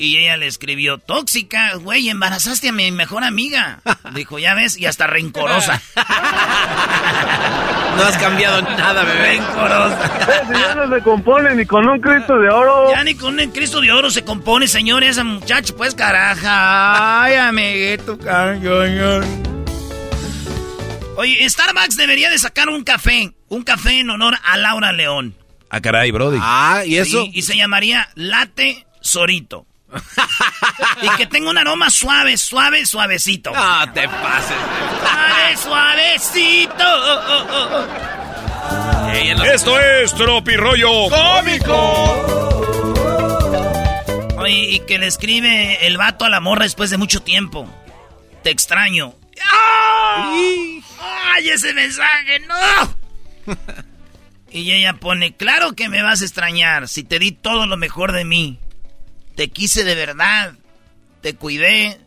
[0.00, 3.80] Y ella le escribió, tóxica, güey, embarazaste a mi mejor amiga.
[4.14, 5.80] Dijo, ya ves, y hasta rencorosa.
[7.96, 9.38] No has cambiado nada, bebé.
[9.38, 10.28] Rencorosa.
[10.52, 12.90] ya no se compone ni con un Cristo de oro.
[12.92, 17.24] Ya ni con un Cristo de oro se compone, señor, esa muchacha, pues caraja.
[17.24, 19.24] Ay, amiguito, cañón.
[21.16, 25.34] Oye, Starbucks debería de sacar un café, un café en honor a Laura León.
[25.68, 26.38] Ah, caray, Brody.
[26.40, 27.24] Ah, ¿y eso?
[27.24, 29.66] Sí, y se llamaría Latte Sorito.
[31.02, 33.52] y que tenga un aroma suave, suave, suavecito.
[33.52, 34.56] No te pases.
[35.00, 36.84] Suave, suavecito.
[39.52, 40.90] Esto es Tropirollo
[44.38, 47.68] Oye, y que le escribe el vato a la morra después de mucho tiempo.
[48.42, 49.14] Te extraño.
[49.52, 50.82] ¡Ay!
[51.00, 52.40] ¡Ay, ese mensaje!
[52.40, 53.54] ¡No!
[54.52, 58.12] Y ella pone, claro que me vas a extrañar si te di todo lo mejor
[58.12, 58.58] de mí.
[59.36, 60.54] Te quise de verdad.
[61.20, 61.98] Te cuidé.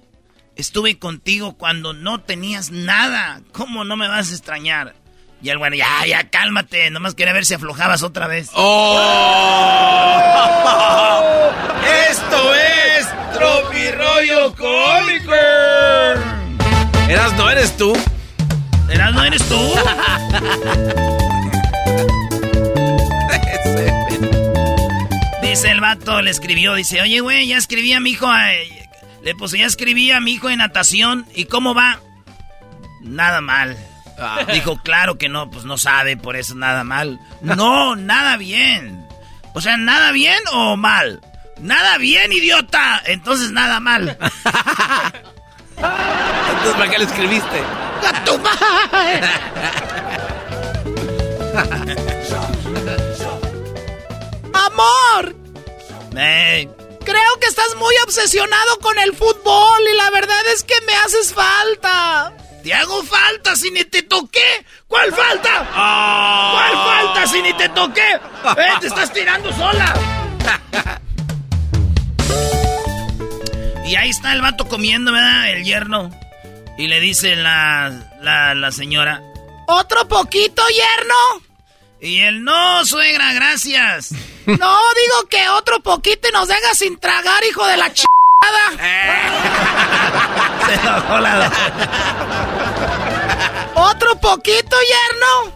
[0.56, 3.42] Estuve contigo cuando no tenías nada.
[3.52, 4.96] ¿Cómo no me vas a extrañar?
[5.42, 6.90] Y el bueno, ya, ya, cálmate.
[6.90, 8.50] Nomás quería ver si aflojabas otra vez.
[8.54, 8.94] ¡Oh!
[12.10, 15.34] ¡Esto es Tropirollo Cómico!
[17.10, 17.94] Eras, no eres tú.
[18.90, 19.58] ¿Eras, no eres tú?
[25.54, 28.50] Dice el vato, le escribió, dice, oye, güey, ya escribí a mi hijo, a-
[29.22, 32.00] le puse, ya escribí a mi hijo en natación, ¿y cómo va?
[33.02, 33.78] Nada mal.
[34.52, 37.20] Dijo, claro que no, pues no sabe, por eso nada mal.
[37.42, 39.06] No, nada bien.
[39.54, 41.22] O sea, ¿nada bien o mal?
[41.62, 43.04] Nada bien, idiota.
[43.06, 44.10] Entonces nada mal.
[45.78, 47.62] Entonces, ¿para qué le escribiste?
[48.12, 49.22] ¡A tu madre!
[54.54, 55.43] ¡Amor!
[56.14, 61.34] Creo que estás muy obsesionado con el fútbol y la verdad es que me haces
[61.34, 62.34] falta.
[62.64, 64.66] Te hago falta si ni te toqué.
[64.88, 65.70] ¿Cuál falta?
[65.74, 68.14] ¿Cuál falta si ni te toqué?
[68.14, 69.94] ¡Eh, te estás tirando sola!
[73.86, 75.50] y ahí está el vato comiendo, ¿verdad?
[75.50, 76.10] El yerno.
[76.78, 77.92] Y le dice la,
[78.22, 79.22] la, la señora,
[79.68, 81.53] ¿otro poquito, yerno?
[82.04, 84.12] Y él, no, suegra, gracias.
[84.46, 88.04] no, digo que otro poquito y nos deja sin tragar, hijo de la ch...
[90.68, 91.50] Se enojó la...
[93.76, 95.54] ¿Otro poquito, yerno?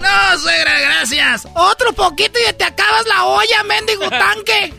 [0.00, 1.48] No, suegra, gracias.
[1.54, 4.74] Otro poquito y te acabas la olla, mendigo tanque.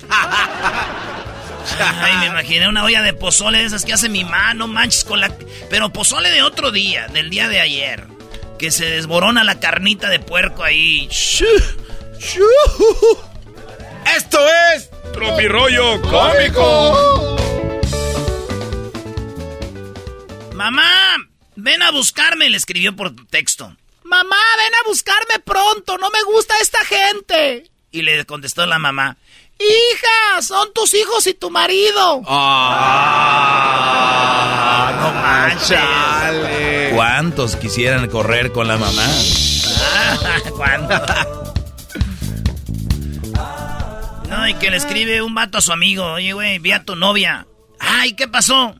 [1.99, 5.19] Ay, me imaginé una olla de pozole de esas que hace mi mano, manches con
[5.19, 5.35] la...
[5.67, 8.10] Pero pozole de otro día, del día de ayer.
[8.61, 11.09] Que se desborona la carnita de puerco ahí.
[14.15, 14.39] Esto
[14.75, 14.89] es...
[15.11, 17.35] Tropirollo cómico.
[20.53, 21.17] Mamá,
[21.55, 23.75] ven a buscarme, le escribió por texto.
[24.03, 27.71] Mamá, ven a buscarme pronto, no me gusta esta gente.
[27.89, 29.17] Y le contestó la mamá.
[29.57, 32.21] Hija, son tus hijos y tu marido.
[32.27, 32.51] Ah,
[35.01, 36.50] no manches.
[37.01, 39.03] ¿Cuántos quisieran correr con la mamá?
[40.55, 41.01] ¿Cuántos?
[44.29, 46.05] No, y que le escribe un vato a su amigo.
[46.05, 47.47] Oye, güey, vi a tu novia.
[47.79, 48.75] Ay, ¿qué pasó?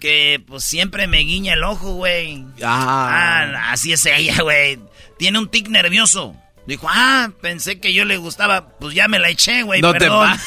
[0.00, 2.44] Que pues siempre me guiña el ojo, güey.
[2.64, 3.70] Ah.
[3.70, 4.80] así es ella, güey.
[5.16, 6.34] Tiene un tic nervioso.
[6.66, 8.68] Dijo, ah, pensé que yo le gustaba.
[8.78, 9.80] Pues ya me la eché, güey.
[9.80, 10.30] No perdón.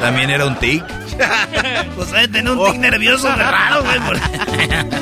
[0.00, 0.84] ¿También era un tic?
[1.96, 3.98] pues eh, tenía un tic nervioso raro, güey.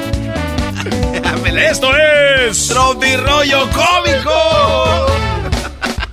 [1.72, 5.06] Esto es Rollo Cómico.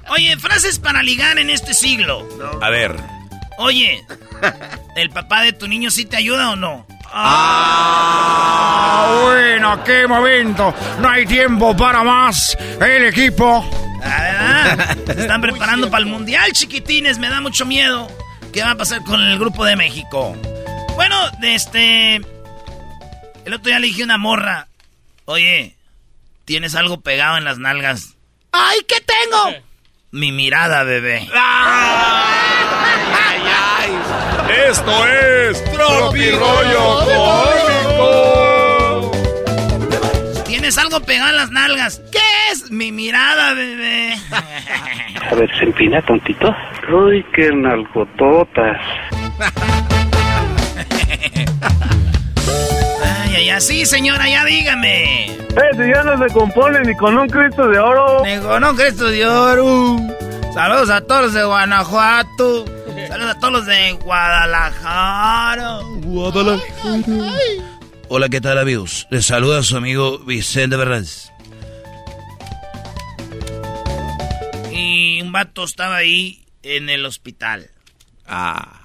[0.10, 2.28] Oye, frases para ligar en este siglo.
[2.61, 2.95] A ver.
[3.57, 4.06] Oye,
[4.95, 6.88] ¿el papá de tu niño sí te ayuda o no?
[7.11, 10.73] Ah, bueno, qué momento.
[10.99, 12.56] No hay tiempo para más.
[12.81, 13.68] El equipo.
[14.03, 17.18] Ah, se están preparando para el mundial, chiquitines.
[17.19, 18.07] Me da mucho miedo.
[18.53, 20.36] ¿Qué va a pasar con el grupo de México?
[20.95, 22.15] Bueno, este.
[23.45, 24.68] El otro día le dije a una morra.
[25.26, 25.76] Oye,
[26.45, 28.15] ¿tienes algo pegado en las nalgas?
[28.52, 29.56] ¡Ay, qué tengo!
[30.11, 31.30] Mi mirada, bebé.
[34.49, 37.05] Esto es Tropi Rollo
[37.95, 39.11] Cómico.
[40.45, 42.01] ¿Tienes algo pegado en las nalgas?
[42.11, 42.19] ¿Qué
[42.51, 42.71] es?
[42.71, 44.15] Mi mirada, bebé.
[45.30, 46.55] A ver, se empina tontito.
[46.91, 48.77] Uy, qué nalgototas.
[53.23, 55.26] Ay, ay, así, señora, ya dígame.
[55.31, 58.23] Eh, ya no se compone ni con un Cristo de oro.
[58.26, 59.97] Ni con un Cristo de oro.
[60.53, 62.65] Saludos a todos de Guanajuato.
[63.07, 65.80] Saludos a todos los de Guadalajara.
[66.01, 67.34] Guadalajara.
[68.09, 69.07] Hola, ¿qué tal, amigos?
[69.11, 71.31] Les saluda su amigo Vicente Fernández.
[74.71, 77.69] Y un vato estaba ahí en el hospital.
[78.27, 78.81] Ah.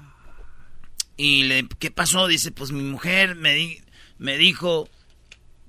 [1.17, 2.27] Y le, ¿qué pasó?
[2.27, 3.81] Dice, pues mi mujer me, di,
[4.19, 4.89] me dijo,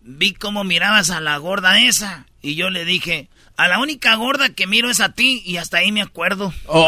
[0.01, 2.25] vi cómo mirabas a la gorda esa.
[2.41, 5.77] Y yo le dije, a la única gorda que miro es a ti y hasta
[5.77, 6.53] ahí me acuerdo.
[6.65, 6.85] Oh.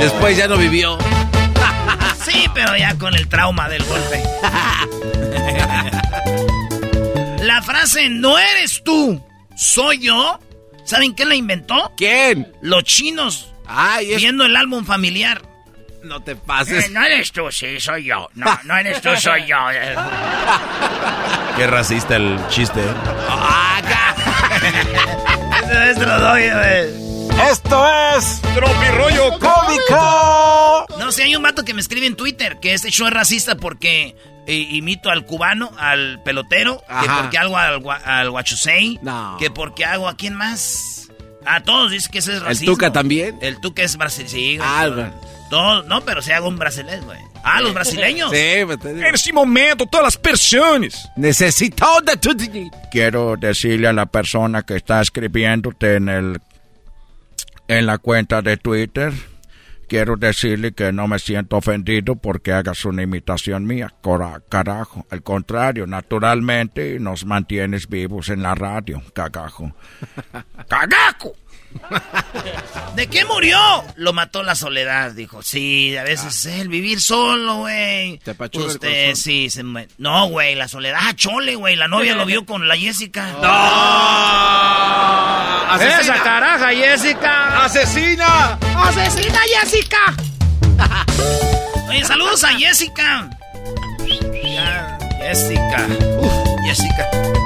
[0.00, 0.98] Después ya no vivió.
[2.24, 4.22] sí, pero ya con el trauma del golpe.
[7.42, 9.22] la frase no eres tú,
[9.56, 10.38] soy yo.
[10.84, 11.92] ¿Saben quién la inventó?
[11.96, 12.52] ¿Quién?
[12.62, 13.52] Los chinos.
[13.66, 15.42] Ay, Viendo el álbum familiar.
[16.02, 16.86] No te pases.
[16.86, 18.28] Eh, no eres tú, sí, soy yo.
[18.34, 19.56] No, no eres tú, soy yo.
[21.56, 22.82] Qué racista el chiste.
[25.90, 26.42] Esto lo doy.
[27.50, 28.40] Esto es
[28.96, 30.86] Rollo Cómico.
[30.98, 33.56] No sé, hay un vato que me escribe en Twitter que este show es racista
[33.56, 34.16] porque
[34.46, 39.36] eh, imito al cubano, al pelotero, que porque hago al, al guachusei, No.
[39.38, 41.08] que porque hago a quién más.
[41.46, 42.74] A todos dice que eso es ¿El racismo.
[42.74, 43.38] Tuca también?
[43.40, 44.62] El Tuca es brasileño.
[44.64, 45.10] Ah,
[45.50, 47.18] Todos- no, pero se hago un brasileño, güey.
[47.42, 48.30] Ah, los brasileños.
[48.30, 48.36] Sí.
[48.36, 51.08] En este momento, todas las personas.
[51.16, 52.30] Necesito de tu...
[52.90, 56.40] Quiero decirle a la persona que está escribiéndote en el
[57.68, 59.12] en la cuenta de Twitter
[59.88, 63.92] quiero decirle que no me siento ofendido porque hagas una imitación mía.
[64.02, 65.06] Cora- carajo.
[65.10, 69.02] Al contrario, naturalmente nos mantienes vivos en la radio.
[69.14, 69.72] Cagajo.
[70.68, 71.32] ¡Cagaco!
[72.94, 73.58] ¿De qué murió?
[73.96, 75.42] Lo mató la soledad, dijo.
[75.42, 78.18] Sí, a veces el vivir solo, güey.
[78.18, 79.62] Te apachurra el Usted, sí, se
[79.98, 80.98] No, güey, la soledad.
[81.00, 81.76] Ah, chole, güey.
[81.76, 83.34] La novia lo vio con la Jessica.
[85.70, 86.00] ¡Asesina!
[86.00, 87.64] ¡Esa caraja, Jessica!
[87.64, 88.58] ¡Asesina!
[88.76, 90.16] ¡Asesina, Jessica!
[91.88, 93.28] Oye, saludos a Jessica.
[94.42, 95.86] Ya, Jessica.
[96.18, 96.32] Uf,
[96.64, 97.37] Jessica.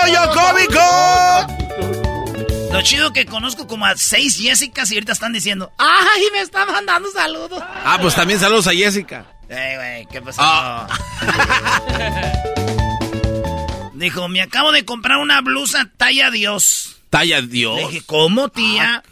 [0.00, 0.80] ¡Tropirollo cómico!
[2.72, 6.64] Lo chido que conozco como a seis Jessicas y ahorita están diciendo, ¡ay, me está
[6.64, 7.62] mandando saludos!
[7.62, 9.26] Ah, pues también saludos a Jessica.
[9.48, 10.40] Ey, güey, ¿qué pasó?
[10.42, 10.86] Ah.
[13.94, 16.96] Dijo, me acabo de comprar una blusa talla Dios.
[17.10, 17.76] Talla Dios.
[17.76, 19.02] Le dije, ¿cómo, tía?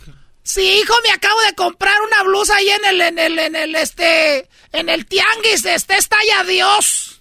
[0.42, 3.74] Sí, hijo, me acabo de comprar una blusa ahí en el, en el, en el,
[3.74, 7.17] este, en el tianguis, este es talla Dios.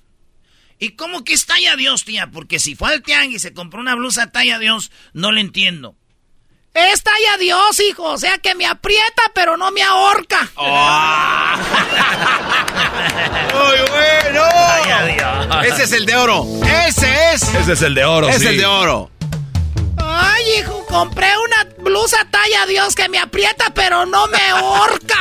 [0.80, 2.30] ¿Y cómo que es talla Dios, tía?
[2.32, 5.96] Porque si fue al tianguis y se compró una blusa talla Dios, no le entiendo.
[6.74, 10.48] Es talla Dios, hijo, o sea que me aprieta, pero no me ahorca.
[13.54, 14.42] ¡Muy bueno!
[14.44, 15.74] Talla Dios.
[15.74, 16.46] Ese es el de oro.
[16.86, 17.42] Ese es.
[17.56, 18.48] Ese es el de oro, Es sí.
[18.48, 19.10] el de oro.
[19.98, 25.18] Ay, hijo, compré una blusa talla Dios que me aprieta, pero no me ahorca.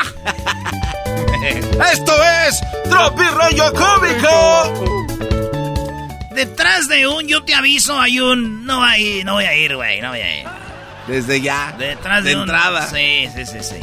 [1.92, 2.12] Esto
[2.46, 2.60] es
[2.90, 4.92] Tropirollo cómico.
[6.36, 10.02] Detrás de un yo te aviso hay un no hay, no voy a ir, güey,
[10.02, 10.46] no voy a ir.
[11.08, 11.74] Desde ya.
[11.78, 12.86] Detrás de, de un entrada.
[12.88, 13.76] Sí, sí, sí, sí.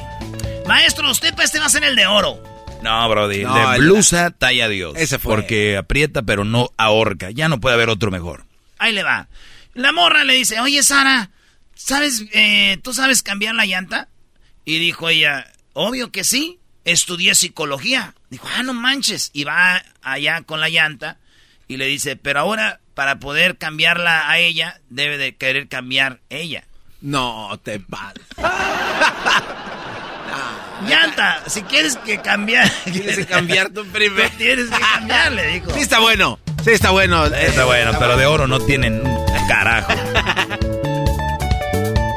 [0.68, 2.44] Maestro, usted para este va a ser el de oro.
[2.84, 3.44] No, Brody.
[3.44, 4.94] No, de blusa, talla Dios.
[4.98, 5.34] Ese fue.
[5.34, 7.32] Porque aprieta, pero no ahorca.
[7.32, 8.46] Ya no puede haber otro mejor.
[8.78, 9.30] Ahí le va.
[9.74, 11.32] La morra le dice, oye, Sara,
[11.74, 14.10] ¿sabes, eh, tú sabes cambiar la llanta?
[14.64, 18.14] Y dijo ella, obvio que sí, estudié psicología.
[18.30, 19.32] Dijo, ah, no manches.
[19.34, 21.18] Y va allá con la llanta
[21.74, 26.64] y le dice, pero ahora para poder cambiarla a ella, debe de querer cambiar ella.
[27.02, 28.22] No te pases.
[30.88, 32.70] Llanta, si quieres que cambiar...
[32.84, 34.30] Tienes que cambiar tu primero.
[34.30, 35.74] Tú tienes que cambiarle, dijo.
[35.74, 36.40] Sí está bueno.
[36.64, 37.26] Sí está bueno.
[37.28, 39.94] Eh, Está bueno, pero de oro no tienen un carajo.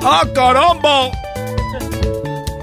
[0.03, 1.11] ¡Ah, caramba!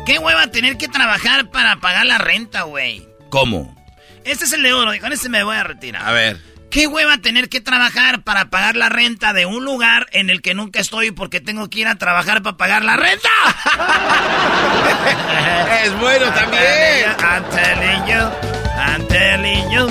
[0.05, 3.05] ¿Qué hueva tener que trabajar para pagar la renta, güey?
[3.29, 3.75] ¿Cómo?
[4.23, 6.05] Este es el de oro, en este me voy a retirar.
[6.05, 6.39] A ver.
[6.73, 10.55] ¿Qué hueva tener que trabajar para pagar la renta de un lugar en el que
[10.55, 13.29] nunca estoy porque tengo que ir a trabajar para pagar la renta?
[15.83, 17.11] Es bueno también.
[17.19, 18.27] I'm telling you,
[18.75, 19.87] I'm telling you.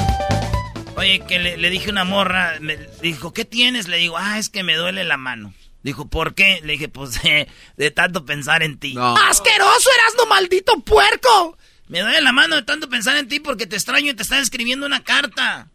[0.97, 3.87] Oye, que le, le dije una morra, me dijo, ¿qué tienes?
[3.87, 5.55] Le digo, ah, es que me duele la mano.
[5.85, 6.59] Dijo, ¿por qué?
[6.65, 7.47] Le dije, pues de,
[7.77, 8.95] de tanto pensar en ti.
[8.95, 9.17] No.
[9.17, 11.57] ¡Asqueroso, Erasmo, maldito puerco!
[11.87, 14.41] Me duele la mano de tanto pensar en ti porque te extraño y te están
[14.41, 15.69] escribiendo una carta.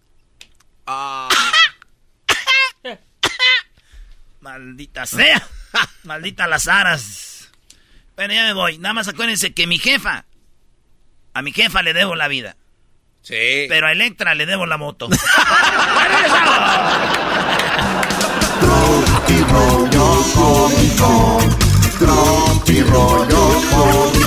[0.87, 1.27] Ah.
[4.39, 5.45] Maldita sea.
[6.03, 7.49] Maldita las aras.
[8.15, 8.77] Bueno, ya me voy.
[8.77, 10.25] Nada más acuérdense que mi jefa,
[11.33, 12.55] a mi jefa le debo la vida.
[13.21, 13.65] Sí.
[13.67, 15.09] Pero a Electra le debo la moto.
[18.61, 21.39] Tropirollo cómico.
[21.99, 24.26] Tropirollo cómico.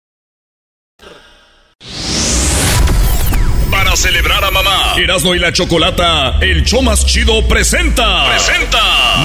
[3.95, 8.25] Celebrar a mamá, Erasmo y la Chocolata, el show más chido presenta.
[8.29, 8.79] Presenta.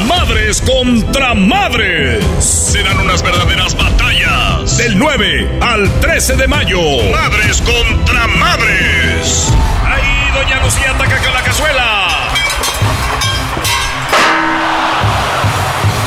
[0.06, 2.24] Madres contra madres.
[2.40, 4.76] Serán unas verdaderas batallas.
[4.76, 6.80] Del 9 al 13 de mayo.
[7.12, 9.52] Madres contra madres.
[9.84, 12.09] Ahí Doña Lucía ataca con la cazuela.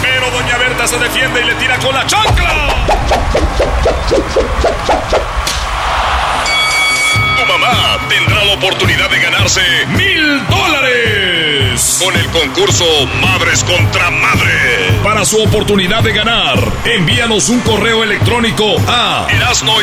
[0.02, 2.69] Pero Doña Berta se defiende y le tira con la chancla.
[7.49, 9.61] Mamá tendrá la oportunidad de ganarse
[9.97, 12.85] mil dólares con el concurso
[13.21, 14.93] Madres contra Madres.
[15.03, 19.81] Para su oportunidad de ganar, envíanos un correo electrónico a erasno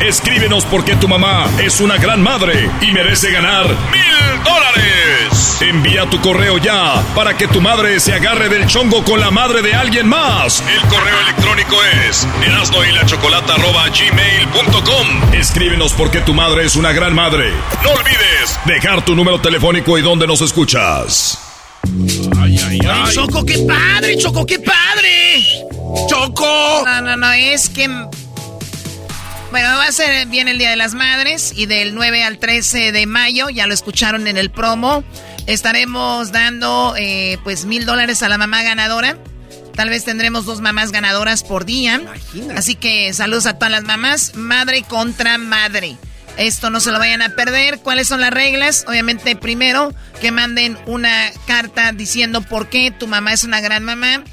[0.00, 5.58] Escríbenos porque tu mamá es una gran madre y merece ganar mil dólares.
[5.60, 9.62] Envía tu correo ya para que tu madre se agarre del chongo con la madre
[9.62, 10.62] de alguien más.
[10.68, 11.76] El correo electrónico
[12.06, 12.82] es erasno
[15.32, 17.50] Escríbenos porque tu madre es una gran madre.
[17.82, 21.38] No olvides dejar tu número telefónico y dónde nos escuchas.
[22.40, 23.14] Ay, ay, ay.
[23.14, 25.44] Choco, qué padre, Choco, qué padre.
[26.08, 26.82] Choco.
[26.86, 27.88] No, no, no, es que
[29.54, 32.90] bueno, va a ser bien el Día de las Madres y del 9 al 13
[32.90, 35.04] de mayo, ya lo escucharon en el promo,
[35.46, 39.16] estaremos dando eh, pues mil dólares a la mamá ganadora.
[39.74, 42.00] Tal vez tendremos dos mamás ganadoras por día.
[42.56, 44.34] Así que saludos a todas las mamás.
[44.34, 45.96] Madre contra madre.
[46.36, 47.78] Esto no se lo vayan a perder.
[47.80, 48.84] ¿Cuáles son las reglas?
[48.88, 54.24] Obviamente, primero, que manden una carta diciendo por qué tu mamá es una gran mamá.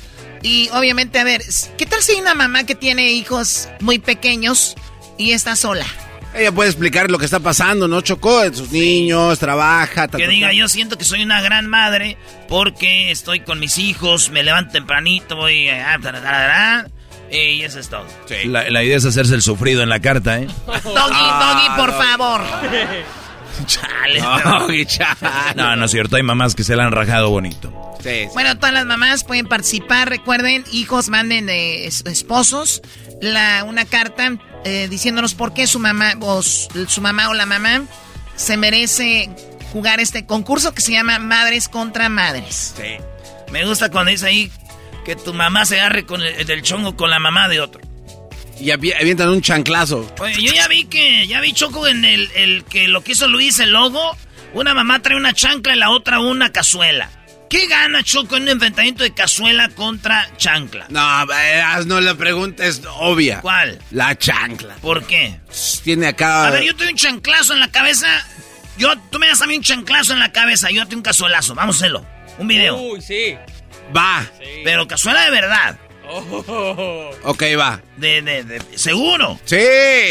[0.43, 1.43] Y obviamente, a ver,
[1.77, 4.75] ¿qué tal si hay una mamá que tiene hijos muy pequeños
[5.21, 5.85] y está sola.
[6.33, 8.01] Ella puede explicar lo que está pasando, ¿no?
[8.01, 10.07] Chocó de sus niños, trabaja.
[10.07, 12.17] que diga, yo siento que soy una gran madre
[12.47, 15.99] porque estoy con mis hijos, me levanto tempranito, voy a...
[17.31, 18.05] Y eso es todo.
[18.45, 20.47] La, idea es hacerse el sufrido en la carta, ¿eh?
[20.67, 22.41] Doggy, doggy, por favor.
[23.65, 24.19] Chale.
[24.19, 25.15] Doggy, chale.
[25.55, 26.15] No, no es cierto.
[26.15, 27.71] Hay mamás que se la han rajado bonito.
[28.33, 30.09] Bueno, todas las mamás pueden participar.
[30.09, 32.81] Recuerden, hijos, manden de esposos
[33.21, 37.83] la, una carta eh, diciéndonos por qué su mamá o su mamá o la mamá
[38.35, 39.29] se merece
[39.71, 42.73] jugar este concurso que se llama Madres contra Madres.
[42.75, 42.97] Sí.
[43.51, 44.51] Me gusta cuando dice ahí
[45.05, 47.81] que tu mamá se agarre con el, del chongo con la mamá de otro.
[48.59, 50.13] Y avientan un chanclazo.
[50.19, 53.27] Oye, yo ya vi que, ya vi Choco en el, el que lo que hizo
[53.27, 54.15] Luis, el logo.
[54.53, 57.09] Una mamá trae una chancla y la otra una cazuela.
[57.51, 60.85] ¿Qué gana Choco en un enfrentamiento de cazuela contra chancla?
[60.87, 61.25] No,
[61.85, 63.41] no, la pregunta es obvia.
[63.41, 63.77] ¿Cuál?
[63.91, 64.75] La chancla.
[64.75, 65.37] ¿Por qué?
[65.83, 66.47] Tiene acá.
[66.47, 68.07] A ver, yo tengo un chanclazo en la cabeza.
[68.77, 70.71] Yo, tú me das a mí un chanclazo en la cabeza.
[70.71, 71.53] Yo tengo un cazuelazo.
[71.53, 72.05] Vamos a hacerlo.
[72.37, 72.77] Un video.
[72.77, 73.35] Uy, sí.
[73.93, 74.25] Va.
[74.63, 75.77] Pero cazuela de verdad.
[76.07, 77.11] Oh.
[77.23, 77.81] Ok, va.
[77.97, 79.39] De, de, de, ¿Seguro?
[79.45, 79.57] Sí,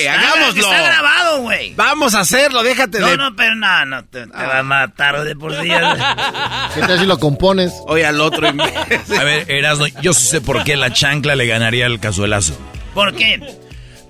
[0.08, 0.62] hagámoslo.
[0.62, 1.74] Está grabado, güey.
[1.74, 3.16] Vamos a hacerlo, déjate no, de...
[3.16, 5.68] No, pero no, no, te, va a matar de por sí.
[6.74, 7.72] ¿Qué tal si lo compones?
[7.86, 12.00] Oye, al otro A ver, Erasmo, yo sé por qué la chancla le ganaría el
[12.00, 12.56] cazuelazo.
[12.94, 13.40] ¿Por qué?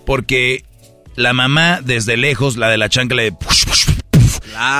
[0.06, 0.64] Porque
[1.16, 3.32] la mamá, desde lejos, la de la chancla le...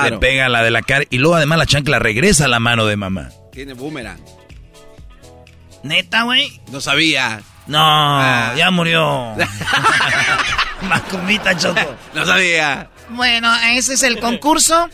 [0.03, 2.85] Le pega la de la cara y luego además la chancla regresa a la mano
[2.85, 3.29] de mamá.
[3.51, 4.19] Tiene boomerang.
[5.83, 6.61] ¿Neta, güey?
[6.71, 7.41] No sabía.
[7.67, 8.53] No, ah.
[8.55, 9.35] ya murió.
[10.81, 11.95] Macumita Choco.
[12.13, 12.89] No sabía.
[13.09, 14.89] Bueno, ese es el concurso.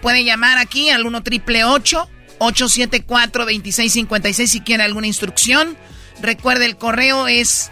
[0.00, 5.76] Puede llamar aquí al 1 triple 874 2656 si quiere alguna instrucción.
[6.20, 7.70] Recuerde, el correo es,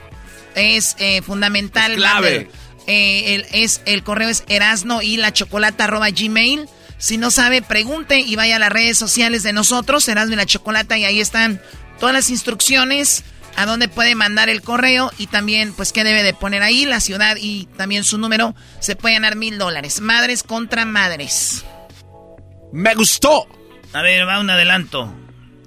[0.54, 1.92] es eh, fundamental.
[1.92, 2.50] Es clave.
[2.86, 6.68] Eh, el, es, el correo es erasno y la chocolata arroba gmail.
[6.98, 10.46] Si no sabe, pregunte y vaya a las redes sociales de nosotros, Erasno y la
[10.46, 11.60] Chocolata, y ahí están
[11.98, 13.24] todas las instrucciones
[13.56, 17.00] a dónde puede mandar el correo y también pues qué debe de poner ahí, la
[17.00, 18.54] ciudad y también su número.
[18.80, 20.00] Se puede ganar mil dólares.
[20.00, 21.64] Madres contra madres.
[22.72, 23.46] Me gustó.
[23.92, 25.12] A ver, va un adelanto.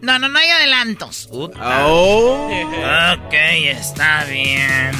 [0.02, 1.28] No, no, no hay adelantos.
[1.32, 1.46] Oh.
[1.46, 4.92] Ok, está bien.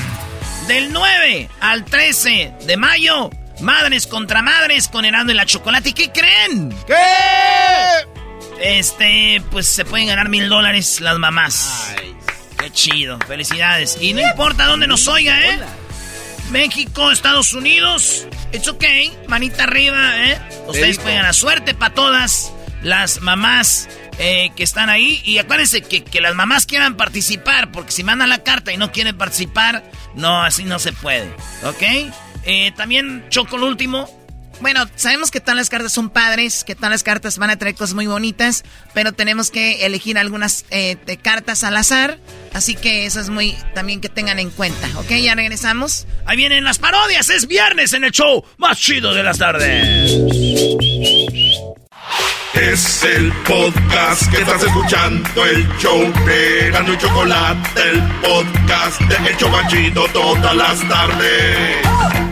[0.68, 3.30] Del 9 al 13 de mayo,
[3.62, 5.90] Madres contra Madres con Herando y la Chocolate.
[5.90, 6.76] ¿Y qué creen?
[6.86, 6.96] ¿Qué?
[8.61, 11.94] Este, pues se pueden ganar mil dólares las mamás.
[11.98, 12.15] Ay.
[12.60, 13.98] Qué chido, felicidades.
[14.02, 15.60] Y no importa dónde nos oiga, ¿eh?
[16.52, 20.38] México, Estados Unidos, it's okay, manita arriba, ¿eh?
[20.68, 23.88] Ustedes pueden ganar suerte para todas las mamás
[24.18, 25.22] eh, que están ahí.
[25.23, 28.91] Y acuérdense que, que las mamás quieran participar, porque si mandan la carta y no
[28.91, 29.84] quieren participar,
[30.15, 31.34] no, así no se puede,
[31.64, 32.11] ¿ok?
[32.44, 34.10] Eh, también choco el último,
[34.61, 37.76] bueno, sabemos que todas las cartas son padres, que todas las cartas van a traer
[37.76, 38.64] cosas muy bonitas,
[38.94, 42.19] pero tenemos que elegir algunas eh, cartas al azar.
[42.53, 45.11] Así que eso es muy también que tengan en cuenta, ¿ok?
[45.22, 46.07] Ya regresamos.
[46.26, 50.11] Ahí vienen las parodias, es viernes en el show más chido de las tardes.
[52.53, 59.15] Es el podcast que estás escuchando, el show de Gano y Chocolate, el podcast de
[59.15, 62.29] El más Chido todas las tardes.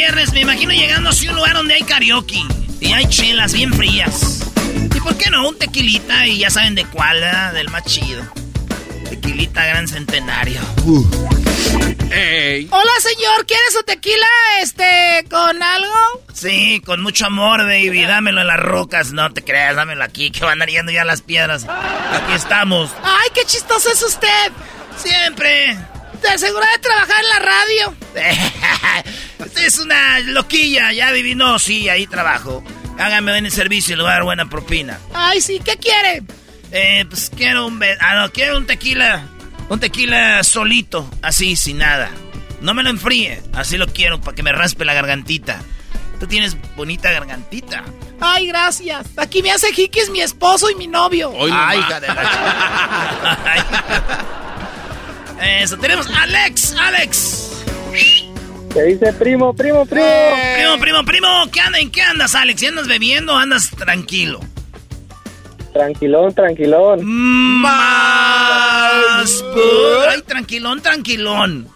[0.00, 2.42] Viernes me imagino llegando a un lugar donde hay karaoke
[2.80, 4.50] y hay chelas bien frías.
[4.96, 5.46] ¿Y por qué no?
[5.46, 7.52] Un tequilita y ya saben de cuál, ¿verdad?
[7.52, 8.22] Del más chido.
[9.10, 10.58] Tequilita Gran Centenario.
[12.70, 14.26] Hola, señor, ¿quiere su tequila,
[14.62, 16.22] este, con algo?
[16.32, 18.04] Sí, con mucho amor, baby.
[18.04, 19.12] Dámelo en las rocas.
[19.12, 21.66] No te creas, dámelo aquí, que van yendo ya las piedras.
[21.68, 22.90] Aquí estamos.
[23.04, 24.50] Ay, qué chistoso es usted.
[24.96, 25.76] Siempre.
[26.20, 27.94] ¿Te asegura de trabajar en la radio?
[29.38, 31.34] Usted es una loquilla, ya viví.
[31.34, 32.62] No, sí, ahí trabajo.
[32.98, 34.98] Hágame en el servicio y le voy a dar buena propina.
[35.14, 36.22] Ay, sí, ¿qué quiere?
[36.72, 37.82] Eh, pues quiero un...
[38.00, 39.26] Ah, no, quiero un tequila.
[39.68, 42.10] Un tequila solito, así, sin nada.
[42.60, 45.62] No me lo enfríe, así lo quiero, para que me raspe la gargantita.
[46.18, 47.82] Tú tienes bonita gargantita.
[48.20, 49.06] Ay, gracias.
[49.16, 51.32] Aquí me hace jiquis mi esposo y mi novio.
[51.50, 52.24] Ay, hija de la
[55.40, 57.64] Eso, tenemos Alex, Alex.
[58.72, 60.06] ¿Qué dice primo, primo, primo?
[60.54, 61.80] Primo, primo, primo, ¿qué andas?
[61.80, 62.62] ¿En qué andas, Alex?
[62.62, 64.40] ¿Y ¿Andas bebiendo o andas tranquilo?
[65.72, 67.00] Tranquilón, tranquilón.
[67.04, 67.72] Más.
[70.10, 71.68] Ay, tranquilón, tranquilón.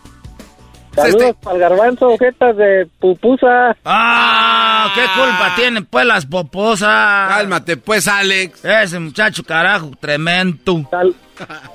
[0.94, 3.76] Saludos para el garbanzo, ojetas de pupusa.
[3.84, 7.28] Ah, ¿qué culpa tienen pues las poposas?
[7.28, 8.64] Cálmate pues, Alex.
[8.64, 10.88] Ese muchacho, carajo, tremendo.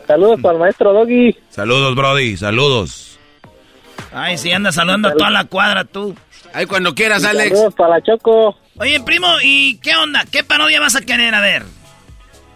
[0.08, 1.36] Saludos para el maestro Doggy.
[1.50, 3.20] Saludos, Brody, saludos.
[4.14, 6.16] Ay, si andas saludando a toda la cuadra tú.
[6.54, 7.50] Ahí cuando quieras, Alex.
[7.50, 8.58] Saludos para la Choco.
[8.80, 10.24] Oye, primo, ¿y qué onda?
[10.32, 11.64] ¿Qué parodia vas a querer a ver?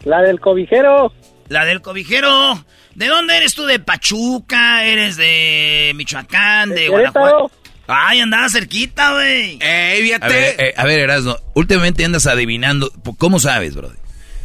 [0.06, 1.12] La del cobijero.
[1.50, 2.64] La del cobijero.
[2.96, 3.66] ¿De dónde eres tú?
[3.66, 4.84] ¿De Pachuca?
[4.86, 6.70] ¿Eres de Michoacán?
[6.70, 7.52] ¿De, De Guanajuato?
[7.88, 9.58] Ay, andaba cerquita, güey.
[9.62, 12.92] ¡Ey, A ver, eh, a ver, Erasno, últimamente andas adivinando.
[13.18, 13.98] ¿Cómo sabes, Brody?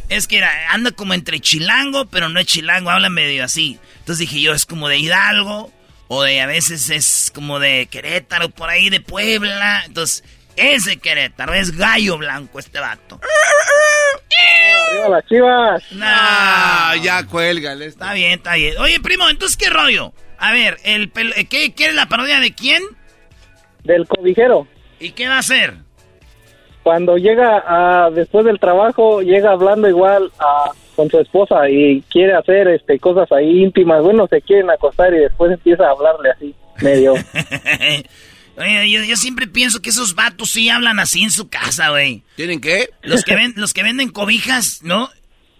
[0.09, 3.79] Es que era- anda como entre chilango, pero no es chilango, habla medio así.
[3.99, 5.71] Entonces dije yo, es como de Hidalgo,
[6.07, 9.83] o de a veces es como de Querétaro, por ahí de Puebla.
[9.85, 10.23] Entonces,
[10.59, 13.19] es de Querétaro, es gallo blanco este vato.
[14.89, 15.83] Arriba las chivas.
[15.91, 17.85] Nah, ya cuélgale.
[17.85, 18.77] Está bien, está bien.
[18.79, 20.13] Oye, primo, entonces, ¿qué rollo?
[20.37, 22.81] A ver, el pel- eh, ¿qué, ¿qué es la parodia de quién?
[23.83, 24.67] Del cobijero.
[24.99, 25.75] ¿Y qué va a hacer?
[26.83, 32.33] Cuando llega a, después del trabajo, llega hablando igual a, con su esposa y quiere
[32.35, 34.01] hacer este cosas ahí íntimas.
[34.01, 37.13] Bueno, se quieren acostar y después empieza a hablarle así, medio.
[38.59, 42.23] Oye, yo, yo siempre pienso que esos vatos sí hablan así en su casa, güey.
[42.35, 42.89] ¿Tienen qué?
[43.01, 45.09] Los que, ven, los que venden cobijas, ¿no?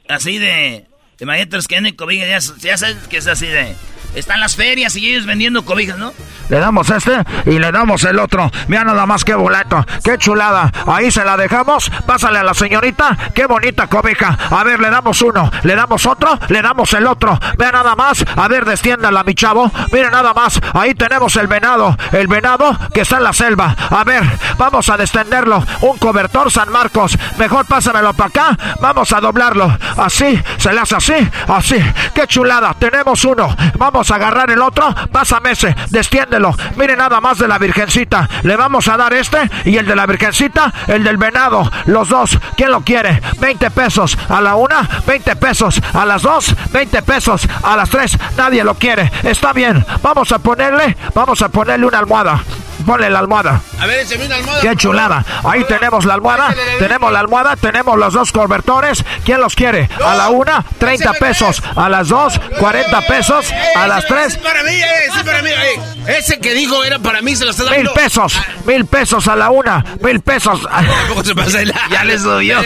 [0.09, 0.85] Así de...
[1.21, 3.73] Imagínate los que venden cobijas, ya, ya sabes que es así de...
[4.15, 6.13] Están las ferias y ellos vendiendo cobijas, ¿no?
[6.49, 8.51] Le damos este y le damos el otro.
[8.67, 10.71] Mira nada más qué boleto, qué chulada.
[10.87, 11.91] Ahí se la dejamos.
[12.07, 13.15] Pásale a la señorita.
[13.35, 14.35] Qué bonita cobija.
[14.49, 17.37] A ver, le damos uno, le damos otro, le damos el otro.
[17.57, 18.25] Vea nada más.
[18.35, 19.71] A ver, desciéndala, mi chavo.
[19.91, 20.59] Mire nada más.
[20.73, 21.95] Ahí tenemos el venado.
[22.11, 23.75] El venado que está en la selva.
[23.91, 24.23] A ver,
[24.57, 25.63] vamos a descenderlo.
[25.81, 27.15] Un cobertor San Marcos.
[27.37, 28.75] Mejor pásamelo para acá.
[28.81, 29.77] Vamos a doblarlo.
[29.97, 31.77] Así, se le hace así, así.
[32.15, 32.73] Qué chulada.
[32.73, 33.55] Tenemos uno.
[33.77, 34.93] Vamos a agarrar el otro.
[35.11, 35.75] Pásame ese.
[35.89, 36.55] Destiéndelo.
[36.75, 38.27] Mire nada más de la virgencita.
[38.43, 41.69] Le vamos a dar este y el de la virgencita, el del venado.
[41.85, 42.37] Los dos.
[42.55, 43.21] ¿Quién lo quiere?
[43.39, 48.17] 20 pesos a la una, 20 pesos a las dos, 20 pesos a las tres.
[48.37, 49.11] Nadie lo quiere.
[49.23, 49.85] Está bien.
[50.01, 52.41] Vamos a ponerle, vamos a ponerle una almohada.
[52.85, 53.61] Ponle la almohada.
[53.79, 54.61] A ver, échame una almohada.
[54.61, 55.25] Qué chulada.
[55.43, 56.55] Ahí tenemos la almohada.
[56.79, 57.55] Tenemos la almohada.
[57.55, 59.03] Tenemos los dos cobertores.
[59.25, 59.89] ¿Quién los quiere?
[60.03, 61.61] A la una, 30 pesos.
[61.75, 63.51] A las dos, 40 pesos.
[63.75, 65.49] A las tres, Es para mí, eh, para mí.
[65.49, 66.17] eh.
[66.17, 67.77] Ese que dijo era para mí, se lo está dando.
[67.79, 68.39] mil pesos.
[68.65, 69.83] Mil pesos a la una.
[70.01, 70.61] Mil pesos.
[71.91, 72.59] Ya le subió.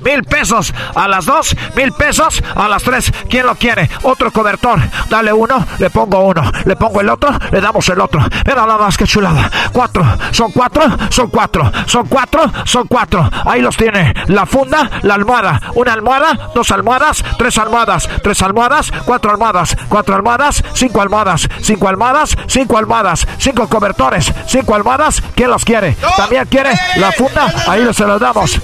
[0.00, 3.12] Mil pesos a las dos, mil pesos a las tres.
[3.28, 3.90] ¿Quién lo quiere?
[4.02, 4.80] Otro cobertor.
[5.10, 6.50] Dale uno, le pongo uno.
[6.64, 8.20] Le pongo el otro, le damos el otro.
[8.46, 9.50] Mira nada más que chulada.
[9.72, 10.04] Cuatro.
[10.32, 11.70] Son cuatro, son cuatro.
[11.86, 13.28] Son cuatro, son cuatro.
[13.44, 14.12] Ahí los tiene.
[14.26, 15.60] La funda, la almohada.
[15.74, 18.08] Una almohada, dos almohadas, tres almohadas.
[18.22, 19.76] Tres almohadas, cuatro almohadas.
[19.88, 21.48] Cuatro almohadas, cinco almohadas.
[21.62, 23.26] Cinco almohadas, cinco almohadas.
[23.38, 25.22] Cinco cobertores, cinco almohadas.
[25.34, 25.96] ¿Quién los quiere?
[26.16, 27.52] También quiere la funda.
[27.68, 28.60] Ahí se los damos.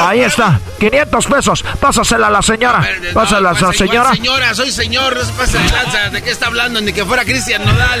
[0.00, 0.58] Ahí está.
[0.78, 1.64] 500 pesos.
[1.80, 2.86] Pásasela a la señora.
[3.14, 4.12] Pásala a la Pues, igual, señora.
[4.14, 6.10] señora, soy señor, no se pase de lanza.
[6.10, 6.80] ¿De qué está hablando?
[6.80, 8.00] Ni que fuera Cristian Nodal.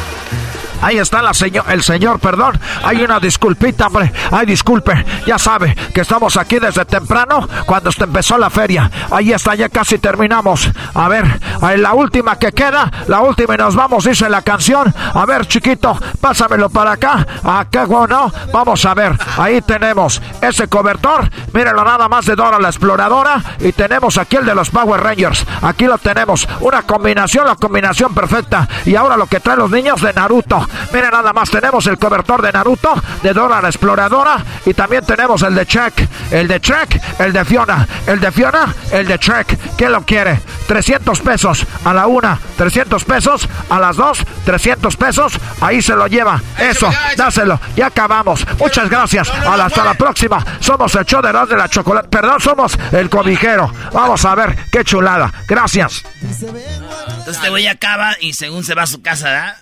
[0.81, 1.31] Ahí está la
[1.69, 2.59] el señor, perdón.
[2.83, 4.11] Hay una disculpita, hombre.
[4.31, 5.05] Ay, disculpe.
[5.25, 8.89] Ya sabe que estamos aquí desde temprano cuando empezó la feria.
[9.11, 10.69] Ahí está, ya casi terminamos.
[10.93, 11.39] A ver,
[11.77, 14.93] la última que queda, la última y nos vamos, dice la canción.
[15.13, 17.25] A ver, chiquito, pásamelo para acá.
[17.43, 19.17] Acá, bueno, vamos a ver.
[19.37, 21.29] Ahí tenemos ese cobertor.
[21.53, 23.41] Mírenlo nada más de Dora la exploradora.
[23.59, 25.45] Y tenemos aquí el de los Power Rangers.
[25.61, 26.47] Aquí lo tenemos.
[26.59, 28.67] Una combinación, la combinación perfecta.
[28.85, 30.67] Y ahora lo que traen los niños de Naruto.
[30.93, 32.93] Mira nada más, tenemos el cobertor de Naruto,
[33.23, 37.45] de Dora la Exploradora y también tenemos el de Trek, el de Trek, el de
[37.45, 39.57] Fiona, el de Fiona, el de Trek.
[39.77, 40.39] ¿Quién lo quiere?
[40.67, 45.33] 300 pesos a la una, 300 pesos a las dos, 300 pesos.
[45.59, 46.41] Ahí se lo lleva.
[46.57, 47.59] Eso, dáselo.
[47.75, 48.45] Ya acabamos.
[48.57, 49.29] Muchas gracias.
[49.29, 50.43] Hasta la próxima.
[50.59, 52.09] Somos el show de de la chocolate.
[52.09, 53.71] Perdón, somos el cobijero.
[53.93, 55.31] Vamos a ver qué chulada.
[55.47, 56.03] Gracias.
[56.21, 59.57] Entonces este güey acaba y según se va a su casa, ¿verdad?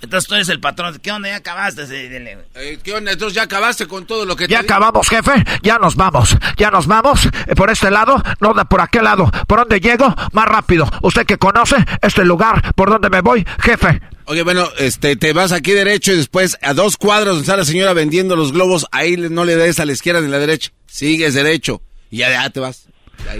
[0.00, 0.98] Entonces tú eres el patrón.
[1.02, 1.28] ¿Qué onda?
[1.28, 1.84] ¿Ya acabaste?
[1.90, 3.12] Eh, ¿Qué onda?
[3.12, 5.32] Entonces ya acabaste con todo lo que Ya acabamos, jefe.
[5.62, 6.36] Ya nos vamos.
[6.56, 7.26] Ya nos vamos.
[7.46, 9.30] Eh, por este lado, no por aquel lado.
[9.46, 10.14] ¿Por dónde llego?
[10.32, 10.88] Más rápido.
[11.02, 14.00] Usted que conoce este lugar, ¿por dónde me voy, jefe?
[14.26, 17.64] Oye, bueno, este, te vas aquí derecho y después a dos cuadros donde está la
[17.64, 20.70] señora vendiendo los globos, ahí no le des a la izquierda ni a la derecha.
[20.86, 21.80] Sigues derecho
[22.10, 22.87] y ya, te vas.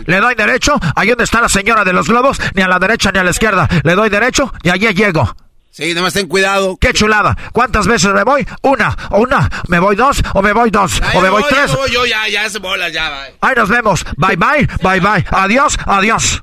[0.07, 3.11] Le doy derecho, ahí donde está la señora de los globos, ni a la derecha
[3.13, 3.69] ni a la izquierda.
[3.85, 5.35] Le doy derecho y allí llego.
[5.71, 6.77] Sí, más ten cuidado.
[6.81, 7.37] ¡Qué chulada!
[7.53, 8.45] ¿Cuántas veces me voy?
[8.63, 9.49] Una, o una.
[9.69, 10.21] ¿Me voy dos?
[10.35, 11.01] ¿O me voy dos?
[11.15, 11.71] ¿O me voy, tres?
[11.71, 13.37] Ya yo, ya, ya se bola, ya, bye.
[13.41, 14.05] Ahí nos vemos.
[14.17, 15.25] Bye, bye, bye, bye.
[15.31, 16.43] Adiós, adiós.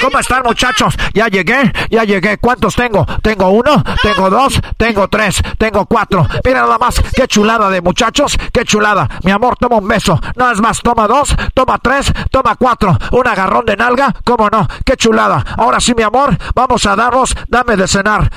[0.00, 0.94] ¿Cómo están muchachos?
[1.12, 2.38] Ya llegué, ya llegué.
[2.38, 3.04] ¿Cuántos tengo?
[3.22, 6.26] Tengo uno, tengo dos, tengo tres, tengo cuatro.
[6.44, 9.08] Mira nada más, qué chulada de muchachos, qué chulada.
[9.24, 10.18] Mi amor, toma un beso.
[10.36, 12.96] No es más, toma dos, toma tres, toma cuatro.
[13.12, 14.66] Un agarrón de nalga, ¿cómo no?
[14.84, 15.44] Qué chulada.
[15.56, 18.30] Ahora sí, mi amor, vamos a darnos, dame de cenar.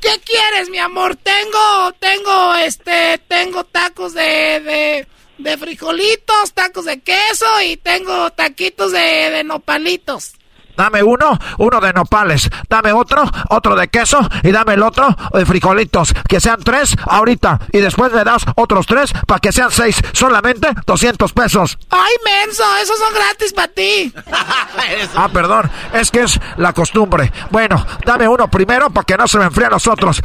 [0.00, 1.16] ¿Qué quieres, mi amor?
[1.16, 4.22] Tengo, tengo, este, tengo tacos de,
[4.60, 10.34] de, de frijolitos, tacos de queso y tengo taquitos de, de nopalitos.
[10.76, 12.50] Dame uno, uno de nopales.
[12.68, 14.18] Dame otro, otro de queso.
[14.42, 16.12] Y dame el otro de frijolitos.
[16.28, 17.60] Que sean tres ahorita.
[17.72, 19.96] Y después me das otros tres para que sean seis.
[20.12, 21.78] Solamente 200 pesos.
[21.90, 22.64] ¡Ay, menso!
[22.82, 24.12] Esos son gratis para ti.
[25.16, 25.70] ah, perdón.
[25.92, 27.32] Es que es la costumbre.
[27.50, 30.20] Bueno, dame uno primero para que no se me enfríen los otros.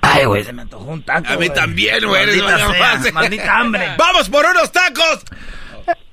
[0.00, 1.32] Ay, güey, se me antojó un taco.
[1.32, 2.40] A mí también, güey.
[2.40, 3.94] Maldita, maldita hambre.
[3.98, 5.24] ¡Vamos por unos tacos!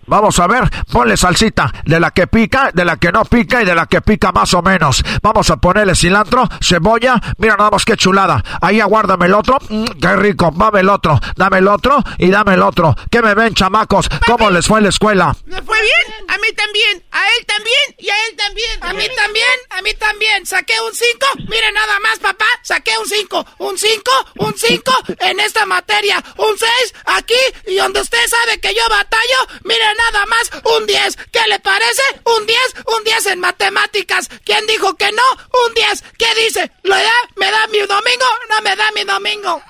[0.07, 3.65] Vamos a ver, ponle salsita de la que pica, de la que no pica y
[3.65, 5.03] de la que pica más o menos.
[5.22, 7.19] Vamos a ponerle cilantro, cebolla.
[7.38, 8.44] Mira nada más que chulada.
[8.61, 9.57] Ahí aguárdame el otro.
[9.69, 10.52] Mm, qué rico.
[10.56, 11.19] Dame el otro.
[11.36, 12.95] Dame el otro y dame el otro.
[13.10, 14.07] ¿Qué me ven, chamacos?
[14.27, 15.36] ¿Cómo les fue en la escuela?
[15.45, 16.30] ¿Me fue bien?
[16.30, 17.03] A mí también.
[17.11, 18.84] A él también y a él también.
[18.84, 19.57] A mí también.
[19.72, 20.45] A mí también.
[20.45, 21.27] Saqué un 5.
[21.49, 22.45] Mire nada más, papá.
[22.61, 23.45] Saqué un 5.
[23.60, 24.11] Un 5.
[24.40, 26.23] Un 5 en esta materia.
[26.38, 27.34] Un 6 aquí
[27.68, 29.61] y donde usted sabe que yo batallo.
[29.64, 31.17] Mire nada más un 10.
[31.31, 32.01] ¿Qué le parece?
[32.23, 32.59] Un 10,
[32.97, 34.30] un 10 en matemáticas.
[34.43, 35.23] ¿Quién dijo que no?
[35.67, 36.03] Un 10.
[36.17, 36.72] ¿Qué dice?
[36.84, 37.11] ¿Lo da?
[37.35, 38.26] ¿Me da mi domingo?
[38.49, 39.61] No me da mi domingo.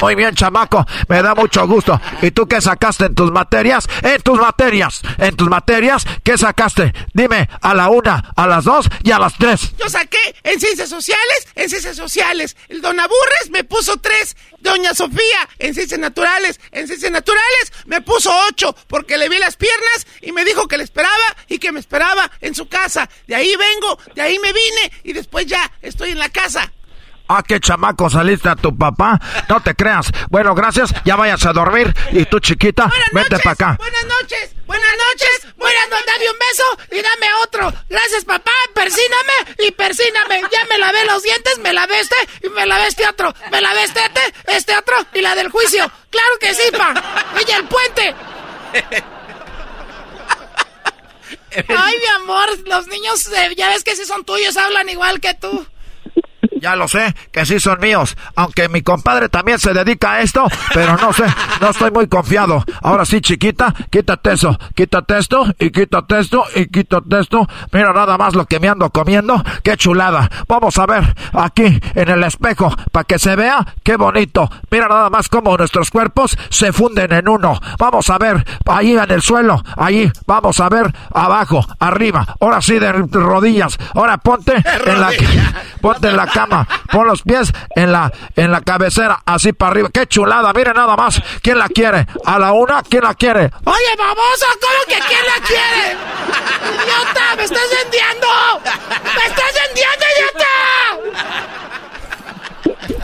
[0.00, 0.84] Muy bien, chamaco.
[1.08, 2.00] Me da mucho gusto.
[2.22, 3.88] ¿Y tú qué sacaste en tus materias?
[4.02, 5.00] En tus materias.
[5.18, 6.92] En tus materias, ¿qué sacaste?
[7.12, 9.72] Dime, a la una, a las dos y a las tres.
[9.78, 12.56] Yo saqué en ciencias sociales, en ciencias sociales.
[12.68, 14.36] El don Aburres me puso tres.
[14.60, 19.56] Doña Sofía, en ciencias naturales, en ciencias naturales me puso ocho porque le vi las
[19.56, 19.67] piernas
[20.20, 23.08] y me dijo que le esperaba y que me esperaba en su casa.
[23.26, 26.70] De ahí vengo, de ahí me vine y después ya estoy en la casa.
[27.30, 29.20] Ah, qué chamaco saliste a tu papá.
[29.50, 30.10] No te creas.
[30.30, 30.94] Bueno, gracias.
[31.04, 31.94] Ya vayas a dormir.
[32.12, 33.76] Y tú, chiquita, vente para acá.
[33.78, 34.54] Buenas noches.
[34.66, 35.54] Buenas noches.
[35.58, 36.06] Buenas noches.
[36.06, 37.72] Dame un beso y dame otro.
[37.90, 38.50] Gracias, papá.
[38.72, 40.40] Persíname y persíname.
[40.50, 43.34] Ya me lavé los dientes, me lavé este y me lavé este otro.
[43.52, 45.90] Me lavé este, este, este otro y la del juicio.
[46.08, 46.94] Claro que sí, pa.
[47.38, 48.14] Ella el puente.
[51.68, 55.34] Ay, mi amor, los niños, eh, ya ves que si son tuyos, hablan igual que
[55.34, 55.66] tú.
[56.60, 58.16] Ya lo sé, que sí son míos.
[58.36, 61.24] Aunque mi compadre también se dedica a esto, pero no sé,
[61.60, 62.64] no estoy muy confiado.
[62.82, 67.48] Ahora sí, chiquita, quítate eso, quítate esto, y quítate esto, y quítate esto.
[67.72, 69.42] Mira nada más lo que me ando comiendo.
[69.62, 70.30] Qué chulada.
[70.48, 74.50] Vamos a ver aquí en el espejo, para que se vea qué bonito.
[74.70, 77.60] Mira nada más cómo nuestros cuerpos se funden en uno.
[77.78, 80.10] Vamos a ver ahí en el suelo, ahí.
[80.26, 82.36] Vamos a ver abajo, arriba.
[82.40, 83.78] Ahora sí de rodillas.
[83.94, 85.10] Ahora ponte en la,
[85.80, 86.47] ponte en la cama
[86.90, 89.90] Pon los pies en la, en la cabecera, así para arriba.
[89.92, 90.52] ¡Qué chulada!
[90.52, 91.20] Mire nada más.
[91.42, 92.06] ¿Quién la quiere?
[92.24, 92.82] ¿A la una?
[92.82, 93.50] ¿Quién la quiere?
[93.64, 95.96] Oye, baboso, ¿cómo que quién la quiere?
[96.68, 97.36] ¡Idiota!
[97.36, 98.28] ¡Me estás vendiendo!
[99.14, 100.48] ¡Me estás vendiendo, idiota!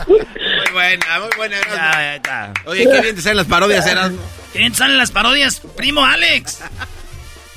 [0.07, 1.57] Muy buena, muy buena.
[1.61, 4.21] Ya, ya Oye, qué bien te salen las parodias, Erasmo.
[4.53, 6.59] ¿Qué bien te salen las parodias, primo Alex?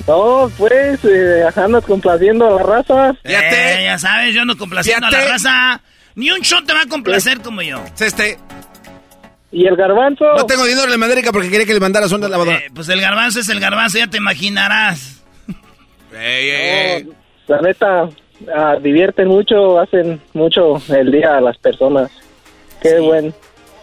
[0.08, 3.10] No, pues, eh, andas complaciendo a la raza.
[3.24, 5.82] Eh, ya sabes, yo ando complaciendo a la raza.
[6.14, 7.84] Ni un shot te va a complacer como yo.
[8.00, 8.38] Este.
[9.52, 10.24] ¿Y el garbanzo?
[10.34, 12.56] No tengo dinero en la América porque quería que le mandara sonda lavadora.
[12.56, 15.22] Eh, pues el garbanzo es el garbanzo, ya te imaginarás.
[16.12, 17.08] Ey, ey, ey.
[17.46, 18.08] La neta,
[18.56, 22.10] ah, divierten mucho, hacen mucho el día a las personas.
[22.80, 23.34] Qué buen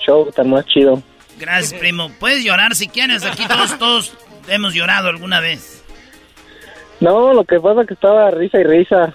[0.04, 1.02] show, tan más chido.
[1.40, 2.12] Gracias, primo.
[2.20, 3.24] Puedes llorar si quieres.
[3.24, 4.14] Aquí todos, todos
[4.48, 5.85] hemos llorado alguna vez.
[7.06, 9.14] No, lo que pasa es que estaba risa y risa.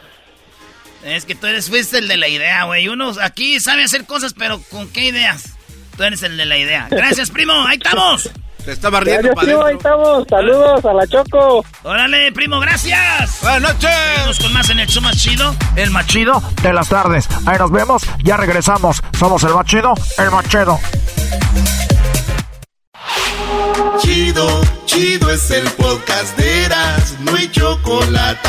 [1.02, 2.86] Es que tú eres, fuiste el de la idea, güey.
[2.86, 5.56] Uno aquí sabe hacer cosas, pero ¿con qué ideas?
[5.96, 6.86] Tú eres el de la idea.
[6.88, 7.52] Gracias, primo.
[7.66, 8.30] Ahí estamos.
[8.64, 10.24] Te estaba riendo Gracias, para primo, ahí estamos.
[10.28, 11.64] Saludos a la Choco.
[11.82, 13.40] Órale, primo, gracias.
[13.42, 13.90] Buenas noches.
[14.18, 15.56] Vamos con más en el show más chido.
[15.74, 17.26] El más chido de las tardes.
[17.44, 19.02] Ahí nos vemos, ya regresamos.
[19.18, 20.78] Somos el más chido, el más chido.
[24.00, 28.48] Chido, chido es el podcast de Eras, no hay chocolate.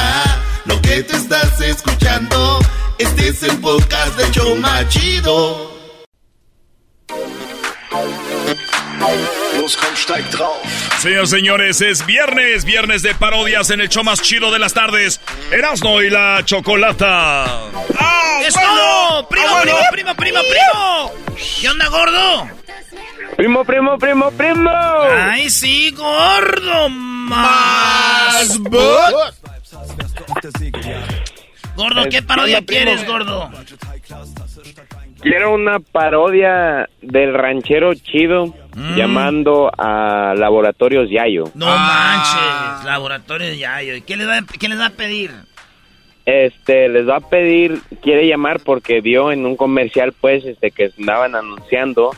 [0.65, 2.60] Lo que te estás escuchando,
[2.98, 5.72] este es el podcast de Choma Chido.
[10.99, 15.19] Señores, señores, es viernes, viernes de parodias en el show más chido de las tardes.
[15.52, 17.44] Erasno y la chocolata.
[17.99, 18.69] ¡Ah, ¡Es bueno!
[18.69, 19.28] todo!
[19.30, 19.78] ¡Primo, ¡Ah, bueno!
[19.91, 21.11] primo, primo, primo, primo!
[21.60, 22.61] ¿Qué onda, gordo?
[23.38, 24.72] Primo, primo, primo, primo.
[24.72, 26.90] ¡Ay, sí, gordo!
[26.90, 28.60] ¡Más!
[31.76, 33.50] Gordo, ¿qué parodia quieres, gordo?
[35.22, 38.54] Quiero una parodia del ranchero chido
[38.96, 41.46] llamando a Laboratorios Yayo.
[41.54, 43.96] No manches, laboratorio de Yayo.
[43.96, 45.32] ¿Y qué les, va, qué les va a pedir?
[46.26, 50.92] Este, les va a pedir, quiere llamar porque vio en un comercial, pues, este, que
[50.98, 52.12] andaban anunciando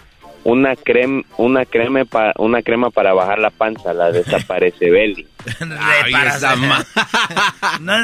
[0.43, 5.27] una crema, una crema, pa- una crema para bajar la panza, la desaparece Belly.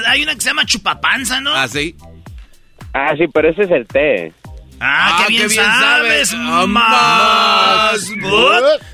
[0.07, 1.53] Hay una que se llama chupapanza, ¿no?
[1.53, 1.95] Ah, sí.
[2.93, 4.33] Ah, sí, pero ese es el té.
[4.81, 6.29] Ah, Ah, qué bien, qué bien sabes.
[6.29, 6.33] sabes.
[6.35, 8.09] Ah, Más.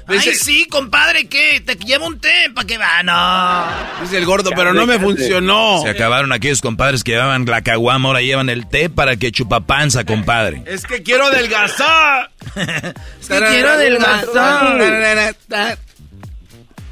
[0.07, 1.61] Ay, sí, compadre, ¿qué?
[1.65, 3.03] Te llevo un té para que va.
[3.03, 4.01] No.
[4.01, 5.81] Dice el gordo, pero no me funcionó.
[5.83, 10.05] Se acabaron aquellos compadres que llevaban la caguama, ahora llevan el té para que chupapanza,
[10.05, 10.63] compadre.
[10.65, 12.31] Es que quiero adelgazar.
[13.21, 15.77] Es que quiero adelgazar.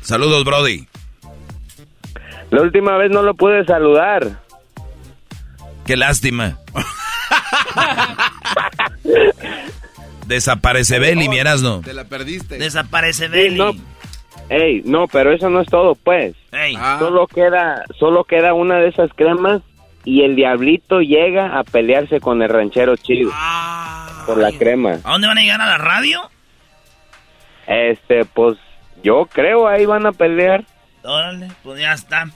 [0.01, 0.87] Saludos, Brody.
[2.51, 4.41] La última vez no lo pude saludar.
[5.85, 6.57] Qué lástima.
[10.27, 11.81] Desaparece Belly, mi Erasno.
[11.81, 12.57] Te la perdiste.
[12.57, 13.57] Desaparece Sí, Belly.
[13.57, 13.71] no.
[14.49, 16.35] Ey, no, pero eso no es todo, pues.
[16.51, 16.75] Ey.
[16.77, 16.97] Ah.
[16.99, 19.61] Solo queda, solo queda una de esas cremas
[20.05, 23.31] y el diablito llega a pelearse con el ranchero chido
[24.25, 24.97] por la crema.
[25.03, 26.21] ¿A dónde van a llegar a la radio?
[27.67, 28.57] Este, pues
[29.03, 30.65] yo creo ahí van a pelear.
[31.03, 32.29] Órale, pues ya está.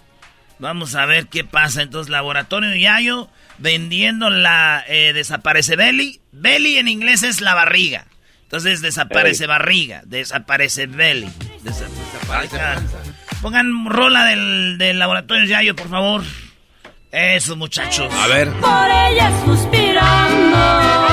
[0.59, 1.81] Vamos a ver qué pasa.
[1.81, 3.27] Entonces, Laboratorio Yayo
[3.57, 6.19] vendiendo la eh, desaparece belly.
[6.31, 8.05] Belly en inglés es la barriga.
[8.43, 11.27] Entonces desaparece barriga, desaparece belly.
[11.63, 12.59] desa- desaparece-
[13.41, 16.23] Pongan rola del, del Laboratorio Yayo, por favor.
[17.11, 18.13] Eso, muchachos.
[18.13, 18.49] A ver.
[18.53, 21.06] Por ella suspirando.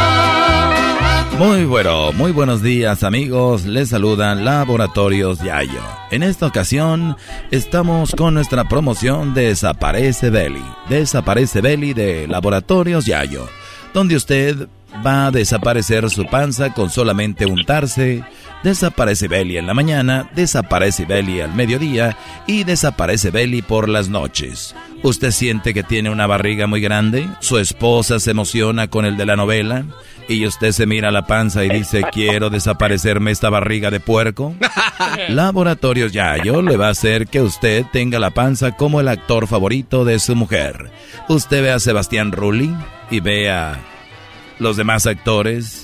[1.38, 5.82] Muy bueno, muy buenos días amigos, les saludan Laboratorios Yayo.
[6.12, 7.16] En esta ocasión
[7.50, 13.48] estamos con nuestra promoción de Desaparece Belly, Desaparece Belly de Laboratorios Yayo,
[13.92, 14.68] donde usted
[15.04, 18.22] va a desaparecer su panza con solamente untarse,
[18.62, 22.16] desaparece Belly en la mañana, desaparece Belly al mediodía
[22.46, 24.74] y desaparece Belly por las noches.
[25.04, 27.28] ¿Usted siente que tiene una barriga muy grande?
[27.40, 29.84] ¿Su esposa se emociona con el de la novela?
[30.28, 34.54] y usted se mira la panza y dice, quiero desaparecerme esta barriga de puerco.
[35.28, 40.06] Laboratorios Yayo le va a hacer que usted tenga la panza como el actor favorito
[40.06, 40.90] de su mujer.
[41.28, 42.74] Usted ve a Sebastián Rulli
[43.10, 43.78] y ve a
[44.58, 45.83] los demás actores,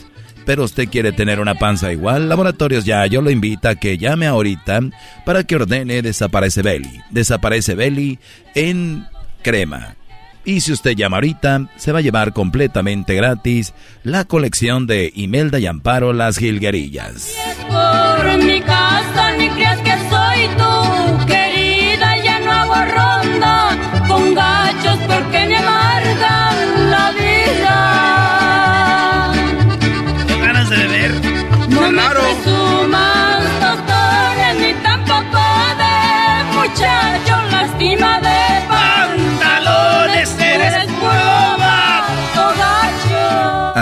[0.51, 2.29] pero usted quiere tener una panza igual.
[2.29, 4.81] Laboratorios Yayo lo invita a que llame ahorita
[5.25, 7.01] para que ordene Desaparece Belly.
[7.09, 8.19] Desaparece Belly
[8.57, 9.07] en
[9.43, 9.95] crema.
[10.45, 15.61] Y si usted llama ahorita, se va a llevar completamente gratis la colección de Imelda
[15.61, 17.33] y Amparo Las Gilguerillas.
[17.69, 20.80] Por mi casa ni que soy tú,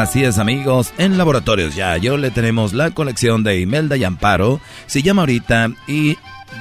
[0.09, 4.59] Así es amigos, en Laboratorios Yayo le tenemos la colección de Imelda y Amparo.
[4.87, 6.17] Si llama ahorita y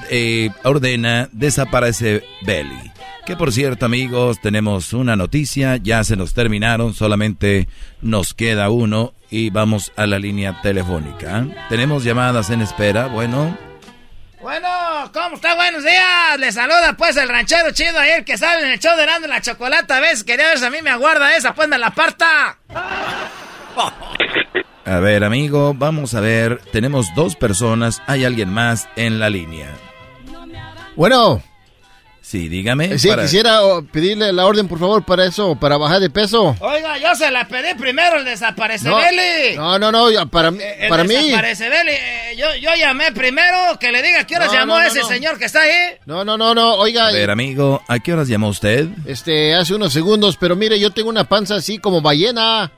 [0.10, 2.92] eh, ordena Desaparece Belly.
[3.26, 7.70] Que por cierto amigos, tenemos una noticia, ya se nos terminaron, solamente
[8.02, 11.48] nos queda uno y vamos a la línea telefónica.
[11.70, 13.58] Tenemos llamadas en espera, bueno.
[14.42, 14.68] Bueno,
[15.14, 15.56] ¿cómo está?
[15.56, 16.38] Buenos días.
[16.38, 19.98] Le saluda pues el ranchero chido ayer que sale en el show de la Chocolata.
[19.98, 22.58] A veces quería ver si a mí me aguarda esa, pues me la aparta.
[24.86, 26.62] A ver, amigo, vamos a ver.
[26.72, 28.02] Tenemos dos personas.
[28.08, 29.70] Hay alguien más en la línea.
[30.96, 31.42] Bueno.
[32.22, 32.98] Sí, dígame.
[33.00, 36.58] Sí, quisiera oh, pedirle la orden, por favor, para eso, para bajar de peso.
[36.60, 39.56] Oiga, yo se la pedí primero el desaparecebeli.
[39.56, 41.16] No, no, no, no para, El para mí.
[41.16, 44.88] desaparecebeli, eh, yo, yo llamé primero que le diga qué horas No, llamó no, no,
[44.88, 45.08] ese no.
[45.08, 45.96] señor que está ahí.
[46.06, 47.08] No, no, no, no, oiga.
[47.08, 48.88] A ver, amigo, ¿a qué horas llamó usted?
[49.06, 52.72] Este, hace unos segundos, pero mire, yo tengo una panza así como ballena.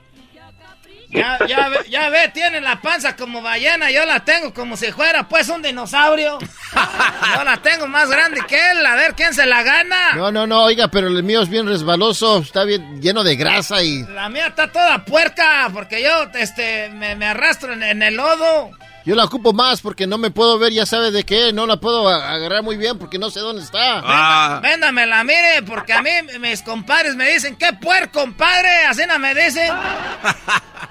[1.10, 4.92] Ya, ya, ve, ya ve, tiene la panza como ballena, yo la tengo como si
[4.92, 6.38] fuera pues un dinosaurio.
[7.36, 10.14] Yo la tengo más grande que él, a ver quién se la gana.
[10.14, 13.82] No, no, no, oiga, pero el mío es bien resbaloso, está bien lleno de grasa
[13.82, 14.04] y...
[14.04, 18.70] La mía está toda puerca porque yo este, me, me arrastro en, en el lodo.
[19.04, 21.78] Yo la ocupo más porque no me puedo ver, ya sabe de qué, no la
[21.78, 24.02] puedo agarrar muy bien porque no sé dónde está.
[24.04, 24.60] Ah.
[24.62, 28.86] Véndamela, mire, porque a mí mis compadres me dicen, ¿qué puerco, compadre?
[28.88, 29.72] Así no me dicen.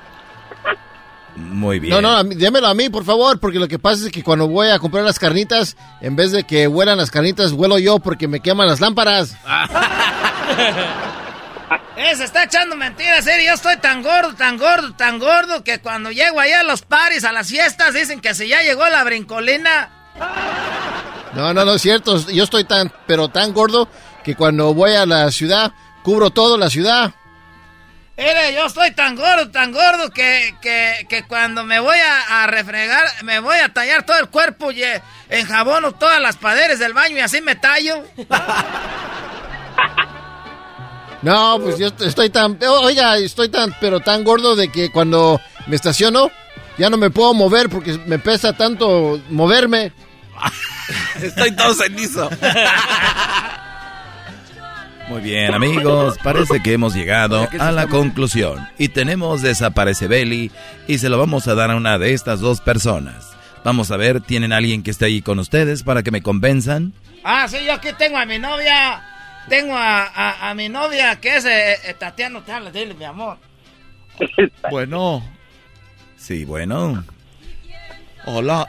[1.60, 2.02] Muy bien.
[2.02, 4.70] No, no, démelo a mí, por favor, porque lo que pasa es que cuando voy
[4.70, 8.40] a comprar las carnitas, en vez de que huelan las carnitas, huelo yo porque me
[8.40, 9.36] queman las lámparas.
[11.98, 13.48] Eh, se está echando mentiras, serio.
[13.48, 17.26] Yo estoy tan gordo, tan gordo, tan gordo que cuando llego allá a los paris,
[17.26, 19.90] a las fiestas, dicen que si ya llegó la brincolina.
[21.36, 22.18] No, no, no es cierto.
[22.32, 23.90] Yo estoy tan, pero tan gordo
[24.24, 27.14] que cuando voy a la ciudad, cubro todo la ciudad.
[28.20, 32.48] Mire, yo estoy tan gordo, tan gordo que, que, que cuando me voy a, a
[32.48, 36.92] refregar, me voy a tallar todo el cuerpo y eh, enjabono todas las paredes del
[36.94, 38.04] baño y así me tallo.
[41.22, 45.42] No, pues yo est- estoy tan, oiga, estoy tan, pero tan gordo de que cuando
[45.68, 46.32] me estaciono,
[46.78, 49.92] ya no me puedo mover porque me pesa tanto moverme.
[51.22, 52.30] Estoy todo cenizo.
[55.10, 58.68] Muy bien, amigos, parece que hemos llegado a la conclusión.
[58.78, 60.52] Y tenemos Desaparece Belly
[60.88, 63.36] y se lo vamos a dar a una de estas dos personas.
[63.64, 66.94] Vamos a ver, ¿tienen alguien que esté ahí con ustedes para que me convenzan?
[67.24, 69.02] Ah, sí, yo aquí tengo a mi novia.
[69.50, 73.06] Tengo a, a, a mi novia que es eh, eh, Tatiana, te habla, dile, mi
[73.06, 73.38] amor.
[74.70, 75.24] Bueno,
[76.18, 77.04] Sí, bueno.
[78.26, 78.68] hola.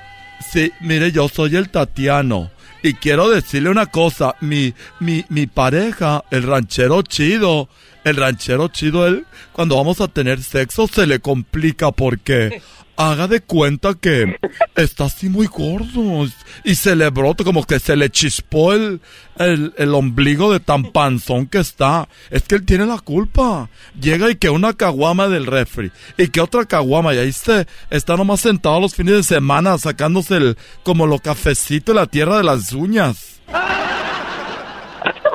[0.52, 2.50] Sí, mire, yo soy el Tatiano.
[2.82, 7.68] Y quiero decirle una cosa, mi, mi, mi pareja, el ranchero chido,
[8.04, 12.62] el ranchero chido, él, cuando vamos a tener sexo se le complica porque
[13.00, 14.36] haga de cuenta que
[14.76, 16.28] está así muy gordo
[16.64, 19.00] y se le brota como que se le chispó el,
[19.38, 22.08] el, el ombligo de tan panzón que está.
[22.30, 23.70] Es que él tiene la culpa.
[23.98, 28.18] Llega y que una caguama del refri y que otra caguama y ahí se está
[28.18, 32.44] nomás sentado los fines de semana sacándose el, como lo cafecito de la tierra de
[32.44, 33.40] las uñas.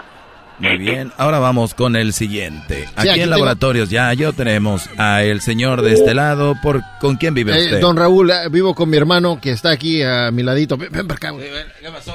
[0.59, 2.85] Muy bien, ahora vamos con el siguiente.
[2.95, 6.55] Aquí, aquí en tengo- Laboratorios ya yo tenemos a el señor de este lado.
[6.63, 7.81] ¿Por con quién vive Eh, usted?
[7.81, 10.77] don Raúl, eh, vivo con mi hermano que está aquí a mi ladito.
[10.77, 11.29] Ven, ven para acá.
[11.31, 11.49] güey.
[11.81, 12.13] ¿Qué pasó?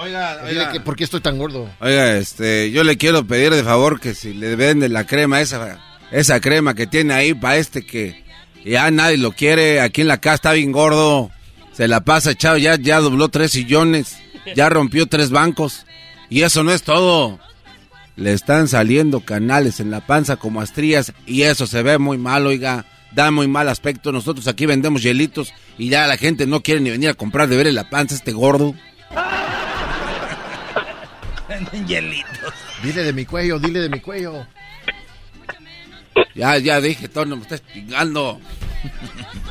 [0.00, 0.72] Oiga, oiga.
[0.72, 1.70] que ¿Por qué estoy tan gordo?
[1.80, 5.78] Oiga, este, yo le quiero pedir de favor que si le venden la crema, esa,
[6.10, 8.24] esa crema que tiene ahí para este que
[8.64, 11.30] ya nadie lo quiere, aquí en la casa está bien gordo,
[11.72, 14.16] se la pasa echado, ya, ya dobló tres sillones,
[14.56, 15.86] ya rompió tres bancos,
[16.28, 17.38] y eso no es todo.
[18.16, 22.46] Le están saliendo canales en la panza como astrillas, y eso se ve muy mal,
[22.46, 24.10] oiga, da muy mal aspecto.
[24.10, 27.56] Nosotros aquí vendemos hielitos, y ya la gente no quiere ni venir a comprar de
[27.56, 28.74] verle la panza este gordo.
[31.86, 32.54] Hielitos.
[32.82, 34.46] Dile de mi cuello, dile de mi cuello.
[36.34, 38.40] Ya, ya dije, Tono, me estás chingando.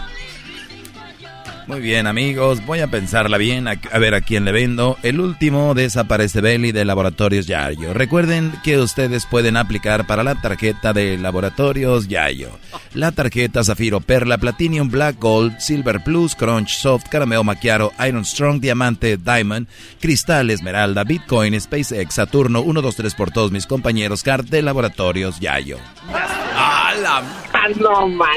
[1.67, 4.97] Muy bien, amigos, voy a pensarla bien, a, ver a quién le vendo.
[5.01, 7.91] El último desaparece Belly de Laboratorios Yayo.
[7.91, 12.51] Recuerden que ustedes pueden aplicar para la tarjeta de Laboratorios Yayo.
[12.93, 18.61] La tarjeta Zafiro Perla, Platinum, Black Gold, Silver Plus, Crunch, Soft, Carameo Maquiaro, Iron Strong,
[18.61, 19.67] Diamante, Diamond,
[19.99, 25.39] Cristal, Esmeralda, Bitcoin, SpaceX, Saturno, 1, 2, 3 por todos mis compañeros CART de Laboratorios
[25.39, 25.79] Yayo.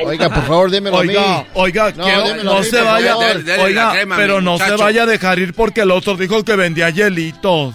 [0.06, 1.08] Oiga, por favor, démelo a mí.
[1.16, 3.26] Oiga, oiga, No, quiero- démelo a no mí, se por vaya, favor.
[3.26, 6.16] Dele- dele oiga, la crema, pero no se vaya a dejar ir porque el otro
[6.16, 7.74] dijo que vendía hielitos.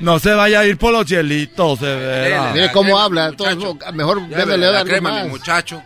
[0.00, 2.52] No se vaya a ir por los hielitos, de veras.
[2.54, 3.30] Mire cómo habla.
[3.32, 4.20] todo- mejor
[4.72, 5.24] la algo crema, más.
[5.24, 5.82] mi muchacho.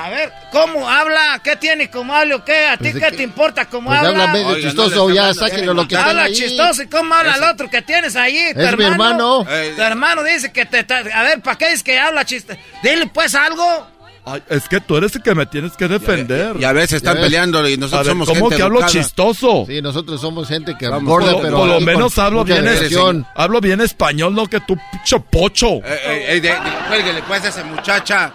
[0.00, 1.40] A ver, ¿cómo habla?
[1.42, 1.90] ¿Qué tiene?
[1.90, 2.44] ¿Cómo habla?
[2.44, 2.66] ¿Qué?
[2.66, 4.10] ¿A ti Pues qué que- te importa cómo Pues habla?
[4.10, 6.34] habla medio Oiga, no chistoso, le ya está sáquenlo lo que está Habla ahí.
[6.34, 9.44] chistoso y cómo habla el otro que tienes ahí, tu Es mi hermano.
[9.76, 10.84] Tu hermano dice que te...
[10.84, 12.58] ta- A ver, ¿para qué dices que habla chistoso?
[12.82, 13.88] Dile pues algo.
[14.24, 16.54] Ay, es que tú eres el que me tienes que defender.
[16.60, 17.24] Y a veces están ves.
[17.24, 18.92] peleando y nosotros ver, somos ¿cómo gente que hablo educada.
[18.92, 19.64] chistoso?
[19.66, 23.26] Sí, nosotros somos gente que Vamos, aborda, por, pero por lo menos hablo bien, agresión.
[23.34, 25.76] hablo bien español, no que tú, pinche pocho.
[25.76, 26.56] Eh, eh, eh, de- de-
[26.88, 28.32] cuélguele, pues a esa muchacha.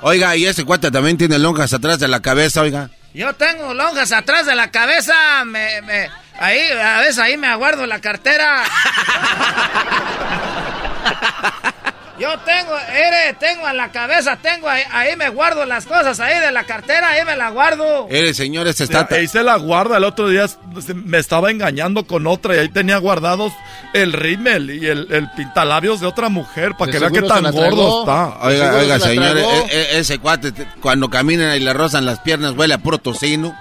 [0.00, 2.90] Oiga, y ese cuate también tiene lonjas atrás de la cabeza, oiga.
[3.14, 6.08] Yo tengo lonjas atrás de la cabeza, me, me,
[6.38, 8.62] ahí, a veces ahí me aguardo la cartera.
[12.18, 16.38] Yo tengo, ere, tengo en la cabeza, tengo ahí, ahí me guardo las cosas ahí
[16.40, 18.08] de la cartera, ahí me la guardo.
[18.10, 19.06] El señor este está...
[19.10, 19.98] Ahí se la guarda.
[19.98, 23.52] El otro día se- me estaba engañando con otra y ahí tenía guardados
[23.94, 27.52] el rímel y el, el pintalabios de otra mujer para que vea qué se tan
[27.52, 28.38] gordo está.
[28.46, 32.52] Oiga, oiga, señor, e- e- ese cuate, te- cuando caminan y le rozan las piernas,
[32.56, 33.56] huele a puro tocino.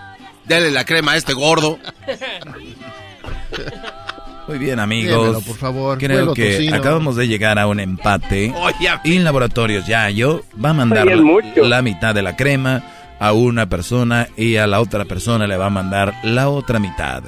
[0.45, 1.77] Dele la crema a este gordo.
[4.47, 5.25] Muy bien, amigos.
[5.25, 5.97] Démelo, por favor.
[5.97, 6.75] Creo que tocino.
[6.77, 8.53] acabamos de llegar a un empate.
[9.03, 11.05] Y en laboratorios Yayo va a mandar
[11.55, 12.83] la, mitad de la crema
[13.19, 17.23] a una persona y a la otra persona le va a mandar la otra mitad.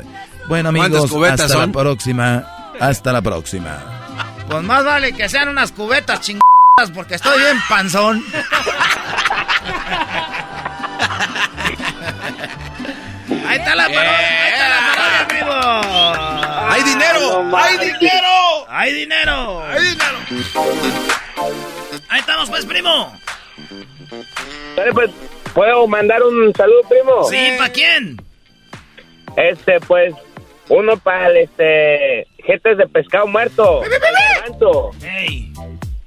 [0.47, 1.59] Bueno, ¿Cuántas amigos, hasta son?
[1.59, 2.45] la próxima.
[2.79, 3.77] Hasta la próxima.
[4.49, 8.23] Pues más vale que sean unas cubetas chingadas porque estoy bien panzón.
[13.49, 16.28] Ahí está la parodia, ahí está la parodia, primo.
[16.69, 17.57] ¡Hay dinero!
[17.57, 18.65] ¡Hay dinero!
[18.69, 19.63] ¡Hay dinero!
[19.65, 20.19] ¡Hay dinero!
[22.09, 23.19] Ahí estamos, pues, primo.
[24.75, 25.09] Dale, pues,
[25.55, 27.23] ¿puedo mandar un saludo, primo?
[27.23, 28.21] Sí, ¿para quién?
[29.35, 30.13] Este, pues,
[30.69, 33.81] uno para el, este, jetes de pescado muerto.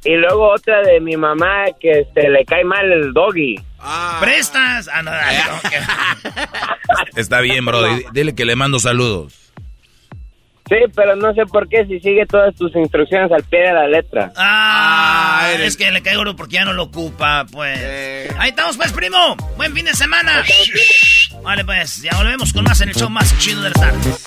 [0.05, 3.57] Y luego otra de mi mamá que, este, le cae mal el doggy.
[4.21, 4.89] ¿Prestas?
[4.93, 5.61] Ah, no, dale, ¿cómo
[7.15, 7.21] que?
[7.21, 7.83] Está bien, bro.
[8.13, 9.52] Dile que le mando saludos.
[10.69, 13.89] Sí, pero no sé por qué si sigue todas tus instrucciones al pie de la
[13.89, 14.33] letra.
[14.37, 18.31] Ah, es que le cae oro porque ya no lo ocupa, pues.
[18.39, 19.37] Ahí estamos, pues, primo.
[19.57, 20.43] Buen fin de semana.
[21.43, 24.27] Vale, pues, ya volvemos con más en el show más chido de las tardes.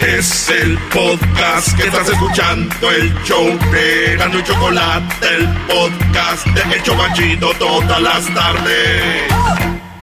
[0.00, 6.74] Es el podcast que estás escuchando, el show de Gano y Chocolate, el podcast de
[6.74, 9.73] El Chobachito todas las tardes.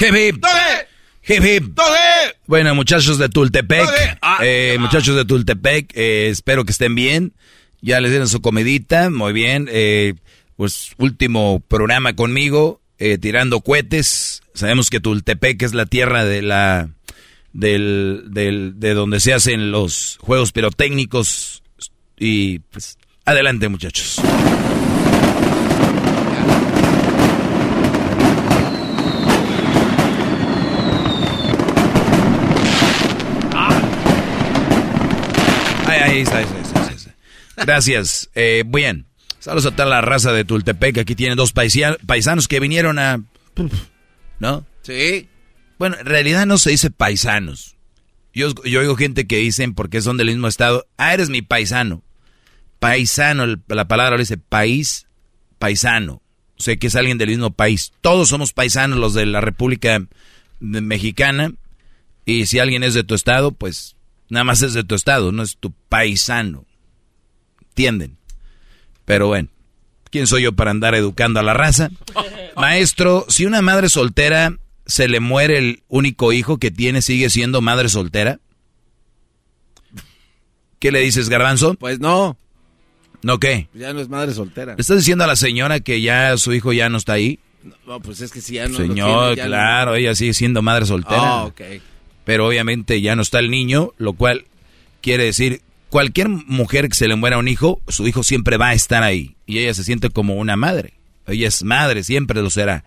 [0.00, 0.44] hip.
[1.28, 1.78] Hip hip.
[2.46, 7.32] Bueno, muchachos de Tultepec, eh, muchachos de Tultepec, eh, espero que estén bien.
[7.82, 9.68] Ya les dieron su comidita, muy bien.
[9.70, 10.14] Eh,
[10.56, 14.42] pues último programa conmigo, eh, tirando cohetes.
[14.54, 16.90] Sabemos que Tultepec es la tierra de la
[17.52, 21.62] del, del de donde se hacen los juegos pirotécnicos
[22.18, 24.20] y pues adelante muchachos.
[37.56, 38.30] Gracias.
[38.34, 39.06] Eh, bien.
[39.38, 40.98] Saludos a toda la raza de Tultepec.
[40.98, 43.22] Aquí tienen dos paisanos que vinieron a...
[44.38, 44.66] ¿No?
[44.82, 45.28] Sí.
[45.78, 47.76] Bueno, en realidad no se dice paisanos.
[48.34, 52.02] Yo, yo oigo gente que dicen, porque son del mismo estado, ah, eres mi paisano.
[52.78, 55.06] Paisano, la palabra dice país,
[55.58, 56.22] paisano.
[56.58, 57.92] O sea, que es alguien del mismo país.
[58.00, 60.06] Todos somos paisanos los de la República
[60.60, 61.52] Mexicana.
[62.24, 63.95] Y si alguien es de tu estado, pues
[64.28, 66.64] nada más es de tu estado, no es tu paisano.
[67.68, 68.16] ¿Entienden?
[69.04, 69.48] Pero bueno,
[70.10, 71.90] ¿quién soy yo para andar educando a la raza?
[72.56, 77.60] Maestro, si una madre soltera se le muere el único hijo que tiene, ¿sigue siendo
[77.60, 78.40] madre soltera?
[80.78, 81.74] ¿Qué le dices, Garbanzo?
[81.74, 82.36] Pues no.
[83.22, 83.68] ¿No qué?
[83.74, 84.74] Ya no es madre soltera.
[84.74, 87.40] ¿Le estás diciendo a la señora que ya su hijo ya no está ahí?
[87.86, 90.34] No, pues es que si ya no lo Señor, tiene, ya no- claro, ella sigue
[90.34, 91.18] siendo madre soltera.
[91.20, 91.60] Ah, ok.
[92.26, 94.46] Pero obviamente ya no está el niño, lo cual
[95.00, 98.74] quiere decir, cualquier mujer que se le muera un hijo, su hijo siempre va a
[98.74, 99.36] estar ahí.
[99.46, 100.94] Y ella se siente como una madre.
[101.28, 102.82] Ella es madre, siempre lo será.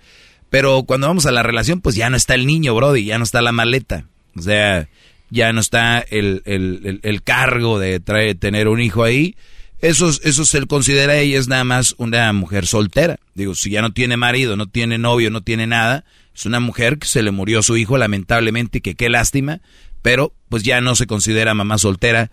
[0.49, 3.23] Pero cuando vamos a la relación, pues ya no está el niño, Brody, ya no
[3.23, 4.03] está la maleta.
[4.35, 4.89] O sea,
[5.29, 9.37] ya no está el, el, el, cargo de traer, tener un hijo ahí.
[9.81, 13.17] Eso, eso se considera ella es nada más una mujer soltera.
[13.33, 16.03] Digo, si ya no tiene marido, no tiene novio, no tiene nada,
[16.35, 19.61] es una mujer que se le murió su hijo lamentablemente, que qué lástima,
[20.01, 22.31] pero pues ya no se considera mamá soltera.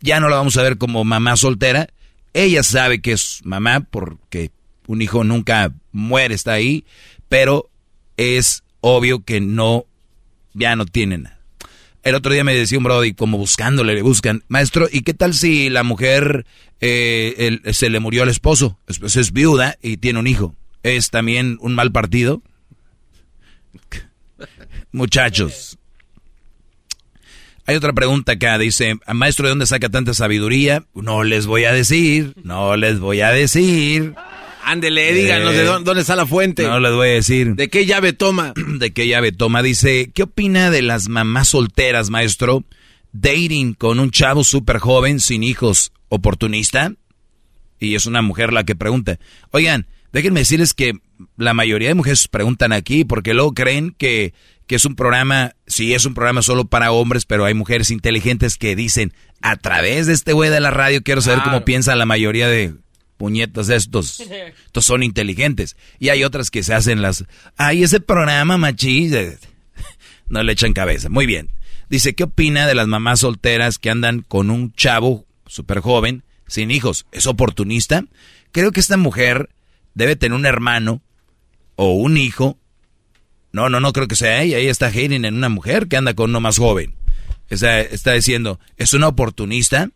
[0.00, 1.88] Ya no la vamos a ver como mamá soltera.
[2.34, 4.50] Ella sabe que es mamá porque
[4.86, 6.84] un hijo nunca muere, está ahí,
[7.28, 7.70] pero
[8.16, 9.86] es obvio que no,
[10.54, 11.41] ya no tiene nada.
[12.02, 15.34] El otro día me decía un Brody, como buscándole, le buscan, maestro, ¿y qué tal
[15.34, 16.46] si la mujer
[16.80, 18.78] eh, se le murió al esposo?
[18.88, 20.56] Es, es viuda y tiene un hijo.
[20.82, 22.42] ¿Es también un mal partido?
[24.92, 25.78] Muchachos.
[27.66, 30.84] Hay otra pregunta acá, dice, maestro, ¿de dónde saca tanta sabiduría?
[30.94, 34.14] No les voy a decir, no les voy a decir.
[34.64, 36.62] Ándele, díganos de dónde, está la fuente.
[36.62, 37.54] No les voy a decir.
[37.54, 38.52] ¿De qué llave toma?
[38.78, 39.62] ¿De qué llave toma?
[39.62, 42.64] Dice, ¿qué opina de las mamás solteras, maestro?
[43.12, 46.94] Dating con un chavo súper joven, sin hijos, oportunista.
[47.78, 49.18] Y es una mujer la que pregunta.
[49.50, 50.94] Oigan, déjenme decirles que
[51.36, 54.32] la mayoría de mujeres preguntan aquí porque luego creen que,
[54.66, 58.56] que es un programa, sí es un programa solo para hombres, pero hay mujeres inteligentes
[58.56, 62.06] que dicen, a través de este güey de la radio quiero saber cómo piensa la
[62.06, 62.74] mayoría de
[63.22, 64.18] puñetas estos.
[64.66, 65.76] Estos son inteligentes.
[66.00, 67.24] Y hay otras que se hacen las...
[67.56, 69.20] Ay, ese programa machista.
[70.28, 71.08] No le echan cabeza.
[71.08, 71.50] Muy bien.
[71.88, 76.72] Dice, ¿qué opina de las mamás solteras que andan con un chavo súper joven, sin
[76.72, 77.06] hijos?
[77.12, 78.04] ¿Es oportunista?
[78.50, 79.50] Creo que esta mujer
[79.94, 81.00] debe tener un hermano
[81.76, 82.58] o un hijo.
[83.52, 84.58] No, no, no creo que sea ella.
[84.58, 86.96] Ella está hating en una mujer que anda con uno más joven.
[87.50, 89.90] Está, está diciendo, ¿es una oportunista?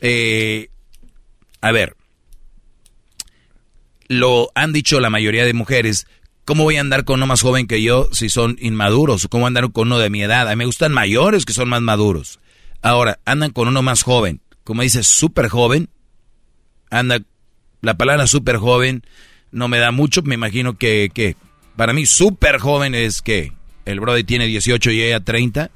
[0.00, 0.70] Eh,
[1.60, 1.96] a ver,
[4.18, 6.06] lo han dicho la mayoría de mujeres.
[6.44, 9.28] ¿Cómo voy a andar con uno más joven que yo si son inmaduros?
[9.28, 10.48] ¿Cómo andar con uno de mi edad?
[10.48, 12.40] A mí me gustan mayores que son más maduros.
[12.82, 14.40] Ahora, andan con uno más joven.
[14.64, 15.88] Como dice, súper joven.
[16.90, 17.20] Anda,
[17.80, 19.02] la palabra súper joven
[19.50, 20.22] no me da mucho.
[20.22, 21.36] Me imagino que, que
[21.76, 23.52] para mí súper joven es que
[23.84, 25.70] el Brody tiene 18 y ella 30.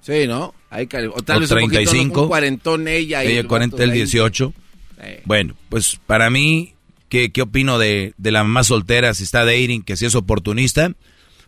[0.00, 0.54] Sí, ¿no?
[0.68, 2.22] Hay, o tal vez 35.
[2.22, 3.24] Un, cuarentón ella.
[3.24, 4.52] Y ella 40, el 18.
[5.24, 6.74] Bueno, pues para mí
[7.14, 10.90] ¿Qué, opino de, de, la mamá soltera, si está dating, que si es oportunista?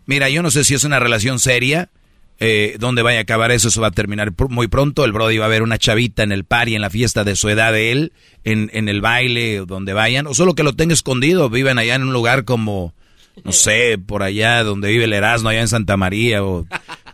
[0.05, 1.91] Mira, yo no sé si es una relación seria,
[2.39, 5.05] eh, dónde vaya a acabar eso, eso va a terminar muy pronto.
[5.05, 7.49] El Brody va a ver una chavita en el party, en la fiesta de su
[7.49, 8.13] edad de él,
[8.45, 12.05] en, en el baile, donde vayan, o solo que lo tenga escondido, viven allá en
[12.05, 12.95] un lugar como,
[13.43, 16.65] no sé, por allá donde vive el Erasmo, allá en Santa María, o,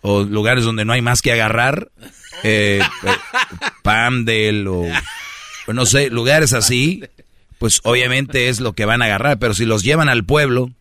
[0.02, 1.90] lugares donde no hay más que agarrar,
[2.42, 3.16] eh, eh
[3.82, 4.84] Pamdel, o
[5.68, 7.02] no sé, lugares así
[7.62, 9.38] pues obviamente es lo que van a agarrar.
[9.38, 10.72] Pero si los llevan al pueblo,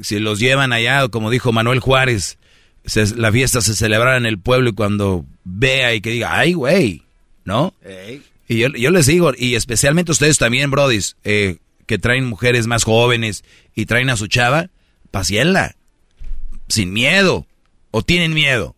[0.00, 2.38] si los llevan allá, como dijo Manuel Juárez,
[3.16, 7.02] la fiesta se celebrará en el pueblo y cuando vea y que diga, ay, güey,
[7.44, 7.74] ¿no?
[8.46, 13.42] Y yo, les digo, y especialmente ustedes también, brodis, eh, que traen mujeres más jóvenes
[13.74, 14.70] y traen a su chava,
[15.10, 15.74] pasienla,
[16.68, 17.44] sin miedo,
[17.90, 18.76] o tienen miedo.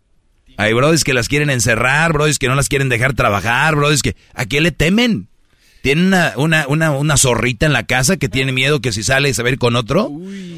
[0.56, 4.16] Hay brodis que las quieren encerrar, brodis que no las quieren dejar trabajar, brodis que,
[4.32, 5.28] ¿a qué le temen?
[5.82, 9.34] ¿Tiene una, una, una, una, zorrita en la casa que tiene miedo que si sale
[9.34, 10.12] se va a ir con otro?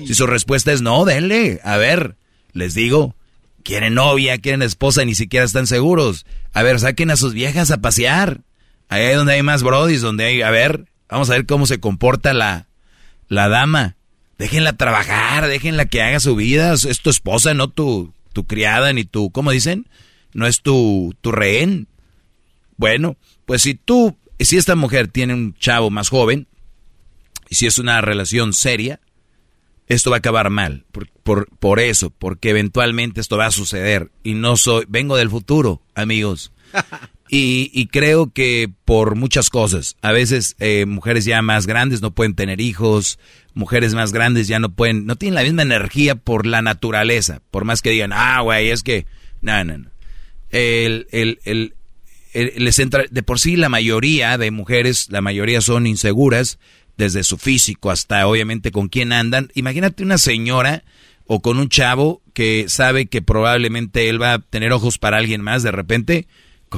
[0.07, 1.61] Si su respuesta es no, denle.
[1.65, 2.17] A ver,
[2.53, 3.15] les digo,
[3.63, 6.27] quieren novia, quieren esposa y ni siquiera están seguros.
[6.53, 8.43] A ver, saquen a sus viejas a pasear.
[8.91, 11.81] Ahí es donde hay más brodis, donde hay, a ver, vamos a ver cómo se
[11.81, 12.67] comporta la,
[13.29, 13.97] la dama.
[14.37, 16.75] Déjenla trabajar, déjenla que haga su vida.
[16.75, 19.87] Es tu esposa, no tu, tu criada, ni tu, ¿cómo dicen?
[20.35, 21.89] No es tu, tu rehén.
[22.77, 26.47] Bueno, pues si tú si esta mujer tiene un chavo más joven,
[27.49, 29.01] y si es una relación seria,
[29.87, 30.85] esto va a acabar mal.
[31.23, 34.11] Por, por, eso, porque eventualmente esto va a suceder.
[34.23, 36.53] Y no soy, vengo del futuro, amigos.
[37.31, 42.11] Y, y creo que por muchas cosas, a veces eh, mujeres ya más grandes no
[42.11, 43.19] pueden tener hijos,
[43.55, 47.65] mujeres más grandes ya no pueden, no tienen la misma energía por la naturaleza, por
[47.65, 49.07] más que digan, ah, güey, es que,
[49.41, 49.91] no, no, no.
[50.51, 51.75] El, el, el,
[52.35, 56.59] les entra, de por sí la mayoría de mujeres, la mayoría son inseguras,
[56.97, 59.51] desde su físico hasta obviamente con quién andan.
[59.55, 60.85] Imagínate una señora
[61.27, 65.41] o con un chavo que sabe que probablemente él va a tener ojos para alguien
[65.41, 66.27] más de repente.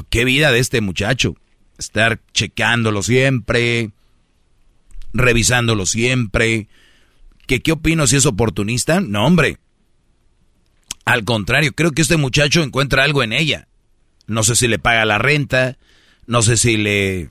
[0.09, 1.35] ¿Qué vida de este muchacho?
[1.77, 3.91] Estar checándolo siempre,
[5.13, 6.67] revisándolo siempre.
[7.47, 8.99] ¿Qué, ¿Qué opino si es oportunista?
[9.01, 9.57] No, hombre.
[11.05, 13.67] Al contrario, creo que este muchacho encuentra algo en ella.
[14.27, 15.77] No sé si le paga la renta,
[16.25, 17.29] no sé si le...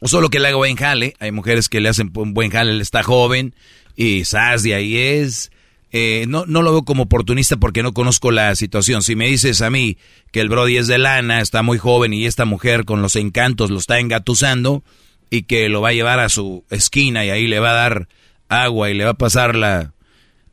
[0.00, 1.14] O solo que le haga buen jale.
[1.18, 3.54] Hay mujeres que le hacen buen jale, él está joven
[3.96, 5.50] y sas de ahí es.
[5.92, 9.02] Eh, no, no lo veo como oportunista porque no conozco la situación.
[9.02, 9.98] Si me dices a mí
[10.30, 13.70] que el Brody es de lana, está muy joven y esta mujer con los encantos
[13.70, 14.82] lo está engatusando
[15.30, 18.08] y que lo va a llevar a su esquina y ahí le va a dar
[18.48, 19.92] agua y le va a pasar la,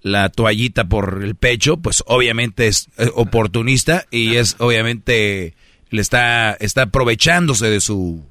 [0.02, 5.56] la toallita por el pecho, pues obviamente es eh, oportunista y es obviamente
[5.90, 8.24] le está, está aprovechándose de su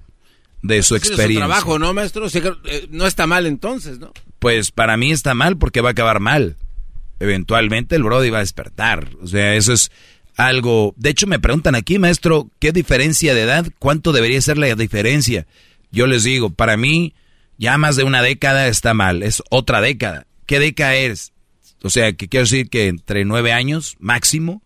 [0.62, 1.44] de su experiencia.
[1.44, 2.26] Su trabajo, ¿no, maestro?
[2.26, 4.12] Eh, no está mal entonces, ¿no?
[4.38, 6.56] Pues para mí está mal porque va a acabar mal.
[7.20, 9.10] Eventualmente el Brody va a despertar.
[9.22, 9.90] O sea, eso es
[10.36, 10.94] algo.
[10.96, 13.66] De hecho, me preguntan aquí, maestro, ¿qué diferencia de edad?
[13.78, 15.46] ¿Cuánto debería ser la diferencia?
[15.92, 17.14] Yo les digo, para mí,
[17.58, 19.22] ya más de una década está mal.
[19.22, 20.26] Es otra década.
[20.46, 21.32] ¿Qué década es?
[21.86, 24.62] O sea, que quiero decir que entre nueve años máximo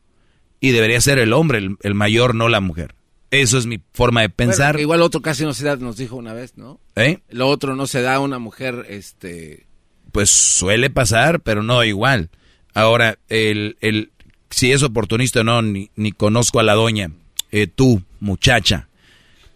[0.60, 2.94] y debería ser el hombre el, mayor, no la mujer.
[3.30, 4.80] Eso es mi forma de pensar.
[4.80, 6.80] igual otro casi no se da, nos dijo una vez, ¿no?
[6.96, 7.18] ¿Eh?
[7.30, 9.66] Lo otro no se da a una mujer, este...
[10.10, 12.30] Pues suele pasar, pero no igual.
[12.74, 14.10] Ahora, el, el,
[14.50, 17.12] si es oportunista o no, ni, ni conozco a la doña.
[17.52, 18.88] Eh, tú, muchacha.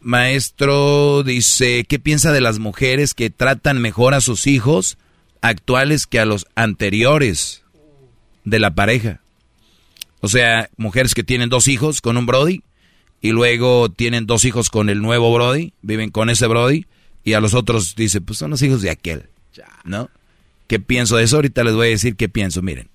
[0.00, 4.96] Maestro dice, ¿qué piensa de las mujeres que tratan mejor a sus hijos
[5.44, 7.62] actuales que a los anteriores
[8.44, 9.20] de la pareja?
[10.20, 12.62] O sea, mujeres que tienen dos hijos con un Brody
[13.20, 16.86] y luego tienen dos hijos con el nuevo Brody, viven con ese Brody
[17.24, 19.28] y a los otros dice, pues son los hijos de aquel,
[19.84, 20.10] ¿no?
[20.66, 21.36] ¿Qué pienso de eso?
[21.36, 22.62] Ahorita les voy a decir qué pienso.
[22.62, 22.88] Miren,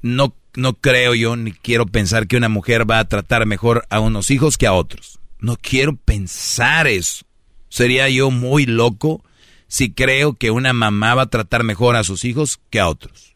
[0.00, 4.00] no, no creo yo ni quiero pensar que una mujer va a tratar mejor a
[4.00, 5.20] unos hijos que a otros.
[5.38, 7.24] No quiero pensar eso.
[7.68, 9.24] Sería yo muy loco
[9.72, 13.32] si creo que una mamá va a tratar mejor a sus hijos que a otros.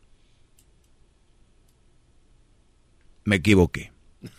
[3.27, 3.93] me equivoqué.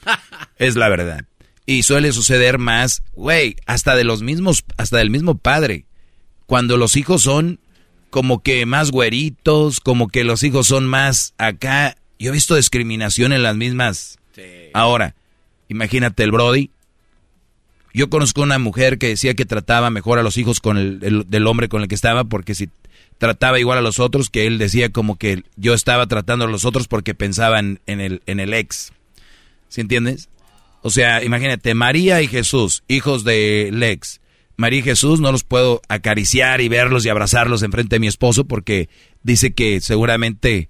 [0.57, 1.25] es la verdad.
[1.65, 5.85] Y suele suceder más, güey, hasta de los mismos, hasta del mismo padre.
[6.45, 7.59] Cuando los hijos son
[8.09, 11.97] como que más güeritos, como que los hijos son más acá.
[12.17, 14.17] Yo he visto discriminación en las mismas.
[14.73, 15.15] Ahora,
[15.67, 16.69] imagínate el Brody.
[17.93, 21.47] Yo conozco una mujer que decía que trataba mejor a los hijos con el, del
[21.47, 22.69] hombre con el que estaba, porque si
[23.18, 26.65] trataba igual a los otros, que él decía como que yo estaba tratando a los
[26.65, 28.91] otros porque pensaban en el, en el ex.
[29.69, 30.30] ¿Sí entiendes?
[30.81, 34.22] O sea, imagínate, María y Jesús, hijos del ex.
[34.55, 38.45] María y Jesús no los puedo acariciar y verlos y abrazarlos enfrente de mi esposo
[38.45, 38.89] porque
[39.22, 40.69] dice que seguramente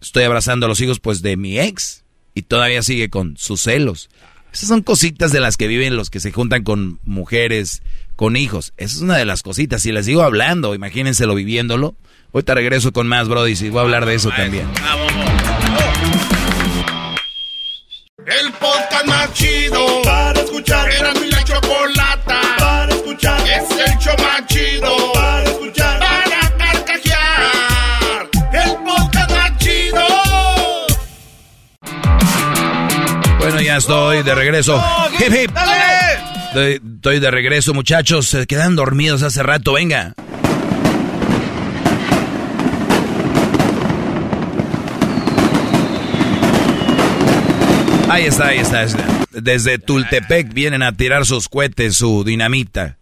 [0.00, 4.08] estoy abrazando a los hijos pues de mi ex y todavía sigue con sus celos.
[4.52, 7.82] Esas son cositas de las que viven los que se juntan con mujeres,
[8.16, 8.72] con hijos.
[8.76, 9.82] Esa es una de las cositas.
[9.82, 11.94] Si les digo hablando, imagínenselo viviéndolo.
[12.32, 14.66] Ahorita regreso con más, Brody, y voy a hablar de eso también.
[18.26, 20.90] El podcast más chido para escuchar.
[20.90, 23.40] Era mi la chocolata para escuchar.
[23.48, 25.15] Es el show más chido
[33.66, 34.82] ya estoy de regreso.
[35.18, 35.50] Hip, hip.
[36.54, 38.28] Estoy, de regreso, muchachos.
[38.28, 40.14] Se quedan dormidos hace rato, venga.
[48.08, 48.86] Ahí está, ahí está.
[49.32, 52.98] Desde Tultepec vienen a tirar sus cohetes, su dinamita.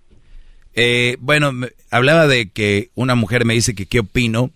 [0.73, 1.53] Eh, bueno,
[1.91, 4.51] hablaba de que una mujer me dice que qué opino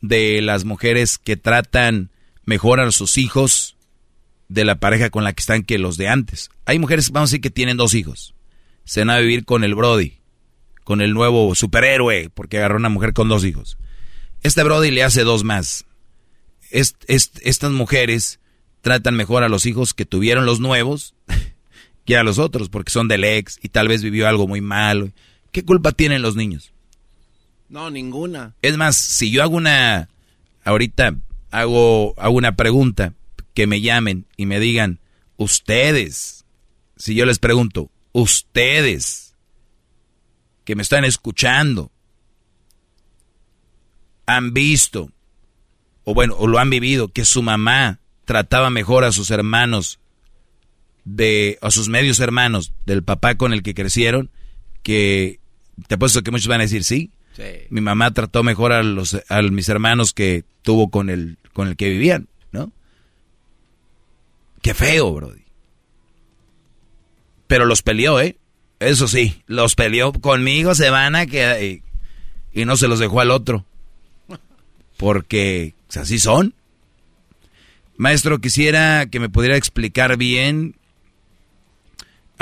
[0.00, 2.10] de las mujeres que tratan
[2.44, 3.76] mejor a sus hijos
[4.52, 6.50] de la pareja con la que están que los de antes.
[6.64, 8.34] Hay mujeres, vamos a decir, que tienen dos hijos.
[8.84, 10.18] Se van a vivir con el Brody,
[10.84, 13.78] con el nuevo superhéroe, porque agarró una mujer con dos hijos.
[14.42, 15.84] Este Brody le hace dos más.
[16.70, 18.40] estas mujeres
[18.80, 21.14] tratan mejor a los hijos que tuvieron los nuevos
[22.04, 25.10] que a los otros, porque son del ex y tal vez vivió algo muy malo.
[25.52, 26.72] ¿Qué culpa tienen los niños?
[27.68, 28.54] No, ninguna.
[28.60, 30.08] Es más, si yo hago una,
[30.64, 31.16] ahorita
[31.50, 33.14] hago, hago una pregunta,
[33.54, 35.00] que me llamen y me digan,
[35.36, 36.44] ustedes,
[36.96, 39.34] si yo les pregunto, ustedes
[40.64, 41.90] que me están escuchando,
[44.26, 45.10] han visto,
[46.04, 49.98] o bueno, o lo han vivido, que su mamá trataba mejor a sus hermanos,
[51.04, 54.30] de, a sus medios hermanos del papá con el que crecieron,
[54.82, 55.40] que
[55.88, 57.10] te apuesto que muchos van a decir sí.
[57.70, 61.76] Mi mamá trató mejor a los a mis hermanos que tuvo con el con el
[61.76, 62.28] que vivían.
[64.62, 65.42] Qué feo, Brody.
[67.46, 68.36] Pero los peleó, ¿eh?
[68.80, 71.62] Eso sí, los peleó conmigo, se van a quedar.
[71.62, 71.82] Y,
[72.54, 73.64] no se los dejó al otro.
[74.96, 76.54] Porque pues, así son.
[77.96, 80.76] Maestro, quisiera que me pudiera explicar bien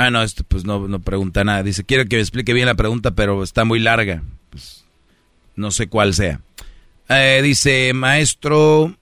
[0.00, 1.62] Ah, no, esto pues no, no pregunta nada.
[1.62, 4.22] Dice, quiero que me explique bien la pregunta, pero está muy larga.
[4.48, 4.86] Pues,
[5.56, 6.40] no sé cuál sea.
[7.10, 8.96] Eh, dice, maestro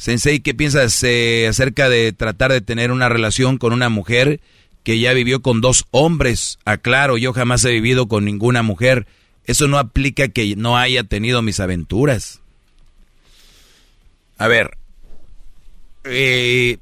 [0.00, 4.40] Sensei, ¿qué piensas eh, acerca de tratar de tener una relación con una mujer
[4.82, 6.58] que ya vivió con dos hombres?
[6.64, 9.06] Aclaro, yo jamás he vivido con ninguna mujer.
[9.44, 12.40] Eso no aplica que no haya tenido mis aventuras.
[14.38, 14.78] A ver,
[16.04, 16.78] eh,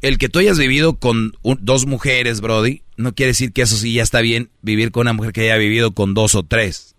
[0.00, 3.92] el que tú hayas vivido con dos mujeres, Brody, no quiere decir que eso sí
[3.92, 6.94] ya está bien vivir con una mujer que haya vivido con dos o tres.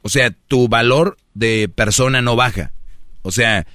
[0.00, 2.72] O sea, tu valor de persona no baja.
[3.20, 3.66] O sea,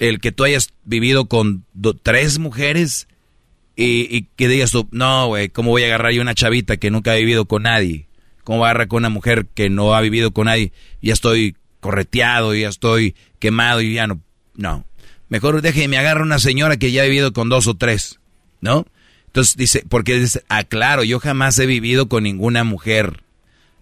[0.00, 1.66] el que tú hayas vivido con
[2.02, 3.06] tres mujeres
[3.76, 7.12] y, que digas tú, no, güey, ¿cómo voy a agarrar yo una chavita que nunca
[7.12, 8.08] ha vivido con nadie?
[8.42, 10.72] ¿Cómo voy agarrar con una mujer que no ha vivido con nadie?
[11.02, 14.20] Ya estoy correteado, ya estoy quemado y ya no.
[14.54, 14.86] No.
[15.28, 18.20] Mejor deje, me agarra una señora que ya ha vivido con dos o tres,
[18.62, 18.86] ¿no?
[19.26, 23.22] Entonces dice, porque dice, ah, claro, yo jamás he vivido con ninguna mujer.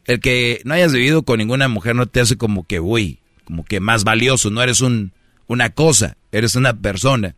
[0.04, 3.64] El que no hayas vivido con ninguna mujer no te hace como que, uy, como
[3.64, 5.12] que más valioso, no eres un,
[5.48, 7.34] una cosa, eres una persona.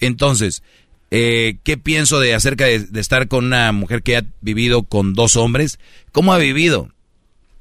[0.00, 0.62] Entonces,
[1.10, 5.12] eh, ¿qué pienso de acerca de, de, estar con una mujer que ha vivido con
[5.12, 5.78] dos hombres?
[6.12, 6.88] ¿Cómo ha vivido?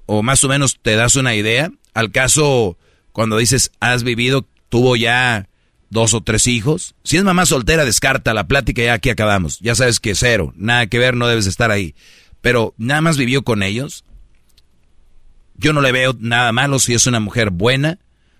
[0.06, 1.72] O más o menos te das una idea.
[1.94, 2.78] Al caso,
[3.12, 5.50] cuando dices has vivido, tuvo ya
[5.90, 6.96] dos o tres hijos.
[7.04, 9.60] Si es mamá soltera, descarta la plática ya aquí acabamos.
[9.60, 11.96] Ya sabes que cero, nada que ver, no debes estar ahí.
[12.42, 14.06] Pero nada más vivió con ellos.
[15.56, 18.00] Yo no le veo nada malo si es una mujer buena,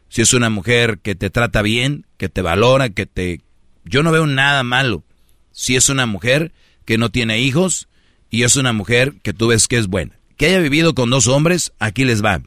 [0.10, 3.42] si es una mujer que te trata bien, que te valora, que te...
[3.86, 5.04] Yo no veo nada malo
[5.52, 6.52] si es una mujer
[6.86, 7.88] que no tiene hijos
[8.30, 10.20] y es una mujer que tú ves que es buena.
[10.38, 12.42] Que haya vivido con dos hombres, aquí les va.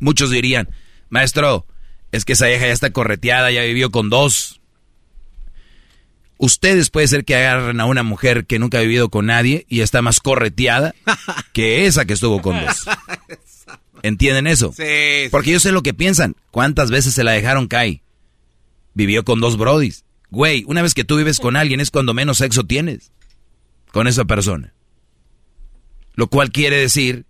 [0.00, 0.68] Muchos dirían,
[1.08, 1.66] maestro,
[2.12, 4.60] es que esa hija ya está correteada, ya vivió con dos.
[6.38, 9.80] Ustedes puede ser que agarren a una mujer que nunca ha vivido con nadie y
[9.80, 10.94] está más correteada
[11.52, 12.86] que esa que estuvo con dos.
[14.02, 14.72] ¿Entienden eso?
[14.76, 16.36] Sí, Porque yo sé lo que piensan.
[16.50, 18.00] ¿Cuántas veces se la dejaron caer?
[18.94, 20.04] Vivió con dos brodis.
[20.30, 23.12] Güey, una vez que tú vives con alguien es cuando menos sexo tienes
[23.92, 24.74] con esa persona.
[26.14, 27.26] Lo cual quiere decir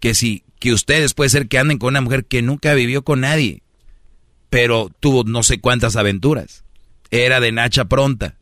[0.00, 3.20] que si que ustedes puede ser que anden con una mujer que nunca vivió con
[3.20, 3.62] nadie
[4.50, 6.64] pero tuvo no sé cuántas aventuras.
[7.10, 8.36] Era de Nacha pronta.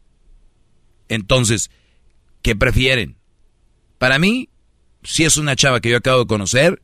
[1.08, 1.70] Entonces,
[2.42, 3.16] ¿qué prefieren?
[3.98, 4.48] Para mí,
[5.02, 6.82] si es una chava que yo acabo de conocer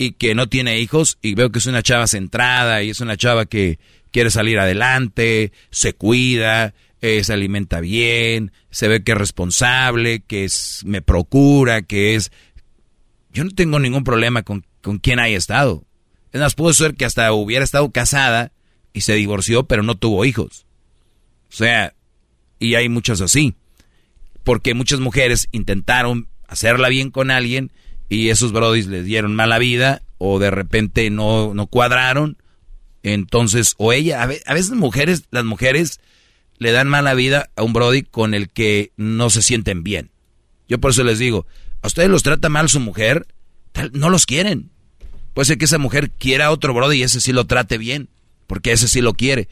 [0.00, 3.18] y que no tiene hijos y veo que es una chava centrada y es una
[3.18, 3.78] chava que
[4.10, 6.72] quiere salir adelante, se cuida,
[7.02, 12.32] eh, se alimenta bien, se ve que es responsable, que es, me procura, que es...
[13.30, 15.84] Yo no tengo ningún problema con, con quien haya estado.
[16.32, 18.52] Es más, puede ser que hasta hubiera estado casada
[18.94, 20.64] y se divorció, pero no tuvo hijos.
[21.50, 21.92] O sea,
[22.58, 23.54] y hay muchas así.
[24.44, 27.70] Porque muchas mujeres intentaron hacerla bien con alguien
[28.10, 32.36] y esos brodis les dieron mala vida o de repente no, no cuadraron.
[33.02, 36.00] Entonces, o ella, a veces mujeres, las mujeres
[36.58, 40.10] le dan mala vida a un brody con el que no se sienten bien.
[40.68, 41.46] Yo por eso les digo,
[41.82, 43.26] a ustedes los trata mal su mujer,
[43.92, 44.70] no los quieren.
[45.32, 48.10] Puede ser que esa mujer quiera a otro brody y ese sí lo trate bien,
[48.48, 49.48] porque ese sí lo quiere.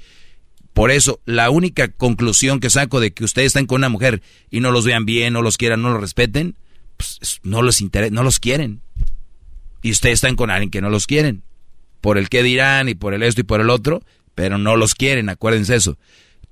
[0.74, 4.20] Por eso, la única conclusión que saco de que ustedes están con una mujer
[4.50, 6.56] y no los vean bien, no los quieran, no los respeten,
[6.98, 8.82] pues no les interesa, no los quieren.
[9.80, 11.42] Y ustedes están con alguien que no los quieren.
[12.02, 14.02] Por el que dirán y por el esto y por el otro,
[14.34, 15.98] pero no los quieren, acuérdense eso.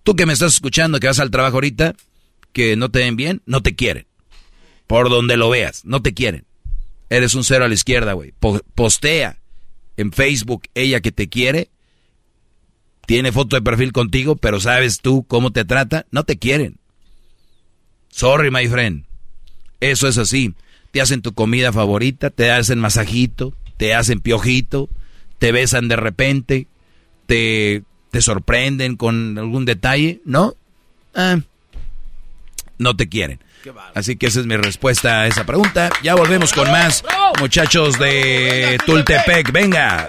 [0.02, 1.94] Tú que me estás escuchando, que vas al trabajo ahorita,
[2.52, 4.06] que no te ven bien, no te quieren.
[4.86, 6.46] Por donde lo veas, no te quieren.
[7.10, 8.32] Eres un cero a la izquierda, güey.
[8.74, 9.40] postea
[9.96, 11.70] en Facebook ella que te quiere.
[13.06, 16.06] Tiene foto de perfil contigo, pero sabes tú cómo te trata.
[16.10, 16.78] No te quieren.
[18.08, 19.06] Sorry, my friend.
[19.80, 20.54] Eso es así.
[20.90, 24.88] Te hacen tu comida favorita, te hacen masajito, te hacen piojito,
[25.38, 26.66] te besan de repente,
[27.26, 30.54] te, te sorprenden con algún detalle, ¿no?
[31.14, 31.38] Ah,
[32.78, 33.40] no te quieren.
[33.94, 35.90] Así que esa es mi respuesta a esa pregunta.
[36.02, 37.02] Ya volvemos con más
[37.40, 39.50] muchachos de Tultepec.
[39.50, 40.08] Venga.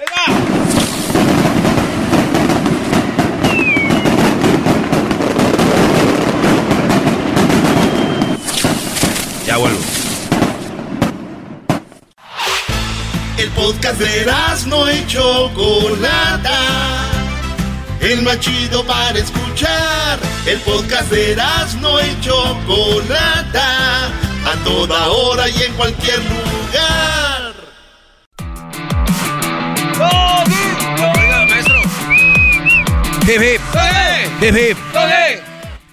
[9.57, 9.79] Ya vuelvo.
[13.37, 14.25] El podcast de
[14.67, 17.07] no hecho Chocolata
[18.01, 20.19] el más chido para escuchar.
[20.45, 21.35] El podcast de
[21.81, 24.07] no y Chocolata,
[24.45, 27.53] a toda hora y en cualquier lugar.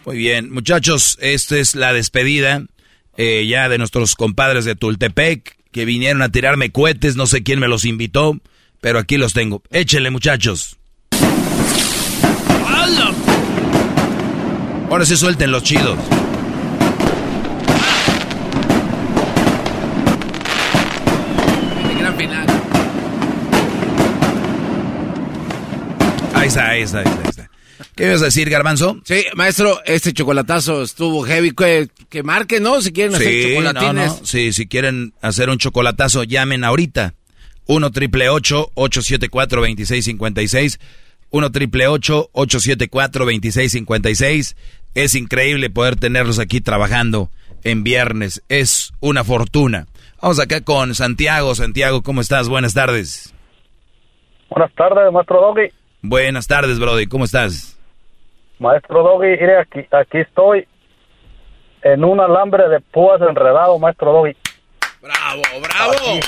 [0.05, 2.63] Muy bien, muchachos, esta es la despedida.
[3.17, 7.61] Eh, ya de nuestros compadres de Tultepec, que vinieron a tirarme cohetes, no sé quién
[7.61, 8.39] me los invitó,
[8.81, 9.63] pero aquí los tengo.
[9.71, 10.79] Échenle, muchachos.
[14.95, 15.99] Ahora sí suelten los chidos.
[21.99, 22.47] gran final.
[26.35, 27.34] Ahí está, ahí está, ahí está.
[27.97, 28.99] ¿Qué ibas a decir, Garbanzo?
[29.05, 31.53] Sí, maestro, este chocolatazo estuvo heavy.
[31.53, 32.81] Que, que marque, ¿no?
[32.81, 34.21] Si quieren hacer Sí, no, chocolatines.
[34.21, 34.27] no.
[34.27, 37.15] Sí, si quieren hacer un chocolatazo, llamen ahorita.
[37.67, 40.79] 1 triple 874 2656
[41.31, 44.57] 1 triple 874 2656
[44.95, 47.31] Es increíble poder tenerlos aquí trabajando
[47.63, 48.43] en viernes.
[48.49, 49.87] Es una fortuna.
[50.21, 51.55] Vamos acá con Santiago.
[51.55, 52.49] Santiago, ¿cómo estás?
[52.49, 53.33] Buenas tardes.
[54.51, 55.69] Buenas tardes, maestro Doggy.
[56.03, 57.07] Buenas tardes, Brody.
[57.07, 57.74] ¿Cómo estás?
[58.59, 60.67] Maestro Doggy, mire, aquí, aquí estoy
[61.83, 64.37] en un alambre de púas enredado, maestro Doggy.
[65.03, 66.21] ¡Bravo, bravo!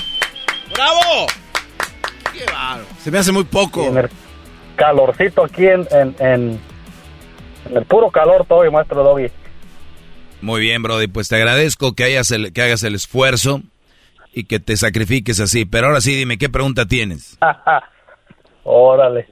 [0.74, 1.26] ¡Bravo!
[2.32, 2.84] ¡Qué bárbaro!
[2.98, 3.86] Se me hace muy poco.
[3.86, 4.10] En el
[4.76, 6.60] calorcito aquí en, en, en,
[7.70, 9.28] en el puro calor estoy, maestro Doggy.
[10.42, 11.06] Muy bien, Brody.
[11.06, 13.62] Pues te agradezco que, hayas el- que hagas el esfuerzo
[14.34, 15.64] y que te sacrifiques así.
[15.64, 17.38] Pero ahora sí, dime, ¿qué pregunta tienes?
[18.64, 19.28] Órale.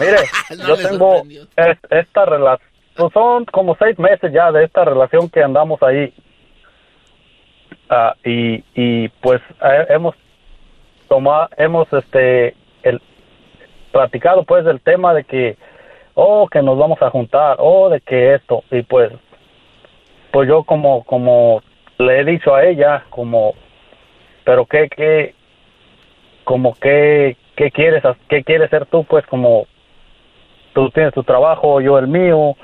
[0.00, 0.16] Mire,
[0.58, 1.22] No yo tengo
[1.56, 2.68] es- esta relación,
[3.12, 6.12] son como seis meses ya de esta relación que andamos ahí.
[7.88, 10.14] Ah, y, y pues eh, hemos
[11.08, 13.00] tomado, hemos este, el,
[13.92, 15.56] platicado pues del tema de que,
[16.14, 19.10] oh, que nos vamos a juntar, oh, de que esto, y pues,
[20.30, 21.62] pues yo como, como
[21.98, 23.54] le he dicho a ella, como,
[24.44, 25.34] pero qué, qué,
[26.44, 29.66] como qué, qué quieres, qué quieres ser tú, pues como
[30.72, 32.56] tú tienes tu trabajo, yo el mío,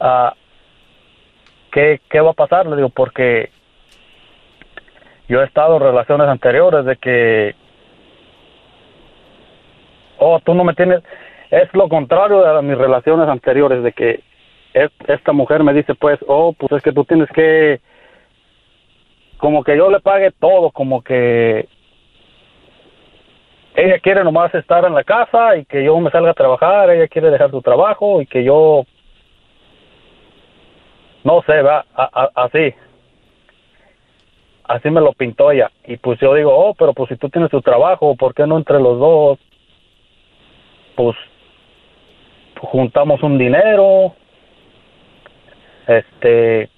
[0.00, 0.34] ah,
[1.72, 2.66] ¿qué, ¿qué va a pasar?
[2.66, 3.50] Le digo, porque
[5.28, 7.54] yo he estado en relaciones anteriores de que,
[10.18, 11.02] oh, tú no me tienes,
[11.50, 14.20] es lo contrario de mis relaciones anteriores, de que
[14.74, 17.80] es- esta mujer me dice, pues, oh, pues es que tú tienes que,
[19.38, 21.68] como que yo le pague todo, como que
[23.74, 27.08] ella quiere nomás estar en la casa y que yo me salga a trabajar, ella
[27.08, 28.84] quiere dejar su trabajo y que yo
[31.24, 31.84] no sé, va,
[32.34, 32.74] así.
[34.64, 35.70] Así me lo pintó ella.
[35.86, 38.58] Y pues yo digo, oh, pero pues si tú tienes tu trabajo, ¿por qué no
[38.58, 39.38] entre los dos?
[40.94, 41.16] Pues
[42.60, 44.14] juntamos un dinero,
[45.86, 46.70] este,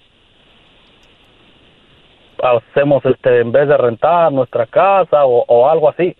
[2.42, 6.16] hacemos este, en vez de rentar nuestra casa o algo así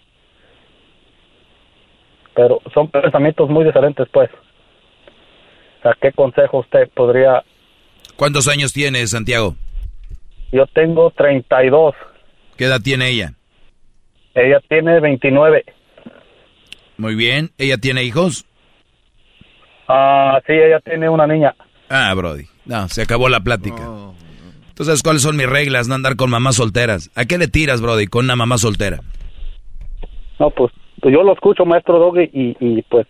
[2.37, 4.31] pero son pensamientos muy diferentes, pues.
[5.79, 7.43] O sea, ¿qué consejo usted podría...?
[8.17, 9.57] ¿Cuántos años tienes, Santiago?
[10.53, 11.95] Yo tengo 32.
[12.57, 13.33] ¿Qué edad tiene ella?
[14.35, 15.65] Ella tiene 29.
[16.99, 17.51] Muy bien.
[17.57, 18.45] ¿Ella tiene hijos?
[19.89, 21.55] Ah, sí, ella tiene una niña.
[21.89, 22.45] Ah, Brody.
[22.67, 23.83] No, se acabó la plática.
[24.75, 25.89] ¿Tú sabes cuáles son mis reglas?
[25.89, 27.11] No andar con mamás solteras.
[27.15, 29.01] ¿A qué le tiras, Brody, con una mamá soltera?
[30.39, 33.07] No, pues, pues yo lo escucho, maestro Doggy, y, y pues...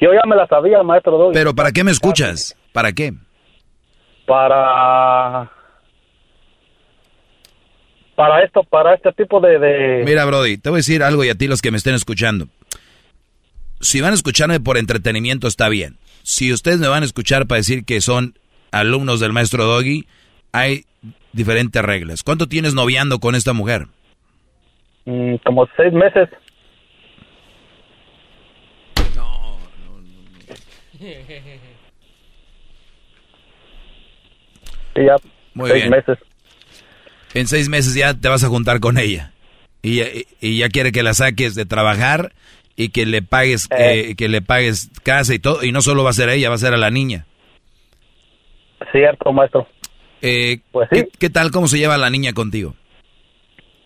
[0.00, 1.34] Yo ya me la sabía, maestro Doggy.
[1.34, 2.56] Pero ¿para qué me escuchas?
[2.72, 3.12] ¿Para qué?
[4.26, 5.50] Para...
[8.14, 9.58] Para esto, para este tipo de...
[9.58, 10.02] de...
[10.04, 12.46] Mira, Brody, te voy a decir algo y a ti los que me estén escuchando.
[13.80, 15.98] Si van a escucharme por entretenimiento está bien.
[16.22, 18.34] Si ustedes me van a escuchar para decir que son
[18.70, 20.06] alumnos del maestro Doggy,
[20.52, 20.84] hay
[21.32, 22.22] diferentes reglas.
[22.22, 23.88] ¿Cuánto tienes noviando con esta mujer?
[25.06, 26.28] mm, como seis meses.
[34.94, 35.16] Sí, ya
[35.54, 35.90] Muy seis bien.
[35.90, 36.18] meses.
[37.34, 39.32] En seis meses ya te vas a juntar con ella.
[39.82, 42.32] Y, y- y ya quiere que la saques de trabajar
[42.76, 45.64] y que le pagues eh, que le pagues casa y todo.
[45.64, 47.26] Y no solo va a ser a ella, va a ser a la niña.
[48.92, 49.66] Cierto, maestro.
[50.22, 51.50] Eh, Pues ¿qué, qué tal?
[51.50, 52.74] ¿Cómo se lleva la niña contigo?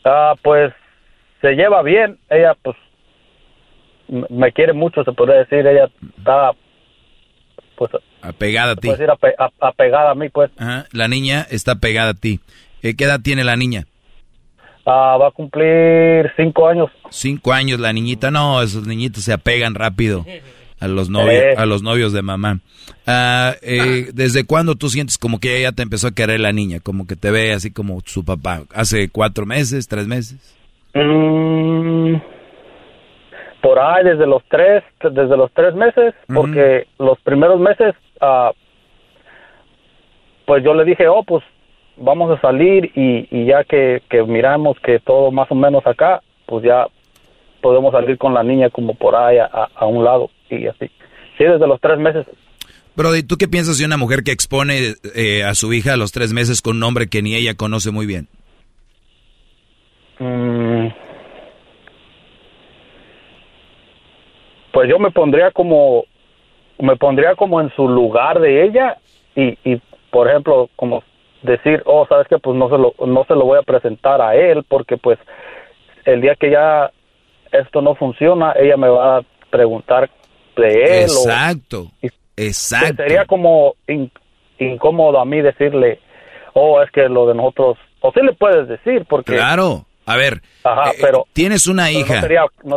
[0.04, 0.72] Ah, pues
[1.40, 2.18] se lleva bien.
[2.30, 2.76] Ella, pues,
[4.08, 5.66] me quiere mucho, se podría decir.
[5.66, 5.88] Ella
[6.18, 6.52] está,
[7.78, 7.92] pues,
[8.22, 8.88] Apegada a ti.
[8.88, 10.50] ape- a- apegada a mí, pues.
[10.58, 12.40] Ajá, La niña está pegada a ti.
[12.82, 13.86] Eh, ¿Qué edad tiene la niña?
[14.86, 16.90] Ah, va a cumplir cinco años.
[17.10, 18.30] Cinco años la niñita.
[18.30, 20.24] No, esos niñitos se apegan rápido
[20.80, 21.54] a los novios, Eh.
[21.56, 22.60] a los novios de mamá.
[23.06, 26.80] Ah, eh, ¿Desde cuándo tú sientes como que ella te empezó a querer la niña?
[26.80, 28.62] Como que te ve así como su papá.
[28.72, 30.38] ¿Hace cuatro meses, tres meses?
[30.94, 32.14] Mm,
[33.60, 38.52] por ahí desde los tres, desde los tres meses, porque los primeros meses, ah,
[40.46, 41.42] pues yo le dije, oh, pues
[41.96, 46.22] vamos a salir y, y ya que, que miramos que todo más o menos acá,
[46.46, 46.86] pues ya
[47.60, 50.90] podemos salir con la niña como por ahí a, a un lado y así.
[51.36, 52.26] Sí, desde los tres meses.
[52.96, 56.10] Brody, ¿tú qué piensas de una mujer que expone eh, a su hija a los
[56.10, 58.26] tres meses con un hombre que ni ella conoce muy bien?
[60.18, 60.88] Mm.
[64.78, 66.04] Pues yo me pondría como
[66.78, 68.96] me pondría como en su lugar de ella
[69.34, 69.82] y, y
[70.12, 71.02] por ejemplo como
[71.42, 74.36] decir oh sabes que pues no se lo no se lo voy a presentar a
[74.36, 75.18] él porque pues
[76.04, 76.92] el día que ya
[77.50, 80.10] esto no funciona ella me va a preguntar
[80.56, 81.88] de él exacto
[82.36, 83.02] exacto.
[83.02, 83.74] sería como
[84.60, 85.98] incómodo a mí decirle
[86.52, 90.42] oh es que lo de nosotros o sí le puedes decir porque claro a ver,
[90.64, 92.26] Ajá, eh, pero, tienes una hija,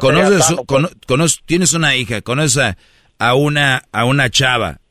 [0.01, 2.75] conoces, tienes una hija, conoces
[3.19, 4.81] a, una, a una chava,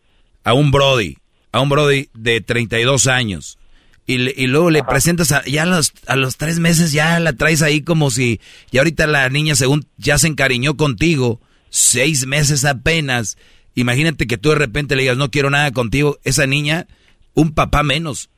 [0.43, 1.19] a un Brody,
[1.53, 3.59] a un Brody de 32 años,
[4.07, 7.35] y, y luego le presentas a, ya a los, a los tres meses ya la
[7.35, 12.65] traes ahí como si, y ahorita la niña según ya se encariñó contigo, seis meses
[12.65, 13.37] apenas,
[13.75, 16.87] imagínate que tú de repente le digas no quiero nada contigo, esa niña,
[17.35, 18.31] un papá menos.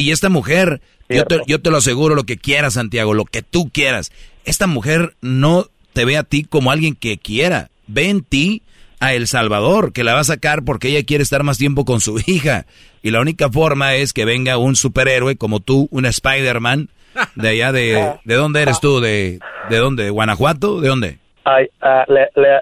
[0.00, 0.80] Y esta mujer
[1.10, 4.12] yo te, yo te, lo aseguro, lo que quieras, Santiago, lo que tú quieras.
[4.44, 7.68] Esta mujer no te ve a ti como alguien que quiera.
[7.86, 8.62] Ve en ti
[9.00, 12.00] a El Salvador, que la va a sacar porque ella quiere estar más tiempo con
[12.00, 12.66] su hija.
[13.02, 16.88] Y la única forma es que venga un superhéroe como tú, un Spider-Man,
[17.34, 18.14] de allá de...
[18.24, 19.00] ¿De dónde eres tú?
[19.00, 20.04] ¿De, de dónde?
[20.04, 20.80] ¿De Guanajuato?
[20.80, 21.18] ¿De dónde?
[21.44, 22.60] Ay, uh, le, le,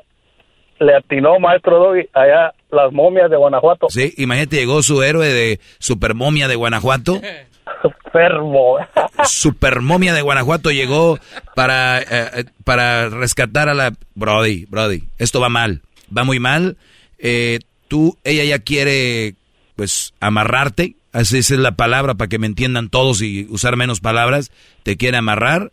[0.81, 3.89] le atinó maestro Doggy allá las momias de Guanajuato.
[3.89, 7.21] Sí, imagínate, llegó su héroe de super momia de Guanajuato.
[7.83, 8.79] Supermo.
[9.25, 11.19] Supermomia de Guanajuato llegó
[11.55, 13.93] para, eh, para rescatar a la...
[14.15, 15.83] Brody, Brody, esto va mal,
[16.17, 16.77] va muy mal.
[17.19, 19.35] Eh, tú, ella ya quiere,
[19.77, 24.51] pues, amarrarte, así es la palabra para que me entiendan todos y usar menos palabras,
[24.83, 25.71] te quiere amarrar.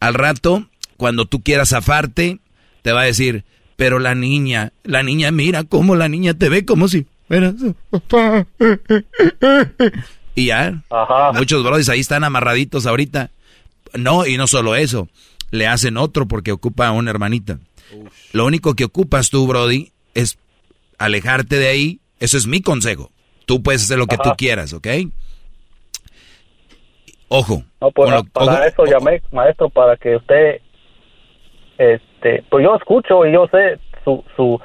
[0.00, 2.38] Al rato, cuando tú quieras zafarte,
[2.82, 3.44] te va a decir,
[3.76, 7.06] pero la niña, la niña, mira cómo la niña te ve como si...
[7.28, 7.54] Mira,
[10.34, 10.82] y ya,
[11.34, 13.30] muchos brodis ahí están amarraditos ahorita.
[13.94, 15.08] No, y no solo eso,
[15.50, 17.58] le hacen otro porque ocupa a una hermanita.
[18.32, 20.38] Lo único que ocupas tú, Brody, es
[20.98, 22.00] alejarte de ahí.
[22.20, 23.10] Eso es mi consejo.
[23.44, 24.86] Tú puedes hacer lo que tú quieras, ¿ok?
[27.28, 27.64] Ojo.
[27.80, 30.60] No, pues, para eso llamé, maestro, para que usted,
[31.78, 34.60] este, pues yo escucho y yo sé su, su,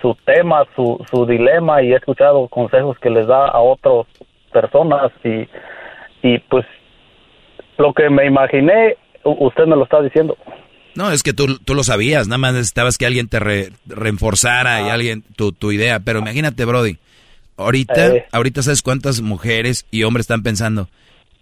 [0.00, 4.06] su tema, su, su dilema y he escuchado consejos que les da a otros
[4.52, 5.48] personas y,
[6.22, 6.64] y pues
[7.78, 10.36] lo que me imaginé, usted me lo está diciendo.
[10.94, 14.82] No, es que tú, tú lo sabías, nada más necesitabas que alguien te re, reforzara
[14.82, 14.92] y ah.
[14.92, 16.98] alguien tu, tu idea, pero imagínate, Brody,
[17.56, 18.26] ahorita, eh.
[18.30, 20.88] ahorita sabes cuántas mujeres y hombres están pensando,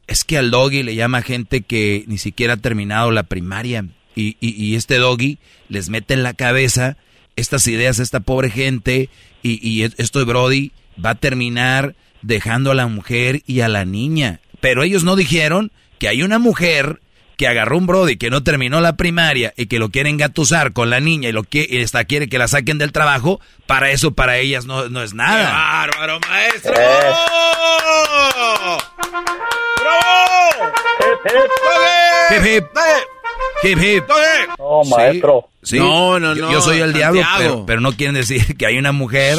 [0.07, 3.85] es que al doggy le llama gente que ni siquiera ha terminado la primaria
[4.21, 6.97] y, y, y este doggy les mete en la cabeza
[7.37, 9.09] estas ideas a esta pobre gente
[9.43, 13.85] y, y esto de Brody va a terminar dejando a la mujer y a la
[13.85, 14.41] niña.
[14.61, 17.01] Pero ellos no dijeron que hay una mujer
[17.39, 20.91] que agarró un Brody que no terminó la primaria y que lo quiere engatusar con
[20.91, 24.13] la niña y lo que y esta quiere que la saquen del trabajo, para eso
[24.13, 25.47] para ellas no, no es nada.
[25.47, 26.75] ¡Qué bárbaro, maestro!
[32.31, 32.47] Hip, hip.
[32.47, 33.20] Hip, hip.
[34.59, 35.49] No, maestro.
[35.63, 36.53] Sí, No, no, no.
[36.53, 39.39] Yo, soy el diablo, pero, pero, no quieren decir que hay una mujer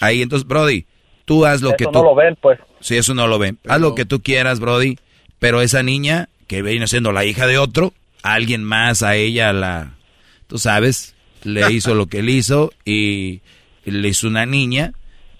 [0.00, 0.22] ahí.
[0.22, 0.86] Entonces, Brody,
[1.26, 1.90] Tú haz lo que tú...
[1.90, 2.58] no lo ven, pues.
[2.80, 3.58] Sí, eso no lo ven.
[3.68, 4.96] Haz lo que tú quieras, Brody.
[5.40, 7.92] Pero esa niña, que viene siendo la hija de otro,
[8.22, 9.96] alguien más a ella la...
[10.46, 13.42] Tú sabes, le hizo lo que él hizo y
[13.84, 14.92] le hizo una niña,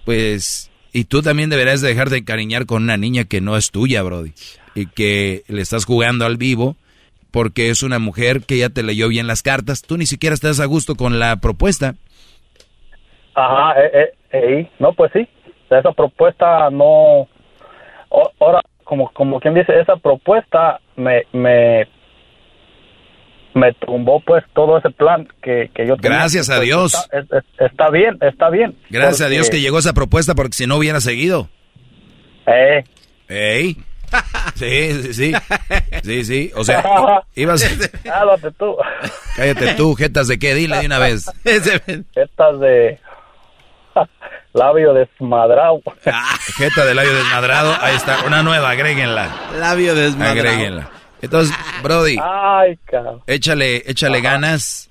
[0.04, 0.70] pues...
[0.92, 4.32] Y tú también deberás dejar de encariñar con una niña que no es tuya, Brody.
[4.74, 6.76] Y que le estás jugando al vivo
[7.30, 9.82] porque es una mujer que ya te leyó bien las cartas.
[9.82, 11.94] Tú ni siquiera estás a gusto con la propuesta.
[13.34, 15.28] Ajá, eh, eh, eh no, pues sí
[15.70, 17.28] esa propuesta no
[18.40, 21.88] ahora como como quien dice esa propuesta me me
[23.54, 26.18] me tumbó pues todo ese plan que, que yo tenía.
[26.18, 27.08] Gracias a pues, Dios.
[27.58, 28.76] Está, bien, está bien.
[28.90, 31.48] Gracias a Dios que llegó esa propuesta porque si no hubiera seguido.
[32.46, 32.84] Eh.
[33.28, 33.78] Ey.
[34.54, 35.32] Sí, sí, sí.
[36.02, 36.52] Sí, sí.
[36.54, 36.82] O sea,
[37.34, 37.62] ibas.
[38.02, 38.76] Cállate tú.
[39.36, 41.30] Cállate tú, jetas de qué, dile de una vez.
[41.44, 42.98] jetas de
[44.52, 45.80] labio desmadrado.
[46.06, 47.76] Ah, jeta de labio desmadrado.
[47.80, 49.28] Ahí está, una nueva, agréguenla.
[49.58, 50.40] Labio desmadrado.
[50.40, 50.90] Agréguenla.
[51.22, 53.22] Entonces, Brody, Ay, cabrón.
[53.26, 54.90] échale, échale ganas.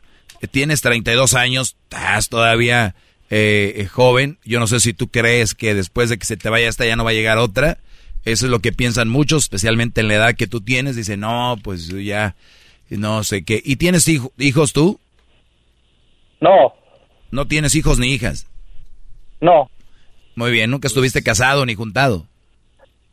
[0.51, 2.93] Tienes 32 años, estás todavía
[3.29, 4.37] eh, eh, joven.
[4.43, 6.95] Yo no sé si tú crees que después de que se te vaya esta ya
[6.95, 7.77] no va a llegar otra.
[8.25, 10.95] Eso es lo que piensan muchos, especialmente en la edad que tú tienes.
[10.95, 12.35] Dicen, no, pues ya,
[12.89, 13.61] no sé qué.
[13.63, 14.99] ¿Y tienes hijos tú?
[16.41, 16.73] No.
[17.31, 18.47] ¿No tienes hijos ni hijas?
[19.41, 19.69] No.
[20.35, 22.25] Muy bien, nunca estuviste casado ni juntado.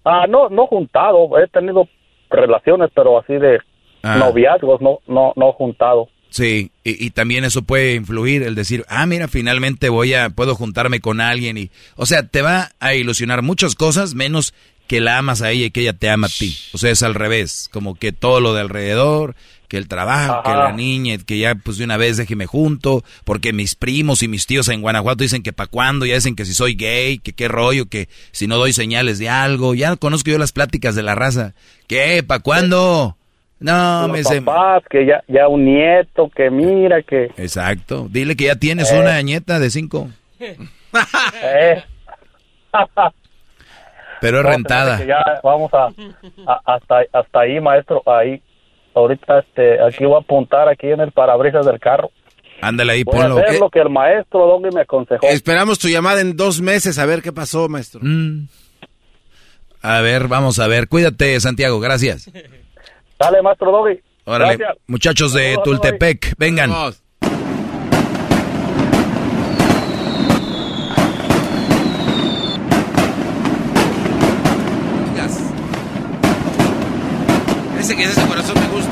[0.04, 1.38] Ah, no, no juntado.
[1.38, 1.88] He tenido
[2.30, 3.60] relaciones, pero así de
[4.02, 4.16] ah.
[4.16, 6.08] noviazgos, no, no, no juntado.
[6.30, 11.00] Sí, y, también eso puede influir, el decir, ah, mira, finalmente voy a, puedo juntarme
[11.00, 14.54] con alguien y, o sea, te va a ilusionar muchas cosas menos
[14.86, 16.56] que la amas a ella y que ella te ama a ti.
[16.72, 19.34] O sea, es al revés, como que todo lo de alrededor,
[19.72, 23.54] que el trabajo, que la niña, que ya pues de una vez déjeme junto, porque
[23.54, 26.52] mis primos y mis tíos en Guanajuato dicen que pa' cuándo, ya dicen que si
[26.52, 30.36] soy gay, que qué rollo, que si no doy señales de algo, ya conozco yo
[30.36, 31.54] las pláticas de la raza,
[31.86, 32.22] ¿qué?
[32.22, 33.16] ¿Pa' cuándo?
[33.60, 37.30] No, me papás, que ya, ya un nieto, que mira, que...
[37.38, 39.00] Exacto, dile que ya tienes eh.
[39.00, 40.10] una nieta de cinco.
[40.38, 40.56] Eh.
[44.22, 45.04] Pero es rentada.
[45.04, 45.88] ya vamos a,
[46.64, 48.40] hasta, hasta ahí, maestro, ahí.
[48.94, 52.10] Ahorita este, aquí voy a apuntar aquí en el parabrisas del carro.
[52.60, 53.38] Ándale ahí, voy ponlo.
[53.38, 55.26] A hacer lo que el maestro Doggy me aconsejó.
[55.26, 58.00] Esperamos tu llamada en dos meses a ver qué pasó, maestro.
[58.02, 58.46] Mm.
[59.82, 60.88] A ver, vamos a ver.
[60.88, 62.30] Cuídate, Santiago, gracias.
[63.18, 64.00] Dale, maestro Doggy.
[64.24, 66.70] Órale, muchachos de Tultepec, vengan.
[77.96, 78.90] Que es ese corazón me gusta.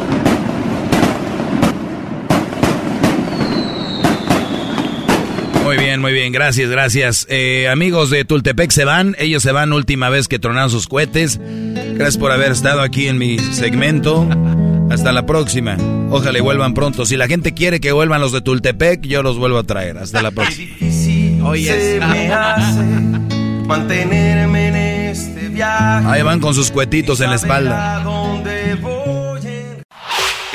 [5.64, 7.26] Muy bien, muy bien, gracias, gracias.
[7.30, 11.40] Eh, amigos de Tultepec se van, ellos se van última vez que tronaron sus cohetes.
[11.94, 14.28] Gracias por haber estado aquí en mi segmento.
[14.90, 15.78] Hasta la próxima.
[16.10, 17.06] Ojalá y vuelvan pronto.
[17.06, 19.96] Si la gente quiere que vuelvan los de Tultepec, yo los vuelvo a traer.
[19.96, 20.74] Hasta la próxima.
[21.48, 22.00] Oye,
[23.66, 26.06] mantenerme en este viaje.
[26.06, 28.02] Ahí van con sus cuetitos en la espalda.